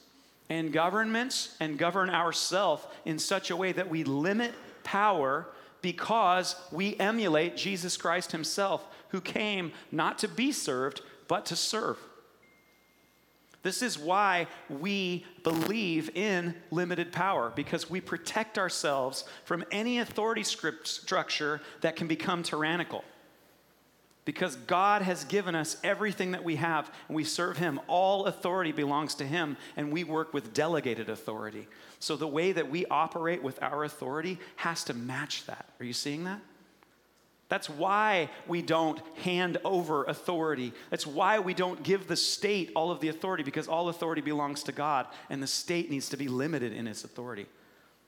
and 0.51 0.73
governments 0.73 1.57
and 1.61 1.79
govern 1.79 2.11
ourselves 2.11 2.85
in 3.05 3.19
such 3.19 3.51
a 3.51 3.57
way 3.57 3.73
that 3.73 3.89
we 3.89 4.05
limit 4.05 4.53
power 4.83 5.47
because 5.81 6.57
we 6.73 6.97
emulate 6.97 7.57
Jesus 7.57 7.97
Christ 7.97 8.33
himself, 8.33 8.87
who 9.09 9.21
came 9.21 9.73
not 9.93 10.19
to 10.19 10.29
be 10.29 10.53
served, 10.53 11.03
but 11.29 11.47
to 11.47 11.57
serve. 11.57 11.99
This 13.65 13.83
is 13.83 13.99
why 13.99 14.47
we 14.69 15.25
believe 15.43 16.11
in 16.15 16.55
limited 16.71 17.11
power, 17.13 17.51
because 17.57 17.89
we 17.89 18.01
protect 18.01 18.59
ourselves 18.59 19.25
from 19.45 19.65
any 19.73 19.99
authority 19.99 20.45
structure 20.45 21.63
that 21.81 21.97
can 21.97 22.07
become 22.07 22.43
tyrannical. 22.43 23.03
Because 24.27 24.57
God 24.57 25.01
has 25.03 25.25
given 25.25 25.55
us 25.55 25.79
everything 25.83 26.33
that 26.33 26.45
we 26.45 26.57
have, 26.57 26.91
and 27.09 27.17
we 27.17 27.25
serve 27.25 27.57
Him. 27.57 27.81
All 27.89 28.27
authority 28.27 28.73
belongs 28.73 29.15
to 29.17 29.25
Him, 29.25 29.57
and 29.77 29.91
we 29.91 30.05
work 30.05 30.35
with 30.35 30.53
delegated 30.53 31.09
authority. 31.09 31.67
So 32.01 32.17
the 32.17 32.29
way 32.29 32.53
that 32.53 32.71
we 32.71 32.85
operate 32.87 33.43
with 33.43 33.63
our 33.63 33.85
authority 33.85 34.39
has 34.57 34.85
to 34.85 34.95
match 34.95 35.47
that. 35.47 35.71
Are 35.81 35.87
you 35.87 35.95
seeing 35.95 36.25
that? 36.25 36.41
That's 37.55 37.71
why 37.71 38.31
we 38.49 38.63
don't 38.63 39.01
hand 39.19 39.59
over 39.65 40.03
authority. 40.07 40.73
That's 40.91 41.07
why 41.07 41.39
we 41.39 41.55
don't 41.55 41.85
give 41.85 42.09
the 42.09 42.17
state 42.17 42.73
all 42.75 42.91
of 42.91 42.99
the 42.99 43.11
authority 43.11 43.45
because 43.45 43.69
all 43.69 43.89
authority 43.89 44.23
belongs 44.23 44.65
to 44.65 44.73
God 44.73 45.07
and 45.31 45.41
the 45.41 45.47
state 45.47 45.89
needs 45.89 46.09
to 46.09 46.17
be 46.17 46.27
limited 46.27 46.73
in 46.73 46.89
its 46.89 47.05
authority. 47.05 47.47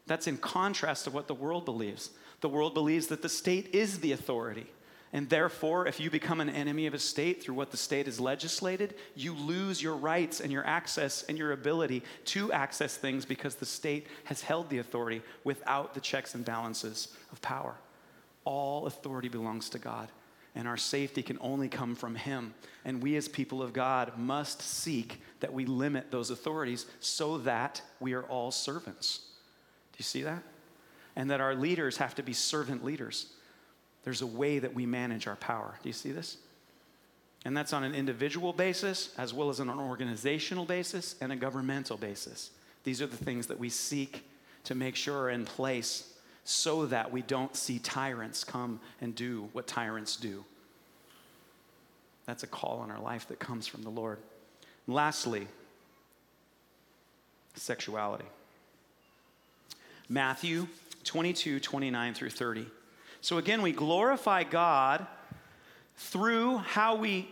That's 0.09 0.27
in 0.27 0.37
contrast 0.37 1.05
to 1.05 1.13
what 1.13 1.29
the 1.29 1.35
world 1.35 1.65
believes. 1.65 2.11
The 2.41 2.49
world 2.49 2.75
believes 2.75 3.07
that 3.07 3.23
the 3.23 3.29
state 3.29 3.73
is 3.73 4.01
the 4.01 4.11
authority. 4.11 4.67
And 5.13 5.29
therefore, 5.29 5.87
if 5.87 6.01
you 6.01 6.11
become 6.11 6.41
an 6.41 6.51
enemy 6.51 6.89
of 6.89 6.95
a 6.95 6.99
state 6.99 7.41
through 7.41 7.55
what 7.55 7.71
the 7.71 7.77
state 7.77 8.07
has 8.07 8.19
legislated, 8.19 8.97
you 9.15 9.33
lose 9.33 9.81
your 9.81 9.95
rights 9.95 10.41
and 10.41 10.51
your 10.51 10.67
access 10.67 11.23
and 11.23 11.39
your 11.39 11.53
ability 11.53 12.03
to 12.25 12.51
access 12.51 12.97
things 12.97 13.25
because 13.25 13.55
the 13.55 13.65
state 13.65 14.09
has 14.25 14.43
held 14.43 14.71
the 14.71 14.79
authority 14.79 15.23
without 15.45 15.95
the 15.95 16.01
checks 16.01 16.35
and 16.35 16.45
balances 16.45 17.15
of 17.31 17.41
power 17.43 17.77
all 18.47 18.87
authority 18.87 19.29
belongs 19.29 19.69
to 19.71 19.79
God, 19.79 20.09
and 20.55 20.67
our 20.67 20.79
safety 20.79 21.23
can 21.23 21.37
only 21.43 21.69
come 21.69 21.95
from 21.95 22.15
Him. 22.15 22.55
And 22.87 23.03
we, 23.03 23.17
as 23.17 23.29
people 23.29 23.61
of 23.63 23.75
God, 23.75 24.17
must 24.17 24.63
seek 24.63 25.21
that 25.41 25.53
we 25.53 25.67
limit 25.67 26.11
those 26.11 26.31
authorities 26.31 26.87
so 27.01 27.37
that 27.39 27.83
we 28.01 28.15
are 28.15 28.23
all 28.23 28.51
servants. 28.51 29.19
Do 29.93 29.99
you 29.99 30.05
see 30.05 30.23
that? 30.23 30.43
And 31.15 31.31
that 31.31 31.43
our 31.43 31.55
leaders 31.55 31.99
have 31.99 32.15
to 32.15 32.23
be 32.23 32.33
servant 32.33 32.85
leaders. 32.85 33.27
There's 34.05 34.23
a 34.23 34.27
way 34.27 34.59
that 34.61 34.75
we 34.75 34.87
manage 34.87 35.27
our 35.27 35.37
power. 35.37 35.75
Do 35.83 35.89
you 35.89 35.93
see 35.93 36.13
this? 36.13 36.39
And 37.45 37.57
that's 37.57 37.73
on 37.73 37.85
an 37.85 37.95
individual 37.95 38.53
basis, 38.53 39.15
as 39.19 39.35
well 39.35 39.51
as 39.51 39.61
on 39.61 39.69
an 39.69 39.79
organizational 39.79 40.65
basis 40.65 41.17
and 41.21 41.33
a 41.33 41.37
governmental 41.37 41.97
basis. 41.97 42.51
These 42.85 43.03
are 43.03 43.07
the 43.07 43.17
things 43.17 43.49
that 43.49 43.59
we 43.59 43.69
seek 43.69 44.25
to 44.65 44.75
make 44.75 44.97
sure 44.97 45.19
are 45.23 45.31
in 45.31 45.45
place 45.45 46.16
so 46.49 46.87
that 46.87 47.11
we 47.11 47.23
don't 47.23 47.57
see 47.57 47.81
tyrants 47.81 48.45
come 48.45 48.79
and 49.01 49.17
do 49.17 49.49
what 49.53 49.67
tyrants 49.67 50.15
do. 50.15 50.45
That's 52.25 52.45
a 52.45 52.47
call 52.47 52.79
on 52.79 52.91
our 52.91 53.01
life 53.01 53.27
that 53.29 53.41
comes 53.41 53.67
from 53.67 53.83
the 53.83 53.91
Lord. 53.91 54.19
lastly, 54.87 55.49
sexuality. 57.57 58.27
Matthew 60.09 60.69
22, 61.03 61.59
29 61.59 62.15
through 62.15 62.31
30. 62.31 62.67
So 63.21 63.39
again, 63.39 63.61
we 63.61 63.73
glorify 63.73 64.45
God 64.45 65.05
through 65.97 66.59
how 66.59 66.95
we 66.95 67.29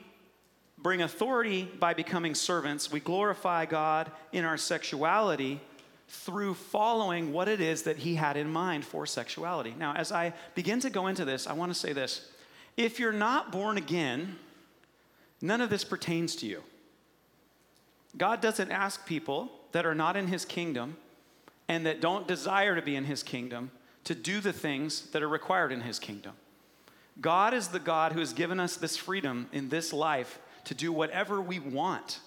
bring 0.78 1.02
authority 1.02 1.70
by 1.78 1.94
becoming 1.94 2.34
servants. 2.34 2.90
We 2.90 2.98
glorify 2.98 3.66
God 3.66 4.10
in 4.32 4.44
our 4.44 4.56
sexuality 4.56 5.60
through 6.14 6.54
following 6.54 7.32
what 7.32 7.48
it 7.48 7.60
is 7.60 7.82
that 7.82 7.98
he 7.98 8.14
had 8.14 8.36
in 8.36 8.50
mind 8.50 8.84
for 8.84 9.04
sexuality. 9.04 9.74
Now, 9.78 9.94
as 9.94 10.12
I 10.12 10.32
begin 10.54 10.80
to 10.80 10.90
go 10.90 11.06
into 11.08 11.24
this, 11.24 11.46
I 11.46 11.52
want 11.52 11.72
to 11.72 11.78
say 11.78 11.92
this. 11.92 12.28
If 12.76 12.98
you're 12.98 13.12
not 13.12 13.52
born 13.52 13.76
again, 13.76 14.38
none 15.40 15.60
of 15.60 15.70
this 15.70 15.84
pertains 15.84 16.36
to 16.36 16.46
you. 16.46 16.62
God 18.16 18.40
doesn't 18.40 18.70
ask 18.70 19.06
people 19.06 19.50
that 19.72 19.84
are 19.84 19.94
not 19.94 20.16
in 20.16 20.28
his 20.28 20.44
kingdom 20.44 20.96
and 21.68 21.84
that 21.84 22.00
don't 22.00 22.28
desire 22.28 22.74
to 22.74 22.82
be 22.82 22.96
in 22.96 23.04
his 23.04 23.22
kingdom 23.22 23.70
to 24.04 24.14
do 24.14 24.40
the 24.40 24.52
things 24.52 25.10
that 25.10 25.22
are 25.22 25.28
required 25.28 25.72
in 25.72 25.80
his 25.80 25.98
kingdom. 25.98 26.32
God 27.20 27.54
is 27.54 27.68
the 27.68 27.80
God 27.80 28.12
who 28.12 28.20
has 28.20 28.32
given 28.32 28.60
us 28.60 28.76
this 28.76 28.96
freedom 28.96 29.48
in 29.52 29.68
this 29.68 29.92
life 29.92 30.38
to 30.64 30.74
do 30.74 30.92
whatever 30.92 31.40
we 31.40 31.58
want 31.58 32.20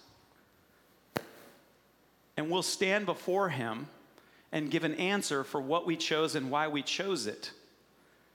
and 2.37 2.49
we'll 2.49 2.63
stand 2.63 3.05
before 3.05 3.49
Him 3.49 3.87
and 4.51 4.71
give 4.71 4.83
an 4.83 4.93
answer 4.95 5.43
for 5.43 5.59
what 5.59 5.85
we 5.85 5.97
chose 5.97 6.35
and 6.35 6.49
why 6.49 6.67
we 6.67 6.83
chose 6.83 7.27
it. 7.27 7.51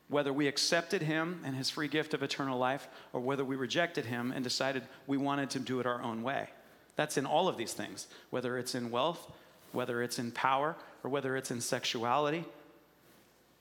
Whether 0.08 0.32
we 0.32 0.48
accepted 0.48 1.00
Him 1.00 1.40
and 1.44 1.56
His 1.56 1.70
free 1.70 1.88
gift 1.88 2.12
of 2.12 2.22
eternal 2.22 2.58
life, 2.58 2.88
or 3.14 3.20
whether 3.20 3.44
we 3.44 3.56
rejected 3.56 4.04
Him 4.04 4.32
and 4.32 4.44
decided 4.44 4.82
we 5.06 5.16
wanted 5.16 5.50
to 5.50 5.58
do 5.58 5.80
it 5.80 5.86
our 5.86 6.02
own 6.02 6.22
way. 6.22 6.48
That's 6.96 7.16
in 7.16 7.24
all 7.24 7.48
of 7.48 7.56
these 7.56 7.72
things, 7.72 8.08
whether 8.28 8.58
it's 8.58 8.74
in 8.74 8.90
wealth, 8.90 9.32
whether 9.70 10.02
it's 10.02 10.18
in 10.18 10.32
power, 10.32 10.76
or 11.02 11.08
whether 11.08 11.36
it's 11.36 11.50
in 11.50 11.62
sexuality. 11.62 12.44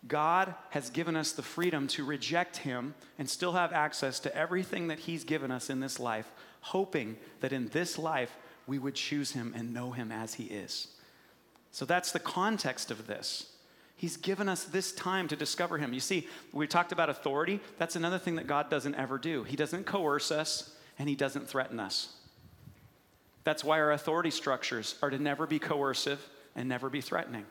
God 0.08 0.56
has 0.72 0.90
given 0.90 1.16
us 1.16 1.32
the 1.32 1.44
freedom 1.44 1.88
to 1.90 2.04
reject 2.04 2.58
Him 2.58 2.96
and 3.20 3.30
still 3.30 3.54
have 3.54 3.72
access 3.72 4.20
to 4.22 4.36
everything 4.36 4.88
that 4.88 5.00
He's 5.00 5.24
given 5.24 5.52
us 5.52 5.70
in 5.70 5.80
this 5.80 6.00
life, 6.00 6.30
hoping 6.62 7.18
that 7.40 7.54
in 7.54 7.70
this 7.70 7.98
life 7.98 8.36
we 8.72 8.80
would 8.80 8.96
choose 8.96 9.34
him 9.34 9.54
and 9.54 9.74
know 9.74 9.92
him 9.92 10.14
as 10.14 10.36
he 10.36 10.46
is. 10.46 10.88
So 11.72 11.84
that's 11.84 12.14
the 12.14 12.22
context 12.22 12.90
of 12.90 13.06
this. 13.06 13.52
He's 13.98 14.16
given 14.16 14.48
us 14.48 14.64
this 14.64 14.94
time 14.94 15.28
to 15.28 15.36
discover 15.36 15.78
him. 15.78 15.92
You 15.92 16.00
see, 16.00 16.26
we 16.54 16.68
talked 16.68 16.94
about 16.94 17.10
authority. 17.10 17.60
That's 17.78 17.98
another 17.98 18.18
thing 18.18 18.36
that 18.36 18.48
God 18.48 18.70
doesn't 18.70 18.96
ever 18.96 19.18
do. 19.18 19.44
He 19.44 19.58
doesn't 19.58 19.86
coerce 19.86 20.32
us 20.32 20.74
and 20.98 21.10
he 21.10 21.16
doesn't 21.16 21.50
threaten 21.50 21.82
us. 21.82 22.14
That's 23.44 23.62
why 23.62 23.78
our 23.78 23.92
authority 23.92 24.32
structures 24.32 24.96
are 25.02 25.10
to 25.10 25.20
never 25.20 25.46
be 25.46 25.60
coercive 25.60 26.26
and 26.56 26.70
never 26.70 26.90
be 26.90 27.02
threatening. 27.02 27.44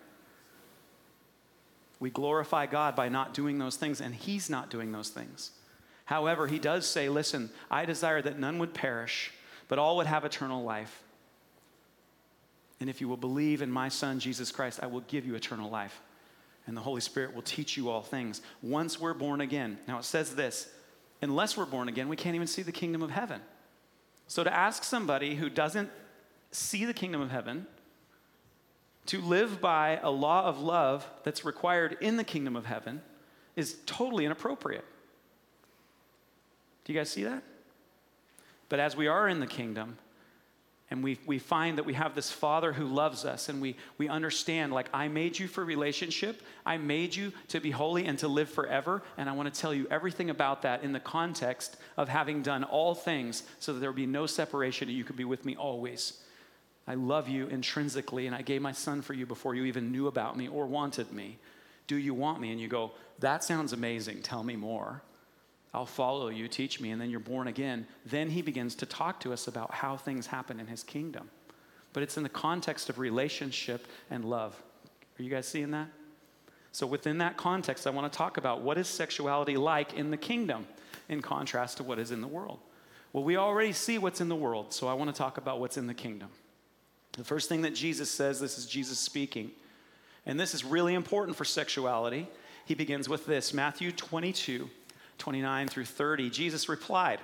We 1.99 2.09
glorify 2.09 2.65
God 2.65 2.97
by 2.97 3.11
not 3.11 3.35
doing 3.35 3.59
those 3.59 3.77
things, 3.77 4.01
and 4.01 4.15
He's 4.15 4.49
not 4.49 4.71
doing 4.71 4.91
those 4.91 5.11
things. 5.11 5.51
However, 6.07 6.47
He 6.47 6.59
does 6.59 6.87
say, 6.87 7.11
Listen, 7.11 7.51
I 7.71 7.85
desire 7.85 8.23
that 8.23 8.39
none 8.39 8.59
would 8.59 8.73
perish, 8.73 9.33
but 9.69 9.79
all 9.79 9.99
would 9.99 10.07
have 10.07 10.25
eternal 10.25 10.65
life. 10.65 11.03
And 12.81 12.89
if 12.89 13.01
you 13.01 13.09
will 13.09 13.19
believe 13.19 13.61
in 13.63 13.71
my 13.71 13.89
Son, 13.89 14.19
Jesus 14.19 14.51
Christ, 14.51 14.81
I 14.83 14.87
will 14.87 15.03
give 15.03 15.27
you 15.27 15.35
eternal 15.35 15.71
life. 15.71 16.01
And 16.67 16.77
the 16.77 16.81
Holy 16.81 17.01
Spirit 17.01 17.35
will 17.35 17.43
teach 17.43 17.77
you 17.77 17.91
all 17.91 18.03
things 18.03 18.41
once 18.63 18.99
we're 18.99 19.15
born 19.15 19.41
again. 19.41 19.79
Now 19.87 19.99
it 19.99 20.05
says 20.05 20.35
this 20.35 20.69
unless 21.23 21.57
we're 21.57 21.67
born 21.67 21.89
again, 21.89 22.09
we 22.09 22.17
can't 22.17 22.35
even 22.35 22.47
see 22.47 22.63
the 22.63 22.73
kingdom 22.73 23.03
of 23.03 23.11
heaven. 23.11 23.43
So 24.27 24.45
to 24.45 24.53
ask 24.53 24.85
somebody 24.85 25.35
who 25.35 25.51
doesn't 25.51 25.91
see 26.53 26.85
the 26.85 26.95
kingdom 26.95 27.21
of 27.21 27.31
heaven 27.31 27.67
to 29.07 29.21
live 29.21 29.61
by 29.61 29.99
a 30.03 30.11
law 30.11 30.45
of 30.45 30.61
love 30.61 31.07
that's 31.25 31.45
required 31.45 31.99
in 32.01 32.17
the 32.17 32.25
kingdom 32.25 32.57
of 32.57 32.67
heaven 32.67 33.03
is 33.57 33.77
totally 33.87 34.25
inappropriate. 34.25 34.85
Do 36.85 36.93
you 36.93 36.99
guys 36.99 37.11
see 37.11 37.25
that? 37.25 37.43
But 38.69 38.79
as 38.79 38.97
we 38.97 39.09
are 39.09 39.29
in 39.29 39.41
the 39.41 39.47
kingdom, 39.47 39.99
and 40.91 41.05
we, 41.05 41.19
we 41.25 41.39
find 41.39 41.79
that 41.79 41.85
we 41.87 41.95
have 41.95 42.15
this 42.15 42.33
father 42.33 42.73
who 42.73 42.87
loves 42.87 43.25
us 43.25 43.49
and 43.49 43.61
we, 43.61 43.77
we 43.99 44.09
understand 44.09 44.73
like 44.73 44.89
i 44.93 45.09
made 45.09 45.39
you 45.39 45.47
for 45.47 45.65
relationship 45.65 46.43
i 46.67 46.77
made 46.77 47.15
you 47.15 47.33
to 47.49 47.61
be 47.61 47.71
holy 47.71 48.07
and 48.07 48.19
to 48.19 48.29
live 48.29 48.49
forever 48.49 49.03
and 49.17 49.29
i 49.29 49.33
want 49.33 49.53
to 49.53 49.61
tell 49.61 49.73
you 49.73 49.87
everything 49.91 50.31
about 50.31 50.63
that 50.63 50.83
in 50.83 50.93
the 50.93 51.01
context 51.01 51.77
of 51.97 52.09
having 52.09 52.43
done 52.43 52.65
all 52.65 52.95
things 52.95 53.45
so 53.59 53.73
that 53.73 53.81
there 53.81 53.91
would 53.91 53.97
be 53.97 54.07
no 54.07 54.27
separation 54.27 54.89
and 54.89 54.97
you 54.97 55.05
could 55.05 55.17
be 55.17 55.25
with 55.25 55.45
me 55.45 55.57
always. 55.57 56.21
I 56.87 56.95
love 56.95 57.29
you 57.29 57.47
intrinsically 57.47 58.27
and 58.27 58.35
i 58.35 58.43
gave 58.43 58.63
my 58.63 58.73
son 58.73 59.03
for 59.03 59.15
you 59.15 59.27
before 59.27 59.55
you 59.55 59.65
even 59.65 59.93
knew 59.93 60.07
about 60.09 60.37
me 60.37 60.49
or 60.49 60.67
wanted 60.67 61.13
me. 61.13 61.39
Do 61.87 61.97
you 61.97 62.15
want 62.15 62.41
me? 62.41 62.51
And 62.51 62.61
you 62.61 62.69
go 62.69 62.93
that 63.21 63.45
sounds 63.45 63.73
amazing. 63.73 64.23
Tell 64.23 64.43
me 64.43 64.57
more 64.57 65.03
I'll 65.73 65.87
follow 65.87 66.29
you, 66.29 66.49
teach 66.49 66.81
me, 66.81 66.91
and 66.91 67.01
then 67.01 67.11
you're 67.11 67.21
born 67.21 67.47
again. 67.47 67.87
Then 68.05 68.31
he 68.31 68.43
begins 68.43 68.75
to 68.77 68.87
talk 68.87 69.21
to 69.21 69.33
us 69.33 69.47
about 69.47 69.73
how 69.73 69.97
things 69.97 70.27
happen 70.27 70.59
in 70.59 70.67
his 70.67 70.83
kingdom. 70.83 71.31
But 71.93 72.03
it's 72.03 72.17
in 72.17 72.23
the 72.23 72.29
context 72.29 72.89
of 72.89 72.99
relationship 72.99 73.87
and 74.11 74.25
love. 74.25 74.61
Are 75.19 75.23
you 75.23 75.31
guys 75.31 75.47
seeing 75.47 75.71
that? 75.73 75.89
So, 76.73 76.87
within 76.87 77.19
that 77.19 77.37
context, 77.37 77.87
I 77.87 77.91
want 77.91 78.13
to 78.13 78.17
talk 78.17 78.37
about 78.37 78.63
what 78.63 78.79
is 78.79 78.87
sexuality 78.87 79.57
like 79.57 79.95
in 79.95 80.11
the 80.11 80.17
kingdom 80.17 80.67
in 81.09 81.21
contrast 81.21 81.79
to 81.79 81.83
what 81.83 81.99
is 81.99 82.13
in 82.13 82.21
the 82.21 82.29
world. 82.29 82.61
Well, 83.13 83.25
we 83.25 83.37
already 83.37 83.73
see 83.73 83.99
what's 83.99 84.21
in 84.21 84.29
the 84.29 84.37
world, 84.37 84.73
so 84.73 84.87
I 84.87 84.95
want 84.95 85.13
to 85.13 85.19
talk 85.19 85.37
about 85.37 85.59
what's 85.59 85.77
in 85.77 85.89
the 85.89 85.95
kingdom. 85.95 86.29
The 87.13 87.25
first 87.25 87.49
thing 87.49 87.63
that 87.63 87.75
Jesus 87.75 88.09
says, 88.09 88.39
this 88.39 88.57
is 88.57 88.67
Jesus 88.67 89.01
speaking, 89.01 89.51
and 90.27 90.39
this 90.39 90.55
is 90.55 90.65
really 90.65 90.95
important 90.95 91.37
for 91.37 91.45
sexuality. 91.45 92.29
He 92.67 92.75
begins 92.75 93.09
with 93.09 93.27
this 93.27 93.53
Matthew 93.53 93.91
22, 93.91 94.71
29 95.21 95.69
through 95.69 95.85
30, 95.85 96.31
Jesus 96.31 96.69
replied, 96.69 97.21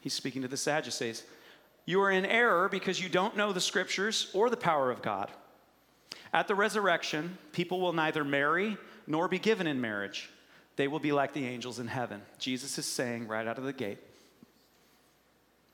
He's 0.00 0.14
speaking 0.14 0.42
to 0.42 0.48
the 0.48 0.56
Sadducees, 0.56 1.24
You 1.84 2.00
are 2.02 2.10
in 2.10 2.24
error 2.24 2.68
because 2.68 3.00
you 3.00 3.08
don't 3.08 3.36
know 3.36 3.52
the 3.52 3.60
scriptures 3.60 4.30
or 4.32 4.48
the 4.48 4.56
power 4.56 4.90
of 4.90 5.02
God. 5.02 5.30
At 6.32 6.46
the 6.46 6.54
resurrection, 6.54 7.36
people 7.52 7.80
will 7.80 7.92
neither 7.92 8.24
marry 8.24 8.76
nor 9.06 9.28
be 9.28 9.38
given 9.38 9.66
in 9.66 9.80
marriage. 9.80 10.30
They 10.76 10.88
will 10.88 11.00
be 11.00 11.12
like 11.12 11.32
the 11.32 11.46
angels 11.46 11.78
in 11.78 11.88
heaven. 11.88 12.22
Jesus 12.38 12.78
is 12.78 12.86
saying 12.86 13.26
right 13.26 13.46
out 13.46 13.58
of 13.58 13.64
the 13.64 13.72
gate 13.72 13.98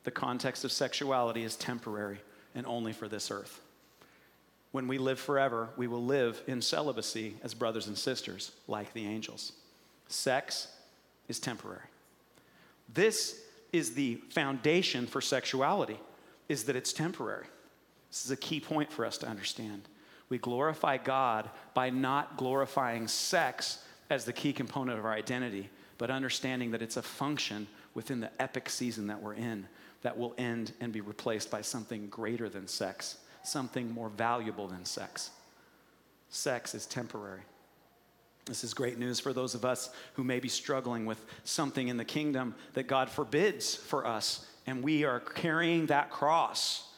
the 0.08 0.12
context 0.12 0.64
of 0.64 0.72
sexuality 0.72 1.44
is 1.44 1.54
temporary 1.54 2.18
and 2.54 2.66
only 2.66 2.94
for 2.94 3.08
this 3.08 3.30
earth. 3.30 3.60
When 4.72 4.88
we 4.88 4.96
live 4.96 5.20
forever, 5.20 5.68
we 5.76 5.86
will 5.86 6.02
live 6.02 6.42
in 6.46 6.62
celibacy 6.62 7.36
as 7.42 7.52
brothers 7.52 7.88
and 7.88 7.98
sisters, 7.98 8.52
like 8.66 8.94
the 8.94 9.06
angels. 9.06 9.52
Sex 10.08 10.68
is 11.28 11.38
temporary. 11.38 11.82
This 12.92 13.40
is 13.72 13.94
the 13.94 14.16
foundation 14.30 15.06
for 15.06 15.20
sexuality 15.20 15.98
is 16.48 16.64
that 16.64 16.76
it's 16.76 16.92
temporary. 16.92 17.46
This 18.10 18.24
is 18.24 18.30
a 18.30 18.36
key 18.36 18.60
point 18.60 18.90
for 18.90 19.04
us 19.04 19.18
to 19.18 19.28
understand. 19.28 19.82
We 20.30 20.38
glorify 20.38 20.96
God 20.96 21.48
by 21.74 21.90
not 21.90 22.36
glorifying 22.36 23.08
sex 23.08 23.84
as 24.10 24.24
the 24.24 24.32
key 24.32 24.52
component 24.52 24.98
of 24.98 25.04
our 25.04 25.12
identity, 25.12 25.68
but 25.98 26.10
understanding 26.10 26.70
that 26.70 26.82
it's 26.82 26.96
a 26.96 27.02
function 27.02 27.66
within 27.94 28.20
the 28.20 28.30
epic 28.40 28.70
season 28.70 29.06
that 29.08 29.20
we're 29.20 29.34
in 29.34 29.66
that 30.02 30.16
will 30.16 30.34
end 30.38 30.72
and 30.80 30.92
be 30.92 31.00
replaced 31.00 31.50
by 31.50 31.60
something 31.60 32.08
greater 32.08 32.48
than 32.48 32.66
sex, 32.68 33.18
something 33.42 33.90
more 33.90 34.08
valuable 34.08 34.68
than 34.68 34.84
sex. 34.84 35.30
Sex 36.30 36.74
is 36.74 36.86
temporary. 36.86 37.42
This 38.48 38.64
is 38.64 38.72
great 38.72 38.98
news 38.98 39.20
for 39.20 39.34
those 39.34 39.54
of 39.54 39.66
us 39.66 39.90
who 40.14 40.24
may 40.24 40.40
be 40.40 40.48
struggling 40.48 41.04
with 41.04 41.22
something 41.44 41.88
in 41.88 41.98
the 41.98 42.04
kingdom 42.04 42.54
that 42.72 42.88
God 42.88 43.10
forbids 43.10 43.74
for 43.74 44.06
us, 44.06 44.46
and 44.66 44.82
we 44.82 45.04
are 45.04 45.20
carrying 45.20 45.86
that 45.86 46.10
cross. 46.10 46.88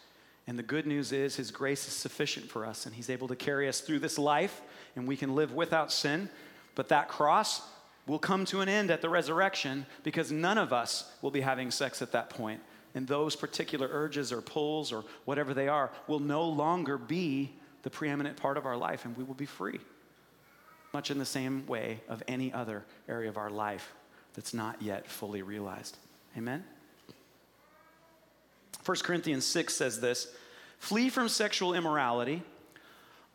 And 0.46 0.56
the 0.56 0.62
good 0.62 0.86
news 0.86 1.10
is, 1.10 1.34
His 1.34 1.50
grace 1.50 1.88
is 1.88 1.92
sufficient 1.92 2.48
for 2.48 2.64
us, 2.64 2.86
and 2.86 2.94
He's 2.94 3.10
able 3.10 3.26
to 3.26 3.34
carry 3.34 3.68
us 3.68 3.80
through 3.80 3.98
this 3.98 4.16
life, 4.16 4.62
and 4.94 5.08
we 5.08 5.16
can 5.16 5.34
live 5.34 5.52
without 5.52 5.90
sin. 5.90 6.30
But 6.76 6.88
that 6.90 7.08
cross 7.08 7.62
will 8.06 8.20
come 8.20 8.44
to 8.46 8.60
an 8.60 8.68
end 8.68 8.92
at 8.92 9.02
the 9.02 9.08
resurrection 9.08 9.86
because 10.04 10.30
none 10.30 10.56
of 10.56 10.72
us 10.72 11.10
will 11.20 11.32
be 11.32 11.40
having 11.40 11.72
sex 11.72 12.00
at 12.00 12.12
that 12.12 12.30
point. 12.30 12.60
And 12.94 13.08
those 13.08 13.34
particular 13.34 13.88
urges 13.90 14.30
or 14.32 14.40
pulls 14.40 14.92
or 14.92 15.04
whatever 15.24 15.52
they 15.52 15.66
are 15.66 15.90
will 16.06 16.20
no 16.20 16.44
longer 16.44 16.96
be 16.96 17.50
the 17.82 17.90
preeminent 17.90 18.36
part 18.36 18.56
of 18.56 18.66
our 18.66 18.76
life, 18.76 19.04
and 19.04 19.16
we 19.16 19.24
will 19.24 19.34
be 19.34 19.46
free 19.46 19.80
much 20.92 21.10
in 21.10 21.18
the 21.18 21.24
same 21.24 21.66
way 21.66 22.00
of 22.08 22.22
any 22.28 22.52
other 22.52 22.84
area 23.08 23.28
of 23.28 23.36
our 23.36 23.50
life 23.50 23.92
that's 24.34 24.54
not 24.54 24.80
yet 24.80 25.08
fully 25.08 25.42
realized. 25.42 25.96
Amen? 26.36 26.64
1 28.84 28.96
Corinthians 28.98 29.44
6 29.44 29.74
says 29.74 30.00
this 30.00 30.32
Flee 30.78 31.10
from 31.10 31.28
sexual 31.28 31.74
immorality. 31.74 32.42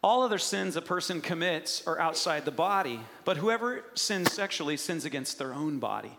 All 0.04 0.22
other 0.22 0.38
sins 0.38 0.76
a 0.76 0.82
person 0.82 1.20
commits 1.20 1.86
are 1.88 2.00
outside 2.00 2.46
the 2.46 2.52
body, 2.52 3.00
but 3.24 3.38
whoever 3.38 3.84
sins 3.96 4.32
sexually 4.32 4.78
sins 4.78 5.04
against 5.04 5.40
their 5.40 5.54
own 5.54 5.80
body. 5.80 6.18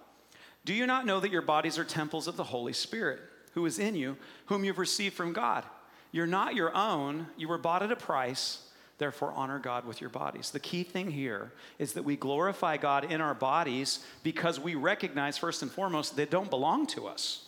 Do 0.64 0.74
you 0.74 0.86
not 0.86 1.06
know 1.06 1.20
that 1.20 1.30
your 1.30 1.42
bodies 1.42 1.78
are 1.78 1.84
temples 1.84 2.26
of 2.26 2.36
the 2.36 2.44
Holy 2.44 2.72
Spirit, 2.72 3.20
who 3.52 3.64
is 3.64 3.78
in 3.78 3.94
you, 3.94 4.16
whom 4.46 4.64
you've 4.64 4.80
received 4.80 5.14
from 5.14 5.32
God? 5.32 5.64
You're 6.10 6.26
not 6.26 6.56
your 6.56 6.74
own, 6.74 7.28
you 7.36 7.46
were 7.46 7.58
bought 7.58 7.84
at 7.84 7.92
a 7.92 7.96
price. 7.96 8.65
Therefore, 8.98 9.32
honor 9.32 9.58
God 9.58 9.84
with 9.84 10.00
your 10.00 10.08
bodies. 10.08 10.50
The 10.50 10.60
key 10.60 10.82
thing 10.82 11.10
here 11.10 11.52
is 11.78 11.92
that 11.92 12.04
we 12.04 12.16
glorify 12.16 12.78
God 12.78 13.04
in 13.04 13.20
our 13.20 13.34
bodies 13.34 14.04
because 14.22 14.58
we 14.58 14.74
recognize, 14.74 15.36
first 15.36 15.62
and 15.62 15.70
foremost, 15.70 16.16
they 16.16 16.24
don't 16.24 16.48
belong 16.48 16.86
to 16.88 17.06
us. 17.06 17.46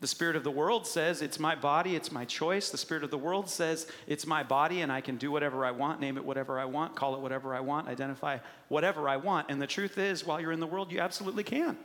The 0.00 0.08
spirit 0.08 0.34
of 0.34 0.42
the 0.42 0.50
world 0.50 0.86
says, 0.86 1.22
It's 1.22 1.38
my 1.38 1.54
body, 1.54 1.94
it's 1.94 2.10
my 2.10 2.24
choice. 2.24 2.70
The 2.70 2.78
spirit 2.78 3.04
of 3.04 3.10
the 3.10 3.18
world 3.18 3.48
says, 3.48 3.86
It's 4.08 4.26
my 4.26 4.42
body, 4.42 4.80
and 4.80 4.90
I 4.90 5.00
can 5.00 5.16
do 5.16 5.30
whatever 5.30 5.64
I 5.64 5.70
want, 5.70 6.00
name 6.00 6.16
it 6.16 6.24
whatever 6.24 6.58
I 6.58 6.64
want, 6.64 6.96
call 6.96 7.14
it 7.14 7.20
whatever 7.20 7.54
I 7.54 7.60
want, 7.60 7.86
identify 7.86 8.38
whatever 8.68 9.08
I 9.08 9.16
want. 9.16 9.46
And 9.48 9.62
the 9.62 9.66
truth 9.66 9.98
is, 9.98 10.26
while 10.26 10.40
you're 10.40 10.50
in 10.50 10.60
the 10.60 10.66
world, 10.66 10.90
you 10.90 10.98
absolutely 10.98 11.44
can. 11.44 11.76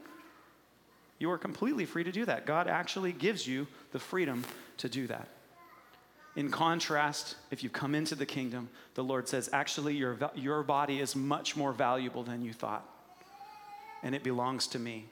You 1.19 1.29
are 1.29 1.37
completely 1.37 1.85
free 1.85 2.05
to 2.05 2.11
do 2.11 2.25
that. 2.25 2.45
God 2.45 2.67
actually 2.67 3.11
gives 3.11 3.45
you 3.45 3.67
the 3.91 3.99
freedom 3.99 4.45
to 4.77 4.89
do 4.89 5.05
that. 5.07 5.27
In 6.37 6.51
contrast, 6.51 7.35
if 7.49 7.63
you 7.63 7.69
come 7.71 7.95
into 7.95 8.13
the 8.13 8.25
kingdom, 8.25 8.69
the 8.93 9.03
Lord 9.03 9.27
says, 9.27 9.49
actually, 9.51 9.95
your, 9.95 10.19
your 10.35 10.61
body 10.61 10.99
is 10.99 11.15
much 11.15 11.57
more 11.57 11.73
valuable 11.73 12.21
than 12.21 12.43
you 12.43 12.53
thought, 12.53 12.87
and 14.03 14.13
it 14.13 14.23
belongs 14.23 14.67
to 14.67 14.79
me. 14.79 15.07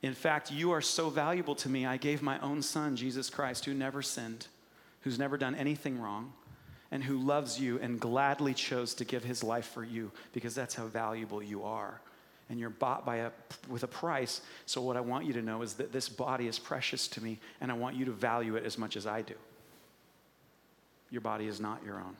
In 0.00 0.14
fact, 0.14 0.52
you 0.52 0.70
are 0.70 0.80
so 0.80 1.10
valuable 1.10 1.56
to 1.56 1.68
me, 1.68 1.86
I 1.86 1.96
gave 1.96 2.22
my 2.22 2.38
own 2.38 2.62
son, 2.62 2.94
Jesus 2.94 3.30
Christ, 3.30 3.64
who 3.64 3.74
never 3.74 4.00
sinned, 4.00 4.46
who's 5.00 5.18
never 5.18 5.36
done 5.36 5.56
anything 5.56 6.00
wrong, 6.00 6.32
and 6.92 7.02
who 7.02 7.18
loves 7.18 7.58
you 7.58 7.80
and 7.80 7.98
gladly 7.98 8.54
chose 8.54 8.94
to 8.94 9.04
give 9.04 9.24
his 9.24 9.42
life 9.42 9.66
for 9.66 9.82
you 9.82 10.12
because 10.32 10.54
that's 10.54 10.76
how 10.76 10.86
valuable 10.86 11.42
you 11.42 11.64
are. 11.64 12.00
And 12.48 12.60
you're 12.60 12.70
bought 12.70 13.04
by 13.04 13.16
a, 13.16 13.30
with 13.68 13.82
a 13.82 13.88
price. 13.88 14.40
So, 14.66 14.82
what 14.82 14.96
I 14.96 15.00
want 15.00 15.24
you 15.24 15.32
to 15.32 15.42
know 15.42 15.62
is 15.62 15.74
that 15.74 15.92
this 15.92 16.08
body 16.08 16.46
is 16.46 16.60
precious 16.60 17.08
to 17.08 17.24
me, 17.24 17.40
and 17.60 17.72
I 17.72 17.74
want 17.74 17.96
you 17.96 18.04
to 18.04 18.12
value 18.12 18.54
it 18.54 18.64
as 18.64 18.78
much 18.78 18.96
as 18.96 19.04
I 19.04 19.22
do 19.22 19.34
your 21.14 21.22
body 21.22 21.46
is 21.46 21.60
not 21.60 21.82
your 21.84 21.96
own. 21.96 22.16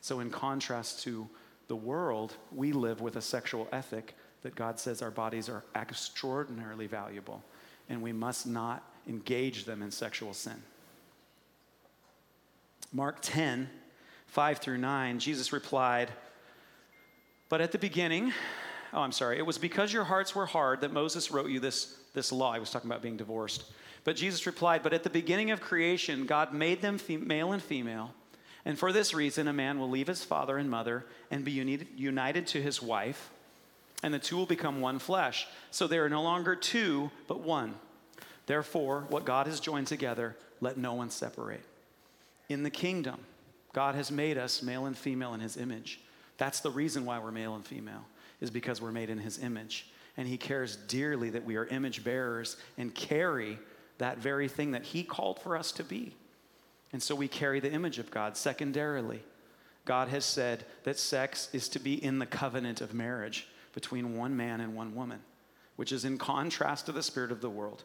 So, 0.00 0.20
in 0.20 0.30
contrast 0.30 1.02
to 1.04 1.28
the 1.66 1.74
world, 1.74 2.36
we 2.52 2.72
live 2.72 3.00
with 3.00 3.16
a 3.16 3.22
sexual 3.22 3.66
ethic 3.72 4.14
that 4.42 4.54
God 4.54 4.78
says 4.78 5.02
our 5.02 5.10
bodies 5.10 5.48
are 5.48 5.64
extraordinarily 5.74 6.86
valuable 6.86 7.42
and 7.88 8.02
we 8.02 8.12
must 8.12 8.46
not 8.46 8.84
engage 9.08 9.64
them 9.64 9.82
in 9.82 9.90
sexual 9.90 10.32
sin. 10.32 10.62
Mark 12.92 13.18
10, 13.22 13.68
5 14.26 14.58
through 14.58 14.78
9, 14.78 15.18
Jesus 15.18 15.52
replied, 15.52 16.10
But 17.48 17.60
at 17.60 17.72
the 17.72 17.78
beginning, 17.78 18.32
oh, 18.92 19.00
I'm 19.00 19.12
sorry, 19.12 19.38
it 19.38 19.46
was 19.46 19.58
because 19.58 19.92
your 19.92 20.04
hearts 20.04 20.34
were 20.34 20.46
hard 20.46 20.80
that 20.82 20.92
Moses 20.92 21.30
wrote 21.30 21.50
you 21.50 21.60
this, 21.60 21.96
this 22.14 22.32
law. 22.32 22.52
I 22.52 22.58
was 22.58 22.70
talking 22.70 22.90
about 22.90 23.02
being 23.02 23.16
divorced. 23.16 23.64
But 24.04 24.16
Jesus 24.16 24.46
replied, 24.46 24.82
But 24.82 24.92
at 24.92 25.02
the 25.02 25.10
beginning 25.10 25.50
of 25.50 25.60
creation, 25.60 26.26
God 26.26 26.52
made 26.52 26.80
them 26.80 27.00
male 27.08 27.52
and 27.52 27.62
female. 27.62 28.14
And 28.66 28.76
for 28.76 28.92
this 28.92 29.14
reason, 29.14 29.46
a 29.46 29.52
man 29.52 29.78
will 29.78 29.88
leave 29.88 30.08
his 30.08 30.24
father 30.24 30.58
and 30.58 30.68
mother 30.68 31.06
and 31.30 31.44
be 31.44 31.52
united 31.52 32.46
to 32.48 32.60
his 32.60 32.82
wife, 32.82 33.30
and 34.02 34.12
the 34.12 34.18
two 34.18 34.36
will 34.36 34.44
become 34.44 34.80
one 34.80 34.98
flesh. 34.98 35.46
So 35.70 35.86
they 35.86 35.98
are 35.98 36.10
no 36.10 36.22
longer 36.22 36.56
two, 36.56 37.12
but 37.28 37.40
one. 37.40 37.76
Therefore, 38.46 39.06
what 39.08 39.24
God 39.24 39.46
has 39.46 39.60
joined 39.60 39.86
together, 39.86 40.36
let 40.60 40.76
no 40.76 40.94
one 40.94 41.10
separate. 41.10 41.62
In 42.48 42.64
the 42.64 42.70
kingdom, 42.70 43.20
God 43.72 43.94
has 43.94 44.10
made 44.10 44.36
us 44.36 44.62
male 44.62 44.86
and 44.86 44.98
female 44.98 45.32
in 45.32 45.40
his 45.40 45.56
image. 45.56 46.00
That's 46.36 46.58
the 46.58 46.70
reason 46.70 47.04
why 47.04 47.20
we're 47.20 47.30
male 47.30 47.54
and 47.54 47.64
female, 47.64 48.04
is 48.40 48.50
because 48.50 48.82
we're 48.82 48.90
made 48.90 49.10
in 49.10 49.18
his 49.18 49.38
image. 49.38 49.86
And 50.16 50.26
he 50.26 50.38
cares 50.38 50.74
dearly 50.74 51.30
that 51.30 51.44
we 51.44 51.54
are 51.54 51.66
image 51.66 52.02
bearers 52.02 52.56
and 52.78 52.92
carry 52.92 53.60
that 53.98 54.18
very 54.18 54.48
thing 54.48 54.72
that 54.72 54.82
he 54.82 55.04
called 55.04 55.38
for 55.40 55.56
us 55.56 55.70
to 55.72 55.84
be. 55.84 56.16
And 56.92 57.02
so 57.02 57.14
we 57.14 57.28
carry 57.28 57.60
the 57.60 57.72
image 57.72 57.98
of 57.98 58.10
God. 58.10 58.36
Secondarily, 58.36 59.22
God 59.84 60.08
has 60.08 60.24
said 60.24 60.64
that 60.84 60.98
sex 60.98 61.48
is 61.52 61.68
to 61.70 61.78
be 61.78 62.02
in 62.02 62.18
the 62.18 62.26
covenant 62.26 62.80
of 62.80 62.94
marriage 62.94 63.48
between 63.72 64.16
one 64.16 64.36
man 64.36 64.60
and 64.60 64.74
one 64.74 64.94
woman, 64.94 65.20
which 65.76 65.92
is 65.92 66.04
in 66.04 66.18
contrast 66.18 66.86
to 66.86 66.92
the 66.92 67.02
spirit 67.02 67.30
of 67.30 67.40
the 67.40 67.50
world. 67.50 67.84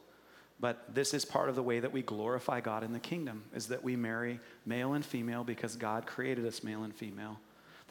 But 0.60 0.94
this 0.94 1.14
is 1.14 1.26
part 1.26 1.50
of 1.50 1.56
the 1.56 1.64
way 1.64 1.80
that 1.80 1.92
we 1.92 2.04
glorify 2.04 2.62
God 2.62 2.84
in 2.84 2.94
the 2.94 3.00
kingdom 3.00 3.44
is 3.54 3.68
that 3.68 3.84
we 3.84 3.96
marry 3.96 4.40
male 4.66 4.94
and 4.94 5.04
female 5.04 5.44
because 5.44 5.76
God 5.76 6.06
created 6.06 6.46
us 6.46 6.64
male 6.64 6.84
and 6.84 6.96
female. 6.96 7.40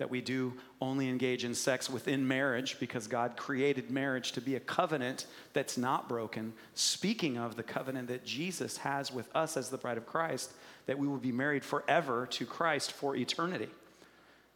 That 0.01 0.09
we 0.09 0.23
do 0.23 0.55
only 0.81 1.11
engage 1.11 1.45
in 1.45 1.55
sex 1.55 1.91
within 1.91 2.27
marriage 2.27 2.81
because 2.81 3.07
God 3.07 3.37
created 3.37 3.91
marriage 3.91 4.33
to 4.33 4.41
be 4.41 4.57
a 4.57 4.61
covenant 4.61 5.27
that's 5.53 5.77
not 5.77 6.09
broken. 6.09 6.55
Speaking 6.75 7.37
of 7.37 7.55
the 7.55 7.63
covenant 7.63 8.09
that 8.09 8.25
Jesus 8.25 8.79
has 8.79 9.13
with 9.13 9.29
us 9.37 9.59
as 9.59 9.69
the 9.69 9.77
bride 9.77 9.99
of 9.99 10.07
Christ, 10.07 10.53
that 10.87 10.99
we 10.99 11.07
will 11.07 11.19
be 11.19 11.33
married 11.33 11.63
forever 11.63 12.27
to 12.31 12.47
Christ 12.47 12.93
for 12.93 13.15
eternity. 13.15 13.69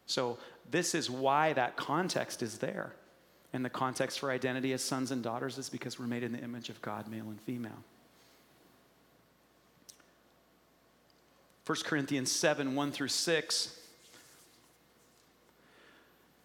So, 0.06 0.38
this 0.70 0.94
is 0.94 1.10
why 1.10 1.52
that 1.52 1.76
context 1.76 2.42
is 2.42 2.56
there. 2.56 2.94
And 3.52 3.62
the 3.62 3.70
context 3.70 4.20
for 4.20 4.30
identity 4.30 4.72
as 4.72 4.82
sons 4.82 5.10
and 5.10 5.22
daughters 5.22 5.58
is 5.58 5.68
because 5.68 5.98
we're 5.98 6.06
made 6.06 6.22
in 6.22 6.32
the 6.32 6.38
image 6.38 6.70
of 6.70 6.80
God, 6.80 7.06
male 7.06 7.26
and 7.26 7.38
female. 7.42 7.84
1 11.66 11.78
Corinthians 11.84 12.32
7 12.32 12.74
1 12.74 12.92
through 12.92 13.08
6. 13.08 13.80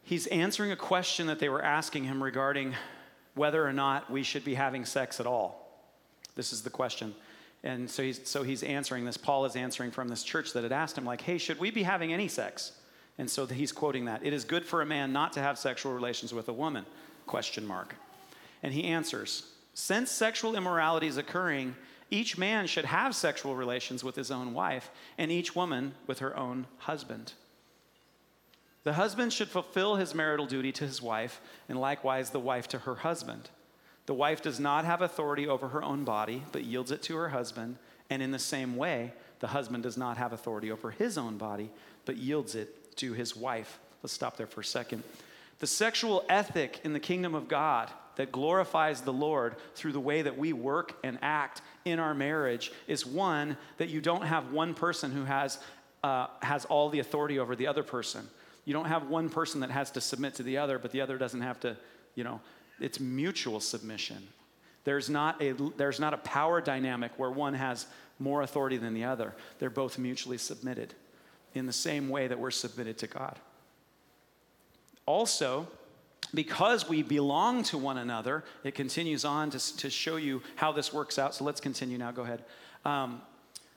He's 0.09 0.25
answering 0.25 0.71
a 0.71 0.75
question 0.75 1.27
that 1.27 1.37
they 1.37 1.49
were 1.49 1.61
asking 1.61 2.05
him 2.05 2.23
regarding 2.23 2.73
whether 3.35 3.63
or 3.63 3.71
not 3.71 4.09
we 4.09 4.23
should 4.23 4.43
be 4.43 4.55
having 4.55 4.83
sex 4.83 5.19
at 5.19 5.27
all. 5.27 5.85
This 6.33 6.51
is 6.51 6.63
the 6.63 6.71
question. 6.71 7.13
And 7.63 7.87
so 7.87 8.01
he's, 8.01 8.27
so 8.27 8.41
he's 8.41 8.63
answering 8.63 9.05
this. 9.05 9.17
Paul 9.17 9.45
is 9.45 9.55
answering 9.55 9.91
from 9.91 10.07
this 10.07 10.23
church 10.23 10.53
that 10.53 10.63
had 10.63 10.71
asked 10.71 10.97
him, 10.97 11.05
like, 11.05 11.21
hey, 11.21 11.37
should 11.37 11.59
we 11.59 11.69
be 11.69 11.83
having 11.83 12.11
any 12.11 12.27
sex? 12.27 12.71
And 13.19 13.29
so 13.29 13.45
he's 13.45 13.71
quoting 13.71 14.05
that. 14.05 14.25
It 14.25 14.33
is 14.33 14.45
good 14.45 14.65
for 14.65 14.81
a 14.81 14.85
man 14.85 15.13
not 15.13 15.31
to 15.33 15.41
have 15.41 15.59
sexual 15.59 15.93
relations 15.93 16.33
with 16.33 16.49
a 16.49 16.53
woman, 16.53 16.87
question 17.27 17.67
mark. 17.67 17.95
And 18.63 18.73
he 18.73 18.85
answers, 18.85 19.43
since 19.75 20.09
sexual 20.09 20.55
immorality 20.55 21.05
is 21.05 21.17
occurring, 21.17 21.75
each 22.09 22.35
man 22.35 22.65
should 22.65 22.85
have 22.85 23.15
sexual 23.15 23.55
relations 23.55 24.03
with 24.03 24.15
his 24.15 24.31
own 24.31 24.55
wife, 24.55 24.89
and 25.19 25.31
each 25.31 25.55
woman 25.55 25.93
with 26.07 26.17
her 26.17 26.35
own 26.35 26.65
husband. 26.79 27.33
The 28.83 28.93
husband 28.93 29.33
should 29.33 29.49
fulfill 29.49 29.95
his 29.95 30.15
marital 30.15 30.45
duty 30.45 30.71
to 30.73 30.85
his 30.85 31.01
wife, 31.01 31.41
and 31.67 31.79
likewise 31.79 32.29
the 32.29 32.39
wife 32.39 32.67
to 32.69 32.79
her 32.79 32.95
husband. 32.95 33.49
The 34.05 34.13
wife 34.13 34.41
does 34.41 34.59
not 34.59 34.85
have 34.85 35.01
authority 35.01 35.47
over 35.47 35.67
her 35.69 35.83
own 35.83 36.03
body, 36.03 36.43
but 36.51 36.63
yields 36.63 36.91
it 36.91 37.03
to 37.03 37.15
her 37.17 37.29
husband, 37.29 37.77
and 38.09 38.23
in 38.23 38.31
the 38.31 38.39
same 38.39 38.75
way, 38.75 39.13
the 39.39 39.47
husband 39.47 39.83
does 39.83 39.97
not 39.97 40.17
have 40.17 40.33
authority 40.33 40.71
over 40.71 40.91
his 40.91 41.17
own 41.17 41.37
body, 41.37 41.69
but 42.05 42.17
yields 42.17 42.55
it 42.55 42.95
to 42.97 43.13
his 43.13 43.35
wife. 43.35 43.79
Let's 44.01 44.13
stop 44.13 44.37
there 44.37 44.47
for 44.47 44.61
a 44.61 44.65
second. 44.65 45.03
The 45.59 45.67
sexual 45.67 46.23
ethic 46.29 46.79
in 46.83 46.93
the 46.93 46.99
kingdom 46.99 47.35
of 47.35 47.47
God 47.47 47.91
that 48.15 48.31
glorifies 48.31 49.01
the 49.01 49.13
Lord 49.13 49.55
through 49.75 49.91
the 49.91 49.99
way 49.99 50.21
that 50.21 50.37
we 50.37 50.53
work 50.53 50.97
and 51.03 51.19
act 51.21 51.61
in 51.85 51.99
our 51.99 52.13
marriage 52.13 52.71
is 52.87 53.05
one 53.05 53.57
that 53.77 53.89
you 53.89 54.01
don't 54.01 54.23
have 54.23 54.51
one 54.51 54.73
person 54.73 55.11
who 55.11 55.25
has, 55.25 55.59
uh, 56.03 56.27
has 56.41 56.65
all 56.65 56.89
the 56.89 56.99
authority 56.99 57.39
over 57.39 57.55
the 57.55 57.67
other 57.67 57.83
person. 57.83 58.27
You 58.69 58.73
don't 58.73 58.85
have 58.85 59.09
one 59.09 59.31
person 59.31 59.61
that 59.61 59.71
has 59.71 59.89
to 59.89 59.99
submit 59.99 60.35
to 60.35 60.43
the 60.43 60.59
other, 60.59 60.77
but 60.77 60.91
the 60.91 61.01
other 61.01 61.17
doesn't 61.17 61.41
have 61.41 61.59
to, 61.61 61.75
you 62.13 62.23
know, 62.23 62.39
it's 62.79 62.99
mutual 62.99 63.59
submission. 63.59 64.27
There's 64.83 65.09
not 65.09 65.41
a, 65.41 65.53
there's 65.75 65.99
not 65.99 66.13
a 66.13 66.17
power 66.17 66.61
dynamic 66.61 67.11
where 67.17 67.31
one 67.31 67.55
has 67.55 67.87
more 68.19 68.43
authority 68.43 68.77
than 68.77 68.93
the 68.93 69.05
other. 69.05 69.33
They're 69.57 69.71
both 69.71 69.97
mutually 69.97 70.37
submitted 70.37 70.93
in 71.55 71.65
the 71.65 71.73
same 71.73 72.09
way 72.09 72.27
that 72.27 72.37
we're 72.37 72.51
submitted 72.51 72.99
to 72.99 73.07
God. 73.07 73.39
Also, 75.07 75.67
because 76.31 76.87
we 76.87 77.01
belong 77.01 77.63
to 77.63 77.77
one 77.79 77.97
another, 77.97 78.43
it 78.63 78.75
continues 78.75 79.25
on 79.25 79.49
to, 79.49 79.77
to 79.77 79.89
show 79.89 80.17
you 80.17 80.43
how 80.57 80.71
this 80.71 80.93
works 80.93 81.17
out. 81.17 81.33
So 81.33 81.43
let's 81.43 81.59
continue 81.59 81.97
now. 81.97 82.11
Go 82.11 82.21
ahead. 82.21 82.43
Um, 82.85 83.23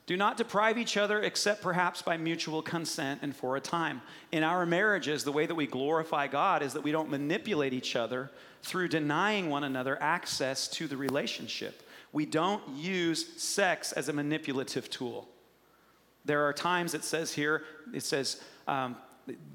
do 0.07 0.17
not 0.17 0.37
deprive 0.37 0.79
each 0.79 0.97
other 0.97 1.21
except 1.23 1.63
perhaps 1.63 2.03
by 2.03 2.17
mutual 2.17 2.61
consent 2.61 3.21
and 3.23 3.35
for 3.35 3.57
a 3.57 3.61
time. 3.61 4.03
In 4.33 4.43
our 4.43 4.67
marriages, 4.67 5.23
the 5.23 5.33
way 5.33 5.47
that 5.47 5.55
we 5.55 5.67
glorify 5.67 6.27
God 6.27 6.63
is 6.63 6.73
that 6.73 6.83
we 6.83 6.91
don't 6.91 7.11
manipulate 7.11 7.73
each 7.73 7.95
other 7.95 8.31
through 8.63 8.89
denying 8.89 9.49
one 9.49 9.65
another 9.65 10.01
access 10.03 10.67
to 10.69 10.89
the 10.89 10.97
relationship. 10.97 11.83
We 12.13 12.27
don't 12.27 12.67
use 12.71 13.41
sex 13.41 13.93
as 13.93 14.09
a 14.09 14.13
manipulative 14.13 14.91
tool. 14.91 15.29
There 16.25 16.45
are 16.47 16.53
times 16.53 16.95
it 16.95 17.05
says 17.05 17.33
here, 17.33 17.63
it 17.95 18.03
says, 18.03 18.43
um, 18.69 18.97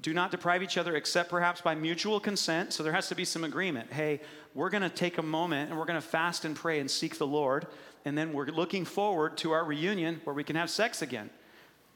do 0.00 0.14
not 0.14 0.30
deprive 0.30 0.62
each 0.62 0.78
other 0.78 0.96
except 0.96 1.28
perhaps 1.28 1.60
by 1.60 1.74
mutual 1.74 2.20
consent. 2.20 2.72
So 2.72 2.82
there 2.82 2.92
has 2.92 3.08
to 3.08 3.14
be 3.14 3.24
some 3.24 3.44
agreement. 3.44 3.92
Hey, 3.92 4.20
we're 4.54 4.70
going 4.70 4.82
to 4.82 4.88
take 4.88 5.18
a 5.18 5.22
moment 5.22 5.70
and 5.70 5.78
we're 5.78 5.84
going 5.84 6.00
to 6.00 6.06
fast 6.06 6.44
and 6.44 6.56
pray 6.56 6.80
and 6.80 6.90
seek 6.90 7.18
the 7.18 7.26
Lord. 7.26 7.66
And 8.08 8.16
then 8.16 8.32
we're 8.32 8.46
looking 8.46 8.86
forward 8.86 9.36
to 9.38 9.52
our 9.52 9.62
reunion 9.62 10.22
where 10.24 10.32
we 10.32 10.42
can 10.42 10.56
have 10.56 10.70
sex 10.70 11.02
again. 11.02 11.28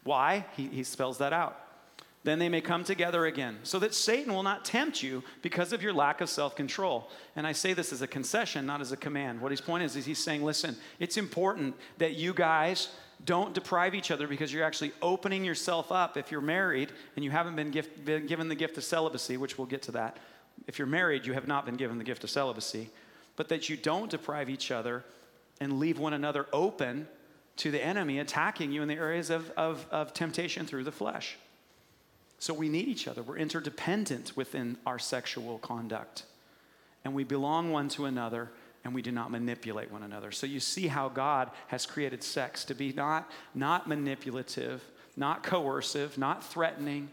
Why? 0.05 0.45
He, 0.55 0.67
he 0.69 0.85
spells 0.85 1.17
that 1.19 1.33
out. 1.33 1.59
Then 2.23 2.39
they 2.39 2.51
may 2.51 2.61
come 2.61 2.85
together 2.85 3.25
again, 3.25 3.59
so 3.63 3.79
that 3.79 3.95
Satan 3.95 4.35
will 4.35 4.43
not 4.43 4.63
tempt 4.63 5.03
you 5.03 5.25
because 5.41 5.73
of 5.73 5.83
your 5.83 5.95
lack 5.95 6.21
of 6.21 6.29
self 6.29 6.55
control. 6.55 7.09
And 7.35 7.47
I 7.47 7.53
say 7.53 7.73
this 7.73 7.95
as 7.95 8.03
a 8.03 8.07
concession, 8.07 8.67
not 8.67 8.83
as 8.83 8.93
a 8.93 8.97
command. 8.97 9.41
What 9.41 9.53
his 9.53 9.63
point 9.63 9.85
is, 9.85 9.97
is 9.97 10.05
he's 10.05 10.23
saying, 10.23 10.45
listen, 10.45 10.77
it's 11.01 11.17
important 11.17 11.77
that 11.97 12.15
you 12.15 12.35
guys 12.35 12.89
don't 13.25 13.55
deprive 13.55 13.95
each 13.95 14.11
other 14.11 14.29
because 14.29 14.53
you're 14.53 14.65
actually 14.65 14.93
opening 15.01 15.47
yourself 15.47 15.91
up 15.91 16.19
if 16.19 16.31
you're 16.31 16.43
married 16.43 16.93
and 17.17 17.25
you 17.25 17.31
haven't 17.31 17.57
been, 17.57 17.71
gift, 17.71 18.05
been 18.05 18.27
given 18.27 18.49
the 18.49 18.55
gift 18.55 18.77
of 18.77 18.85
celibacy, 18.85 19.39
which 19.39 19.57
we'll 19.57 19.67
get 19.67 19.81
to 19.83 19.93
that. 19.93 20.19
If 20.67 20.79
you're 20.79 20.87
married, 20.87 21.25
you 21.25 21.33
have 21.33 21.49
not 21.49 21.65
been 21.65 21.77
given 21.77 21.97
the 21.97 22.05
gift 22.05 22.23
of 22.23 22.29
celibacy, 22.29 22.91
but 23.35 23.49
that 23.49 23.71
you 23.71 23.79
don't 23.79 24.11
deprive 24.11 24.51
each 24.51 24.71
other 24.71 25.05
and 25.63 25.79
leave 25.79 25.99
one 25.99 26.13
another 26.13 26.47
open 26.53 27.07
to 27.57 27.71
the 27.71 27.83
enemy 27.83 28.19
attacking 28.19 28.73
you 28.73 28.83
in 28.83 28.89
the 28.89 28.95
areas 28.95 29.31
of, 29.31 29.51
of, 29.57 29.87
of 29.91 30.13
temptation 30.13 30.67
through 30.67 30.85
the 30.85 30.93
flesh. 30.93 31.37
So 32.39 32.53
we 32.53 32.69
need 32.69 32.89
each 32.89 33.07
other. 33.07 33.23
We're 33.23 33.37
interdependent 33.37 34.37
within 34.37 34.77
our 34.85 34.99
sexual 34.99 35.59
conduct, 35.59 36.25
and 37.05 37.15
we 37.15 37.25
belong 37.25 37.71
one 37.71 37.89
to 37.91 38.07
another 38.07 38.51
and 38.85 38.93
we 38.93 39.03
do 39.03 39.13
not 39.13 39.31
manipulate 39.31 39.93
one 39.93 40.03
another. 40.03 40.33
So 40.33 40.45
you 40.45 40.59
see 40.59 40.89
how 40.89 41.09
God 41.09 41.53
has 41.69 41.87
created 41.87 42.25
sex 42.25 42.65
to 42.65 42.75
be 42.75 42.93
not, 42.93 43.31
not 43.55 43.89
manipulative, 43.89 44.83
not 45.17 45.45
coercive, 45.45 46.19
not 46.19 46.45
threatening, 46.45 47.09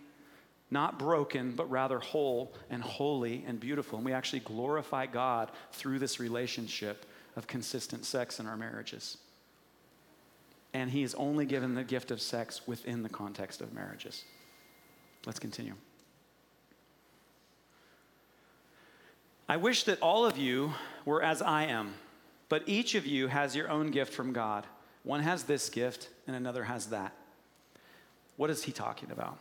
not 0.72 0.98
broken, 0.98 1.52
but 1.52 1.70
rather 1.70 2.00
whole 2.00 2.54
and 2.72 2.82
holy 2.82 3.44
and 3.48 3.60
beautiful. 3.60 3.98
And 3.98 4.06
we 4.06 4.14
actually 4.14 4.40
glorify 4.40 5.06
God 5.06 5.52
through 5.72 6.00
this 6.00 6.20
relationship 6.20 7.06
of 7.40 7.48
consistent 7.48 8.06
sex 8.06 8.40
in 8.40 8.46
our 8.46 8.58
marriages. 8.58 9.18
And 10.74 10.92
He 10.92 11.02
is 11.02 11.16
only 11.16 11.46
given 11.46 11.74
the 11.74 11.86
gift 11.86 12.12
of 12.12 12.22
sex 12.22 12.68
within 12.68 13.02
the 13.02 13.10
context 13.10 13.62
of 13.62 13.74
marriages. 13.74 14.26
Let's 15.26 15.40
continue. 15.40 15.74
I 19.48 19.58
wish 19.58 19.86
that 19.86 20.00
all 20.02 20.26
of 20.26 20.38
you 20.38 20.74
were 21.06 21.24
as 21.24 21.42
I 21.42 21.64
am, 21.64 21.94
but 22.50 22.64
each 22.68 22.94
of 22.94 23.08
you 23.08 23.28
has 23.28 23.56
your 23.56 23.70
own 23.70 23.90
gift 23.90 24.14
from 24.14 24.34
God. 24.34 24.68
One 25.04 25.22
has 25.22 25.44
this 25.44 25.70
gift, 25.70 26.10
and 26.28 26.36
another 26.36 26.66
has 26.66 26.88
that. 26.88 27.14
What 28.36 28.50
is 28.50 28.64
he 28.64 28.74
talking 28.74 29.12
about? 29.12 29.40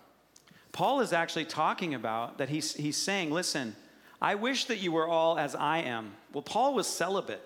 Paul 0.70 1.00
is 1.00 1.12
actually 1.12 1.46
talking 1.46 1.94
about 1.94 2.38
that 2.38 2.48
he's, 2.48 2.74
he's 2.74 2.96
saying, 2.96 3.32
listen, 3.32 3.74
I 4.22 4.36
wish 4.36 4.66
that 4.66 4.78
you 4.78 4.92
were 4.92 5.08
all 5.08 5.36
as 5.36 5.56
I 5.56 5.78
am. 5.78 6.12
Well, 6.32 6.42
Paul 6.42 6.74
was 6.74 6.86
celibate. 6.86 7.42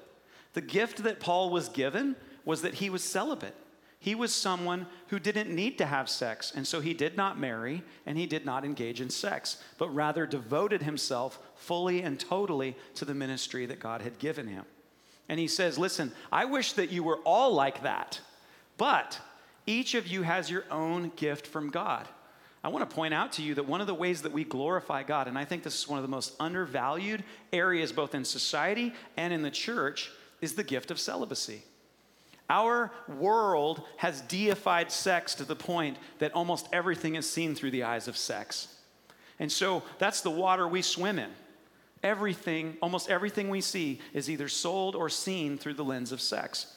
The 0.52 0.60
gift 0.60 1.02
that 1.02 1.20
Paul 1.20 1.50
was 1.50 1.68
given 1.68 2.16
was 2.44 2.62
that 2.62 2.74
he 2.74 2.90
was 2.90 3.02
celibate. 3.02 3.54
He 3.98 4.16
was 4.16 4.34
someone 4.34 4.86
who 5.08 5.20
didn't 5.20 5.54
need 5.54 5.78
to 5.78 5.86
have 5.86 6.08
sex, 6.08 6.52
and 6.56 6.66
so 6.66 6.80
he 6.80 6.92
did 6.92 7.16
not 7.16 7.38
marry 7.38 7.84
and 8.04 8.18
he 8.18 8.26
did 8.26 8.44
not 8.44 8.64
engage 8.64 9.00
in 9.00 9.10
sex, 9.10 9.62
but 9.78 9.94
rather 9.94 10.26
devoted 10.26 10.82
himself 10.82 11.38
fully 11.54 12.02
and 12.02 12.18
totally 12.18 12.76
to 12.96 13.04
the 13.04 13.14
ministry 13.14 13.64
that 13.66 13.78
God 13.78 14.02
had 14.02 14.18
given 14.18 14.48
him. 14.48 14.64
And 15.28 15.38
he 15.38 15.46
says, 15.46 15.78
Listen, 15.78 16.10
I 16.32 16.46
wish 16.46 16.72
that 16.72 16.90
you 16.90 17.04
were 17.04 17.18
all 17.18 17.54
like 17.54 17.84
that, 17.84 18.20
but 18.76 19.20
each 19.66 19.94
of 19.94 20.08
you 20.08 20.22
has 20.22 20.50
your 20.50 20.64
own 20.68 21.12
gift 21.14 21.46
from 21.46 21.70
God. 21.70 22.08
I 22.64 22.68
want 22.68 22.88
to 22.88 22.94
point 22.94 23.14
out 23.14 23.32
to 23.34 23.42
you 23.42 23.54
that 23.54 23.68
one 23.68 23.80
of 23.80 23.86
the 23.86 23.94
ways 23.94 24.22
that 24.22 24.32
we 24.32 24.44
glorify 24.44 25.04
God, 25.04 25.28
and 25.28 25.38
I 25.38 25.44
think 25.44 25.62
this 25.62 25.78
is 25.78 25.88
one 25.88 25.98
of 25.98 26.02
the 26.02 26.08
most 26.08 26.34
undervalued 26.40 27.22
areas 27.52 27.92
both 27.92 28.16
in 28.16 28.24
society 28.24 28.92
and 29.16 29.32
in 29.32 29.42
the 29.42 29.50
church, 29.50 30.10
is 30.42 30.54
the 30.54 30.64
gift 30.64 30.90
of 30.90 31.00
celibacy. 31.00 31.62
Our 32.50 32.90
world 33.08 33.82
has 33.96 34.20
deified 34.22 34.92
sex 34.92 35.34
to 35.36 35.44
the 35.44 35.56
point 35.56 35.96
that 36.18 36.34
almost 36.34 36.68
everything 36.70 37.14
is 37.14 37.30
seen 37.30 37.54
through 37.54 37.70
the 37.70 37.84
eyes 37.84 38.08
of 38.08 38.16
sex. 38.18 38.76
And 39.38 39.50
so 39.50 39.82
that's 39.98 40.20
the 40.20 40.30
water 40.30 40.68
we 40.68 40.82
swim 40.82 41.18
in. 41.18 41.30
Everything, 42.02 42.76
almost 42.82 43.08
everything 43.08 43.48
we 43.48 43.62
see, 43.62 44.00
is 44.12 44.28
either 44.28 44.48
sold 44.48 44.96
or 44.96 45.08
seen 45.08 45.56
through 45.56 45.74
the 45.74 45.84
lens 45.84 46.12
of 46.12 46.20
sex. 46.20 46.76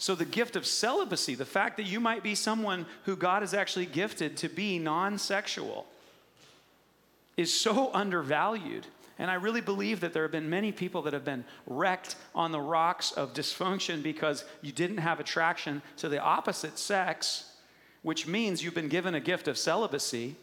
So, 0.00 0.14
the 0.14 0.24
gift 0.24 0.54
of 0.54 0.64
celibacy, 0.64 1.34
the 1.34 1.44
fact 1.44 1.76
that 1.78 1.86
you 1.86 1.98
might 1.98 2.22
be 2.22 2.36
someone 2.36 2.86
who 3.04 3.16
God 3.16 3.42
has 3.42 3.52
actually 3.52 3.86
gifted 3.86 4.36
to 4.36 4.48
be 4.48 4.78
non 4.78 5.18
sexual, 5.18 5.86
is 7.36 7.52
so 7.52 7.90
undervalued 7.92 8.86
And 9.18 9.30
I 9.30 9.34
really 9.34 9.60
believe 9.60 10.00
that 10.00 10.12
there 10.12 10.22
have 10.22 10.32
been 10.32 10.48
many 10.48 10.70
people 10.70 11.02
that 11.02 11.12
have 11.12 11.24
been 11.24 11.44
wrecked 11.66 12.14
on 12.34 12.52
the 12.52 12.60
rocks 12.60 13.10
of 13.12 13.34
dysfunction 13.34 14.02
because 14.02 14.44
you 14.62 14.70
didn't 14.70 14.98
have 14.98 15.18
attraction 15.18 15.82
to 15.96 16.08
the 16.08 16.20
opposite 16.20 16.78
sex, 16.78 17.52
which 18.02 18.28
means 18.28 18.62
you've 18.62 18.74
been 18.74 18.88
given 18.88 19.14
a 19.14 19.20
gift 19.20 19.48
of 19.48 19.58
celibacy. 19.58 20.36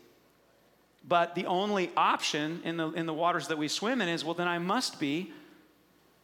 But 1.07 1.35
the 1.35 1.45
only 1.45 1.91
option 1.95 2.61
in 2.65 2.75
the, 2.77 2.91
in 2.91 3.05
the 3.05 3.13
waters 3.13 3.47
that 3.47 3.57
we 3.57 3.69
swim 3.69 4.01
in 4.01 4.09
is 4.09 4.25
well, 4.25 4.33
then 4.33 4.47
I 4.47 4.59
must 4.59 4.99
be 4.99 5.31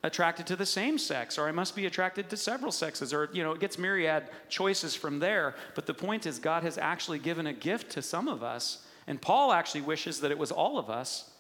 attracted 0.04 0.48
to 0.48 0.56
the 0.56 0.66
same 0.66 0.98
sex 0.98 1.38
or 1.38 1.48
i 1.48 1.52
must 1.52 1.76
be 1.76 1.86
attracted 1.86 2.28
to 2.28 2.36
several 2.36 2.72
sexes 2.72 3.14
or 3.14 3.30
you 3.34 3.44
know 3.44 3.52
it 3.52 3.60
gets 3.60 3.78
myriad 3.78 4.24
choices 4.50 4.96
from 4.96 5.20
there 5.20 5.54
but 5.76 5.86
the 5.86 5.94
point 5.94 6.26
is 6.26 6.40
god 6.40 6.64
has 6.64 6.78
actually 6.78 7.20
given 7.20 7.46
a 7.46 7.54
gift 7.54 7.92
to 7.92 8.02
some 8.02 8.28
of 8.28 8.42
us 8.42 8.84
and 9.06 9.22
paul 9.22 9.52
actually 9.54 9.82
wishes 9.82 10.20
that 10.20 10.32
it 10.32 10.38
was 10.38 10.52
all 10.52 10.80
of 10.80 10.90
us 10.90 11.31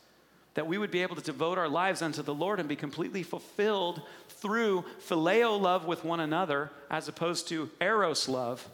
that 0.53 0.67
we 0.67 0.77
would 0.77 0.91
be 0.91 1.01
able 1.01 1.15
to 1.15 1.21
devote 1.21 1.57
our 1.57 1.69
lives 1.69 2.01
unto 2.01 2.21
the 2.21 2.33
lord 2.33 2.59
and 2.59 2.67
be 2.67 2.75
completely 2.75 3.23
fulfilled 3.23 4.01
through 4.29 4.83
phileo 5.07 5.59
love 5.59 5.85
with 5.85 6.03
one 6.03 6.19
another 6.19 6.71
as 6.89 7.07
opposed 7.07 7.47
to 7.47 7.69
eros 7.79 8.27
love 8.27 8.67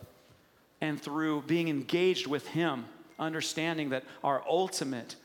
and 0.81 1.01
through 1.01 1.41
being 1.47 1.69
engaged 1.69 2.27
with 2.27 2.47
him 2.49 2.85
understanding 3.19 3.89
that 3.89 4.03
our 4.23 4.43
ultimate 4.47 5.15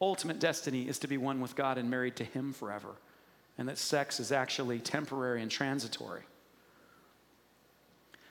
ultimate 0.00 0.38
destiny 0.38 0.88
is 0.88 0.98
to 0.98 1.08
be 1.08 1.16
one 1.16 1.40
with 1.40 1.54
god 1.54 1.78
and 1.78 1.90
married 1.90 2.16
to 2.16 2.24
him 2.24 2.52
forever 2.52 2.94
and 3.60 3.68
that 3.68 3.76
sex 3.76 4.18
is 4.20 4.32
actually 4.32 4.78
temporary 4.78 5.42
and 5.42 5.50
transitory. 5.50 6.22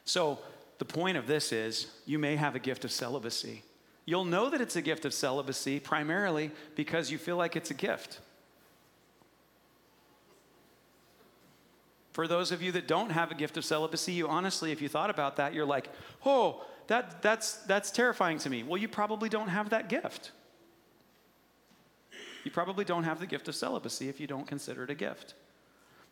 So, 0.03 0.39
the 0.79 0.85
point 0.85 1.17
of 1.17 1.27
this 1.27 1.51
is 1.51 1.85
you 2.07 2.17
may 2.17 2.35
have 2.35 2.55
a 2.55 2.59
gift 2.59 2.83
of 2.83 2.91
celibacy. 2.91 3.61
You'll 4.09 4.25
know 4.25 4.49
that 4.49 4.59
it's 4.59 4.75
a 4.75 4.81
gift 4.81 5.05
of 5.05 5.13
celibacy 5.13 5.79
primarily 5.79 6.49
because 6.73 7.11
you 7.11 7.19
feel 7.19 7.37
like 7.37 7.55
it's 7.55 7.69
a 7.69 7.75
gift. 7.75 8.19
For 12.13 12.27
those 12.27 12.51
of 12.51 12.63
you 12.63 12.71
that 12.71 12.87
don't 12.87 13.11
have 13.11 13.29
a 13.29 13.35
gift 13.35 13.55
of 13.55 13.63
celibacy, 13.63 14.13
you 14.13 14.27
honestly, 14.27 14.71
if 14.71 14.81
you 14.81 14.89
thought 14.89 15.11
about 15.11 15.35
that, 15.35 15.53
you're 15.53 15.63
like, 15.63 15.91
oh, 16.25 16.65
that, 16.87 17.21
that's, 17.21 17.57
that's 17.67 17.91
terrifying 17.91 18.39
to 18.39 18.49
me. 18.49 18.63
Well, 18.63 18.77
you 18.77 18.87
probably 18.87 19.29
don't 19.29 19.49
have 19.49 19.69
that 19.69 19.89
gift. 19.89 20.31
You 22.43 22.49
probably 22.49 22.85
don't 22.85 23.03
have 23.03 23.19
the 23.19 23.27
gift 23.27 23.47
of 23.47 23.53
celibacy 23.53 24.09
if 24.09 24.19
you 24.19 24.25
don't 24.25 24.47
consider 24.47 24.85
it 24.85 24.89
a 24.89 24.95
gift. 24.95 25.35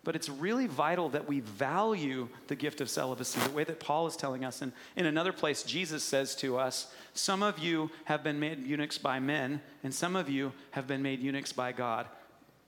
But 0.08 0.16
it's 0.16 0.30
really 0.30 0.68
vital 0.68 1.10
that 1.10 1.28
we 1.28 1.42
value 1.42 2.30
the 2.48 2.56
gift 2.56 2.80
of 2.80 2.90
celibacy, 2.90 3.42
the 3.42 3.50
way 3.50 3.66
that 3.66 3.82
Paul 3.82 4.08
is 4.08 4.16
telling 4.16 4.46
us. 4.46 4.62
And 4.62 4.72
in 4.96 5.06
another 5.06 5.34
place, 5.34 5.64
Jesus 5.64 6.02
says 6.02 6.34
to 6.38 6.58
us, 6.58 6.90
Some 7.14 7.44
of 7.44 7.60
you 7.60 7.92
have 8.06 8.24
been 8.24 8.40
made 8.40 8.66
eunuchs 8.66 8.98
by 8.98 9.20
men, 9.20 9.60
and 9.84 9.94
some 9.94 10.16
of 10.16 10.30
you 10.30 10.54
have 10.72 10.88
been 10.88 11.02
made 11.02 11.20
eunuchs 11.20 11.52
by 11.52 11.74
God. 11.74 12.08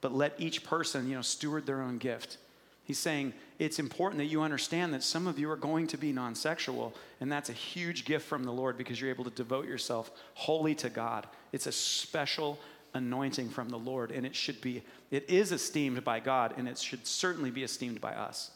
But 0.01 0.13
let 0.13 0.33
each 0.37 0.65
person, 0.65 1.07
you 1.07 1.15
know, 1.15 1.21
steward 1.21 1.65
their 1.65 1.81
own 1.81 1.97
gift. 1.97 2.39
He's 2.83 2.99
saying 2.99 3.31
it's 3.57 3.79
important 3.79 4.17
that 4.17 4.25
you 4.25 4.41
understand 4.41 4.93
that 4.93 5.01
some 5.01 5.25
of 5.25 5.39
you 5.39 5.49
are 5.49 5.55
going 5.55 5.87
to 5.87 5.97
be 5.97 6.11
non 6.11 6.35
sexual, 6.35 6.93
and 7.21 7.31
that's 7.31 7.49
a 7.49 7.53
huge 7.53 8.03
gift 8.03 8.27
from 8.27 8.43
the 8.43 8.51
Lord 8.51 8.77
because 8.77 8.99
you're 8.99 9.11
able 9.11 9.23
to 9.23 9.29
devote 9.29 9.65
yourself 9.65 10.11
wholly 10.33 10.75
to 10.75 10.89
God. 10.89 11.25
It's 11.53 11.67
a 11.67 11.71
special 11.71 12.59
anointing 12.93 13.49
from 13.49 13.69
the 13.69 13.77
Lord, 13.77 14.11
and 14.11 14.25
it 14.25 14.35
should 14.35 14.61
be, 14.61 14.83
it 15.11 15.29
is 15.29 15.51
esteemed 15.51 16.03
by 16.03 16.19
God, 16.19 16.53
and 16.57 16.67
it 16.67 16.77
should 16.77 17.05
certainly 17.05 17.51
be 17.51 17.63
esteemed 17.63 18.01
by 18.01 18.13
us. 18.13 18.51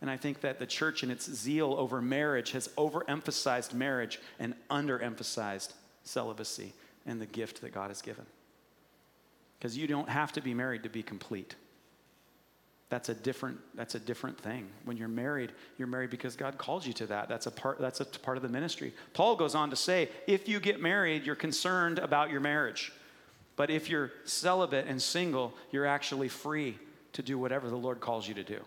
And 0.00 0.10
I 0.10 0.16
think 0.16 0.40
that 0.42 0.58
the 0.58 0.66
church, 0.66 1.02
in 1.02 1.10
its 1.10 1.30
zeal 1.30 1.74
over 1.78 2.02
marriage, 2.02 2.52
has 2.52 2.68
overemphasized 2.76 3.72
marriage 3.72 4.20
and 4.38 4.54
underemphasized 4.70 5.72
celibacy 6.04 6.72
and 7.06 7.20
the 7.20 7.26
gift 7.26 7.60
that 7.62 7.72
God 7.72 7.88
has 7.88 8.02
given. 8.02 8.26
Because 9.58 9.76
you 9.76 9.86
don't 9.86 10.08
have 10.08 10.32
to 10.32 10.42
be 10.42 10.52
married 10.52 10.82
to 10.82 10.90
be 10.90 11.02
complete. 11.02 11.54
That's 12.88 13.08
a 13.08 13.14
different 13.14 13.58
that's 13.74 13.96
a 13.96 13.98
different 13.98 14.38
thing. 14.38 14.68
When 14.84 14.96
you're 14.96 15.08
married, 15.08 15.50
you're 15.76 15.88
married 15.88 16.10
because 16.10 16.36
God 16.36 16.56
calls 16.56 16.86
you 16.86 16.92
to 16.94 17.06
that. 17.06 17.28
That's 17.28 17.46
a 17.46 17.50
part 17.50 17.80
that's 17.80 18.00
a 18.00 18.04
part 18.04 18.36
of 18.36 18.44
the 18.44 18.48
ministry. 18.48 18.92
Paul 19.12 19.34
goes 19.34 19.54
on 19.56 19.70
to 19.70 19.76
say, 19.76 20.08
if 20.26 20.48
you 20.48 20.60
get 20.60 20.80
married, 20.80 21.24
you're 21.24 21.34
concerned 21.34 21.98
about 21.98 22.30
your 22.30 22.40
marriage. 22.40 22.92
But 23.56 23.70
if 23.70 23.88
you're 23.88 24.12
celibate 24.24 24.86
and 24.86 25.00
single, 25.00 25.54
you're 25.72 25.86
actually 25.86 26.28
free 26.28 26.78
to 27.14 27.22
do 27.22 27.38
whatever 27.38 27.68
the 27.70 27.76
Lord 27.76 28.00
calls 28.00 28.28
you 28.28 28.34
to 28.34 28.44
do. 28.44 28.60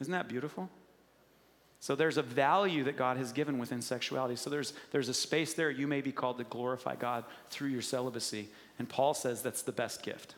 Isn't 0.00 0.12
that 0.12 0.28
beautiful? 0.28 0.70
So 1.80 1.94
there's 1.94 2.16
a 2.16 2.22
value 2.22 2.84
that 2.84 2.96
God 2.96 3.16
has 3.16 3.32
given 3.32 3.58
within 3.58 3.82
sexuality. 3.82 4.36
So 4.36 4.50
there's, 4.50 4.72
there's 4.92 5.08
a 5.08 5.14
space 5.14 5.54
there 5.54 5.70
you 5.70 5.86
may 5.86 6.00
be 6.00 6.12
called 6.12 6.38
to 6.38 6.44
glorify 6.44 6.94
God 6.96 7.24
through 7.50 7.68
your 7.68 7.82
celibacy. 7.82 8.48
And 8.78 8.88
Paul 8.88 9.14
says 9.14 9.42
that's 9.42 9.62
the 9.62 9.72
best 9.72 10.02
gift. 10.02 10.34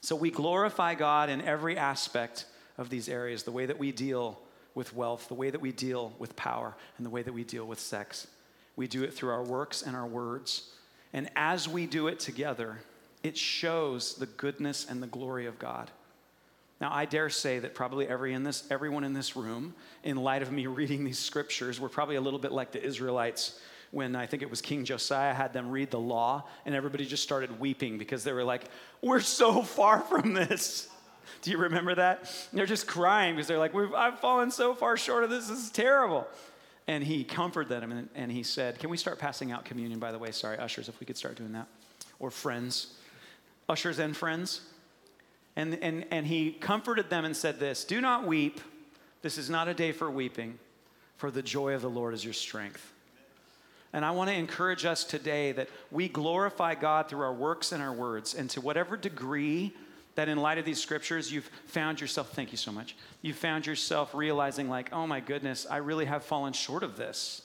So 0.00 0.16
we 0.16 0.30
glorify 0.30 0.94
God 0.94 1.28
in 1.28 1.40
every 1.42 1.76
aspect 1.76 2.46
of 2.76 2.88
these 2.88 3.08
areas 3.08 3.42
the 3.42 3.52
way 3.52 3.66
that 3.66 3.78
we 3.78 3.92
deal 3.92 4.38
with 4.74 4.94
wealth, 4.94 5.28
the 5.28 5.34
way 5.34 5.50
that 5.50 5.60
we 5.60 5.72
deal 5.72 6.12
with 6.18 6.36
power, 6.36 6.74
and 6.96 7.06
the 7.06 7.10
way 7.10 7.22
that 7.22 7.32
we 7.32 7.42
deal 7.42 7.64
with 7.64 7.80
sex. 7.80 8.26
We 8.78 8.86
do 8.86 9.02
it 9.02 9.12
through 9.12 9.30
our 9.30 9.42
works 9.42 9.82
and 9.82 9.96
our 9.96 10.06
words. 10.06 10.70
And 11.12 11.28
as 11.34 11.68
we 11.68 11.86
do 11.86 12.06
it 12.06 12.20
together, 12.20 12.78
it 13.24 13.36
shows 13.36 14.14
the 14.14 14.26
goodness 14.26 14.86
and 14.88 15.02
the 15.02 15.08
glory 15.08 15.46
of 15.46 15.58
God. 15.58 15.90
Now, 16.80 16.92
I 16.92 17.04
dare 17.04 17.28
say 17.28 17.58
that 17.58 17.74
probably 17.74 18.06
every 18.06 18.34
in 18.34 18.44
this, 18.44 18.62
everyone 18.70 19.02
in 19.02 19.14
this 19.14 19.34
room, 19.34 19.74
in 20.04 20.16
light 20.16 20.42
of 20.42 20.52
me 20.52 20.66
reading 20.68 21.02
these 21.02 21.18
scriptures, 21.18 21.80
we're 21.80 21.88
probably 21.88 22.14
a 22.14 22.20
little 22.20 22.38
bit 22.38 22.52
like 22.52 22.70
the 22.70 22.80
Israelites 22.80 23.58
when 23.90 24.14
I 24.14 24.26
think 24.26 24.44
it 24.44 24.50
was 24.50 24.62
King 24.62 24.84
Josiah 24.84 25.34
had 25.34 25.52
them 25.52 25.70
read 25.72 25.90
the 25.90 25.98
law, 25.98 26.44
and 26.64 26.72
everybody 26.72 27.04
just 27.04 27.24
started 27.24 27.58
weeping 27.58 27.98
because 27.98 28.22
they 28.22 28.32
were 28.32 28.44
like, 28.44 28.62
We're 29.02 29.18
so 29.18 29.62
far 29.62 30.02
from 30.02 30.34
this. 30.34 30.88
Do 31.42 31.50
you 31.50 31.58
remember 31.58 31.96
that? 31.96 32.20
And 32.52 32.58
they're 32.58 32.66
just 32.66 32.86
crying 32.86 33.34
because 33.34 33.48
they're 33.48 33.58
like, 33.58 33.74
I've 33.74 34.20
fallen 34.20 34.52
so 34.52 34.72
far 34.72 34.96
short 34.96 35.24
of 35.24 35.30
this. 35.30 35.48
This 35.48 35.64
is 35.64 35.70
terrible. 35.70 36.28
And 36.88 37.04
he 37.04 37.22
comforted 37.22 37.68
them 37.68 37.92
and, 37.92 38.08
and 38.14 38.32
he 38.32 38.42
said, 38.42 38.78
Can 38.78 38.88
we 38.88 38.96
start 38.96 39.18
passing 39.18 39.52
out 39.52 39.66
communion, 39.66 40.00
by 40.00 40.10
the 40.10 40.18
way? 40.18 40.32
Sorry, 40.32 40.58
ushers, 40.58 40.88
if 40.88 40.98
we 40.98 41.06
could 41.06 41.18
start 41.18 41.36
doing 41.36 41.52
that. 41.52 41.68
Or 42.18 42.30
friends. 42.30 42.94
Ushers 43.68 43.98
and 43.98 44.16
friends. 44.16 44.62
And, 45.54 45.78
and, 45.82 46.06
and 46.10 46.26
he 46.26 46.52
comforted 46.52 47.10
them 47.10 47.24
and 47.24 47.36
said 47.36 47.60
this 47.60 47.84
Do 47.84 48.00
not 48.00 48.26
weep. 48.26 48.60
This 49.20 49.36
is 49.36 49.50
not 49.50 49.68
a 49.68 49.74
day 49.74 49.92
for 49.92 50.10
weeping, 50.10 50.58
for 51.16 51.30
the 51.30 51.42
joy 51.42 51.74
of 51.74 51.82
the 51.82 51.90
Lord 51.90 52.14
is 52.14 52.24
your 52.24 52.32
strength. 52.32 52.92
And 53.92 54.04
I 54.04 54.12
want 54.12 54.30
to 54.30 54.36
encourage 54.36 54.84
us 54.84 55.02
today 55.02 55.52
that 55.52 55.68
we 55.90 56.08
glorify 56.08 56.74
God 56.74 57.08
through 57.08 57.22
our 57.22 57.32
works 57.32 57.72
and 57.72 57.82
our 57.82 57.92
words. 57.92 58.34
And 58.34 58.48
to 58.50 58.60
whatever 58.60 58.96
degree 58.96 59.74
that 60.18 60.28
in 60.28 60.36
light 60.36 60.58
of 60.58 60.64
these 60.64 60.82
scriptures, 60.82 61.32
you've 61.32 61.48
found 61.66 62.00
yourself, 62.00 62.32
thank 62.32 62.50
you 62.50 62.58
so 62.58 62.72
much, 62.72 62.96
you've 63.22 63.36
found 63.36 63.64
yourself 63.64 64.12
realizing, 64.12 64.68
like, 64.68 64.92
oh 64.92 65.06
my 65.06 65.20
goodness, 65.20 65.64
I 65.70 65.76
really 65.76 66.06
have 66.06 66.24
fallen 66.24 66.52
short 66.52 66.82
of 66.82 66.96
this. 66.96 67.42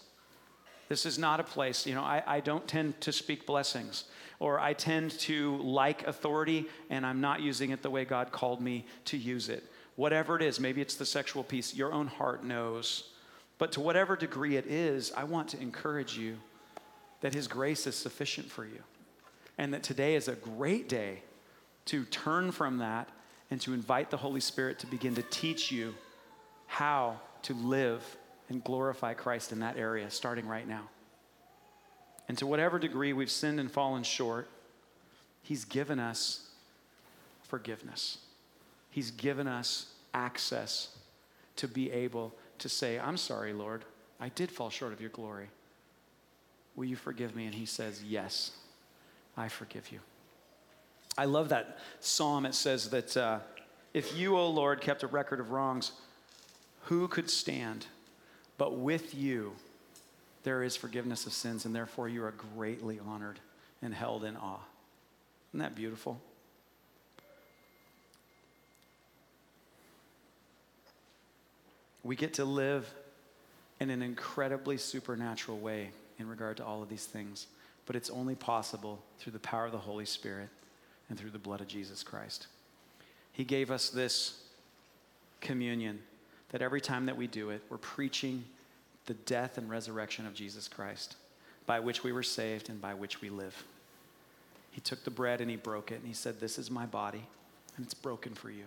This 0.89 1.05
is 1.05 1.19
not 1.19 1.39
a 1.39 1.43
place, 1.43 1.85
you 1.85 1.93
know, 1.93 2.01
I, 2.01 2.23
I 2.25 2.39
don't 2.39 2.67
tend 2.67 2.99
to 3.01 3.11
speak 3.11 3.45
blessings, 3.45 4.05
or 4.39 4.59
I 4.59 4.73
tend 4.73 5.11
to 5.19 5.57
like 5.57 6.07
authority 6.07 6.65
and 6.89 7.05
I'm 7.05 7.21
not 7.21 7.41
using 7.41 7.69
it 7.69 7.83
the 7.83 7.91
way 7.91 8.05
God 8.05 8.31
called 8.31 8.59
me 8.59 8.87
to 9.05 9.17
use 9.17 9.49
it. 9.49 9.63
Whatever 9.95 10.35
it 10.35 10.41
is, 10.41 10.59
maybe 10.59 10.81
it's 10.81 10.95
the 10.95 11.05
sexual 11.05 11.43
piece, 11.43 11.75
your 11.75 11.93
own 11.93 12.07
heart 12.07 12.43
knows. 12.43 13.11
But 13.59 13.71
to 13.73 13.81
whatever 13.81 14.15
degree 14.15 14.55
it 14.55 14.65
is, 14.65 15.11
I 15.15 15.25
want 15.25 15.47
to 15.49 15.61
encourage 15.61 16.17
you 16.17 16.37
that 17.21 17.35
His 17.35 17.47
grace 17.47 17.85
is 17.85 17.93
sufficient 17.93 18.49
for 18.49 18.65
you. 18.65 18.81
And 19.59 19.71
that 19.75 19.83
today 19.83 20.15
is 20.15 20.27
a 20.27 20.33
great 20.33 20.89
day 20.89 21.21
to 21.85 22.05
turn 22.05 22.51
from 22.51 22.77
that 22.77 23.09
and 23.51 23.59
to 23.61 23.73
invite 23.73 24.09
the 24.09 24.17
Holy 24.17 24.39
Spirit 24.39 24.79
to 24.79 24.87
begin 24.87 25.15
to 25.15 25.23
teach 25.23 25.71
you 25.71 25.93
how 26.67 27.19
to 27.43 27.53
live 27.53 28.17
and 28.49 28.63
glorify 28.63 29.13
Christ 29.13 29.51
in 29.51 29.59
that 29.59 29.77
area, 29.77 30.09
starting 30.09 30.47
right 30.47 30.67
now. 30.67 30.89
And 32.27 32.37
to 32.37 32.47
whatever 32.47 32.79
degree 32.79 33.13
we've 33.13 33.31
sinned 33.31 33.59
and 33.59 33.71
fallen 33.71 34.03
short, 34.03 34.49
He's 35.41 35.65
given 35.65 35.99
us 35.99 36.49
forgiveness. 37.43 38.19
He's 38.89 39.11
given 39.11 39.47
us 39.47 39.87
access 40.13 40.95
to 41.57 41.67
be 41.67 41.91
able 41.91 42.33
to 42.59 42.69
say, 42.69 42.97
I'm 42.97 43.17
sorry, 43.17 43.51
Lord, 43.51 43.83
I 44.19 44.29
did 44.29 44.49
fall 44.49 44.69
short 44.69 44.93
of 44.93 45.01
your 45.01 45.09
glory. 45.09 45.49
Will 46.75 46.85
you 46.85 46.95
forgive 46.95 47.35
me? 47.35 47.45
And 47.45 47.53
He 47.53 47.65
says, 47.65 48.01
Yes, 48.03 48.51
I 49.35 49.47
forgive 49.49 49.91
you. 49.91 49.99
I 51.17 51.25
love 51.25 51.49
that 51.49 51.79
psalm. 51.99 52.45
It 52.45 52.55
says 52.55 52.89
that 52.89 53.15
uh, 53.15 53.39
if 53.93 54.17
you, 54.17 54.37
O 54.37 54.49
Lord, 54.49 54.81
kept 54.81 55.03
a 55.03 55.07
record 55.07 55.39
of 55.39 55.51
wrongs, 55.51 55.91
who 56.83 57.07
could 57.07 57.29
stand? 57.29 57.85
But 58.57 58.77
with 58.77 59.13
you, 59.13 59.53
there 60.43 60.63
is 60.63 60.75
forgiveness 60.75 61.25
of 61.25 61.33
sins, 61.33 61.65
and 61.65 61.75
therefore 61.75 62.09
you 62.09 62.23
are 62.23 62.33
greatly 62.55 62.99
honored 63.05 63.39
and 63.81 63.93
held 63.93 64.23
in 64.23 64.35
awe. 64.35 64.59
Isn't 65.51 65.59
that 65.59 65.75
beautiful? 65.75 66.19
We 72.03 72.15
get 72.15 72.33
to 72.35 72.45
live 72.45 72.91
in 73.79 73.89
an 73.89 74.01
incredibly 74.01 74.77
supernatural 74.77 75.59
way 75.59 75.91
in 76.19 76.27
regard 76.27 76.57
to 76.57 76.65
all 76.65 76.83
of 76.83 76.89
these 76.89 77.05
things 77.05 77.47
but 77.85 77.95
it's 77.95 78.09
only 78.09 78.35
possible 78.35 79.03
through 79.19 79.33
the 79.33 79.39
power 79.39 79.65
of 79.65 79.71
the 79.71 79.77
Holy 79.77 80.05
Spirit 80.05 80.49
and 81.13 81.19
through 81.19 81.29
the 81.29 81.37
blood 81.37 81.61
of 81.61 81.67
Jesus 81.67 82.01
Christ. 82.01 82.47
He 83.33 83.43
gave 83.43 83.69
us 83.69 83.91
this 83.91 84.41
communion 85.41 85.99
that 86.49 86.63
every 86.63 86.81
time 86.81 87.05
that 87.05 87.15
we 87.15 87.27
do 87.27 87.51
it, 87.51 87.61
we're 87.69 87.77
preaching 87.77 88.43
the 89.05 89.13
death 89.13 89.59
and 89.59 89.69
resurrection 89.69 90.25
of 90.25 90.33
Jesus 90.33 90.67
Christ, 90.67 91.17
by 91.67 91.79
which 91.79 92.03
we 92.03 92.11
were 92.11 92.23
saved 92.23 92.67
and 92.67 92.81
by 92.81 92.95
which 92.95 93.21
we 93.21 93.29
live. 93.29 93.63
He 94.71 94.81
took 94.81 95.03
the 95.03 95.11
bread 95.11 95.39
and 95.39 95.51
he 95.51 95.55
broke 95.55 95.91
it 95.91 95.99
and 95.99 96.07
he 96.07 96.15
said, 96.15 96.39
This 96.39 96.57
is 96.57 96.71
my 96.71 96.87
body 96.87 97.27
and 97.77 97.85
it's 97.85 97.93
broken 97.93 98.33
for 98.33 98.49
you. 98.49 98.65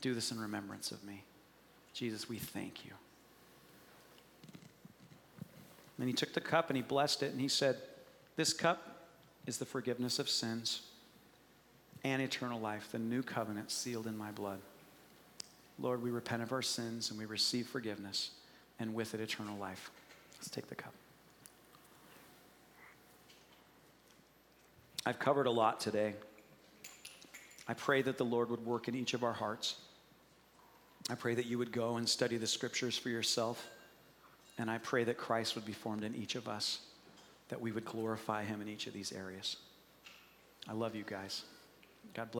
Do 0.00 0.14
this 0.14 0.30
in 0.30 0.38
remembrance 0.38 0.92
of 0.92 1.02
me. 1.02 1.24
Jesus, 1.92 2.28
we 2.28 2.38
thank 2.38 2.84
you. 2.84 2.92
And 5.98 6.06
he 6.06 6.14
took 6.14 6.34
the 6.34 6.40
cup 6.40 6.70
and 6.70 6.76
he 6.76 6.84
blessed 6.84 7.24
it 7.24 7.32
and 7.32 7.40
he 7.40 7.48
said, 7.48 7.78
This 8.36 8.52
cup 8.52 9.08
is 9.44 9.58
the 9.58 9.66
forgiveness 9.66 10.20
of 10.20 10.30
sins 10.30 10.82
and 12.04 12.20
eternal 12.20 12.60
life, 12.60 12.88
the 12.92 12.98
new 12.98 13.22
covenant 13.22 13.70
sealed 13.70 14.06
in 14.06 14.16
my 14.16 14.30
blood. 14.30 14.60
Lord, 15.78 16.02
we 16.02 16.10
repent 16.10 16.42
of 16.42 16.52
our 16.52 16.62
sins 16.62 17.10
and 17.10 17.18
we 17.18 17.24
receive 17.24 17.66
forgiveness 17.66 18.30
and 18.78 18.94
with 18.94 19.14
it 19.14 19.20
eternal 19.20 19.56
life. 19.58 19.90
Let's 20.36 20.50
take 20.50 20.68
the 20.68 20.74
cup. 20.74 20.92
I've 25.06 25.18
covered 25.18 25.46
a 25.46 25.50
lot 25.50 25.80
today. 25.80 26.14
I 27.66 27.74
pray 27.74 28.02
that 28.02 28.18
the 28.18 28.24
Lord 28.24 28.50
would 28.50 28.64
work 28.64 28.88
in 28.88 28.94
each 28.94 29.14
of 29.14 29.24
our 29.24 29.32
hearts. 29.32 29.76
I 31.10 31.14
pray 31.14 31.34
that 31.34 31.46
you 31.46 31.58
would 31.58 31.72
go 31.72 31.96
and 31.96 32.08
study 32.08 32.36
the 32.36 32.46
scriptures 32.46 32.96
for 32.96 33.08
yourself. 33.08 33.66
And 34.58 34.70
I 34.70 34.78
pray 34.78 35.04
that 35.04 35.16
Christ 35.16 35.54
would 35.56 35.64
be 35.64 35.72
formed 35.72 36.04
in 36.04 36.14
each 36.14 36.36
of 36.36 36.48
us, 36.48 36.80
that 37.48 37.60
we 37.60 37.72
would 37.72 37.84
glorify 37.84 38.44
him 38.44 38.62
in 38.62 38.68
each 38.68 38.86
of 38.86 38.92
these 38.92 39.12
areas. 39.12 39.56
I 40.68 40.72
love 40.72 40.94
you 40.94 41.04
guys. 41.06 41.42
God 42.12 42.30
bless. 42.30 42.32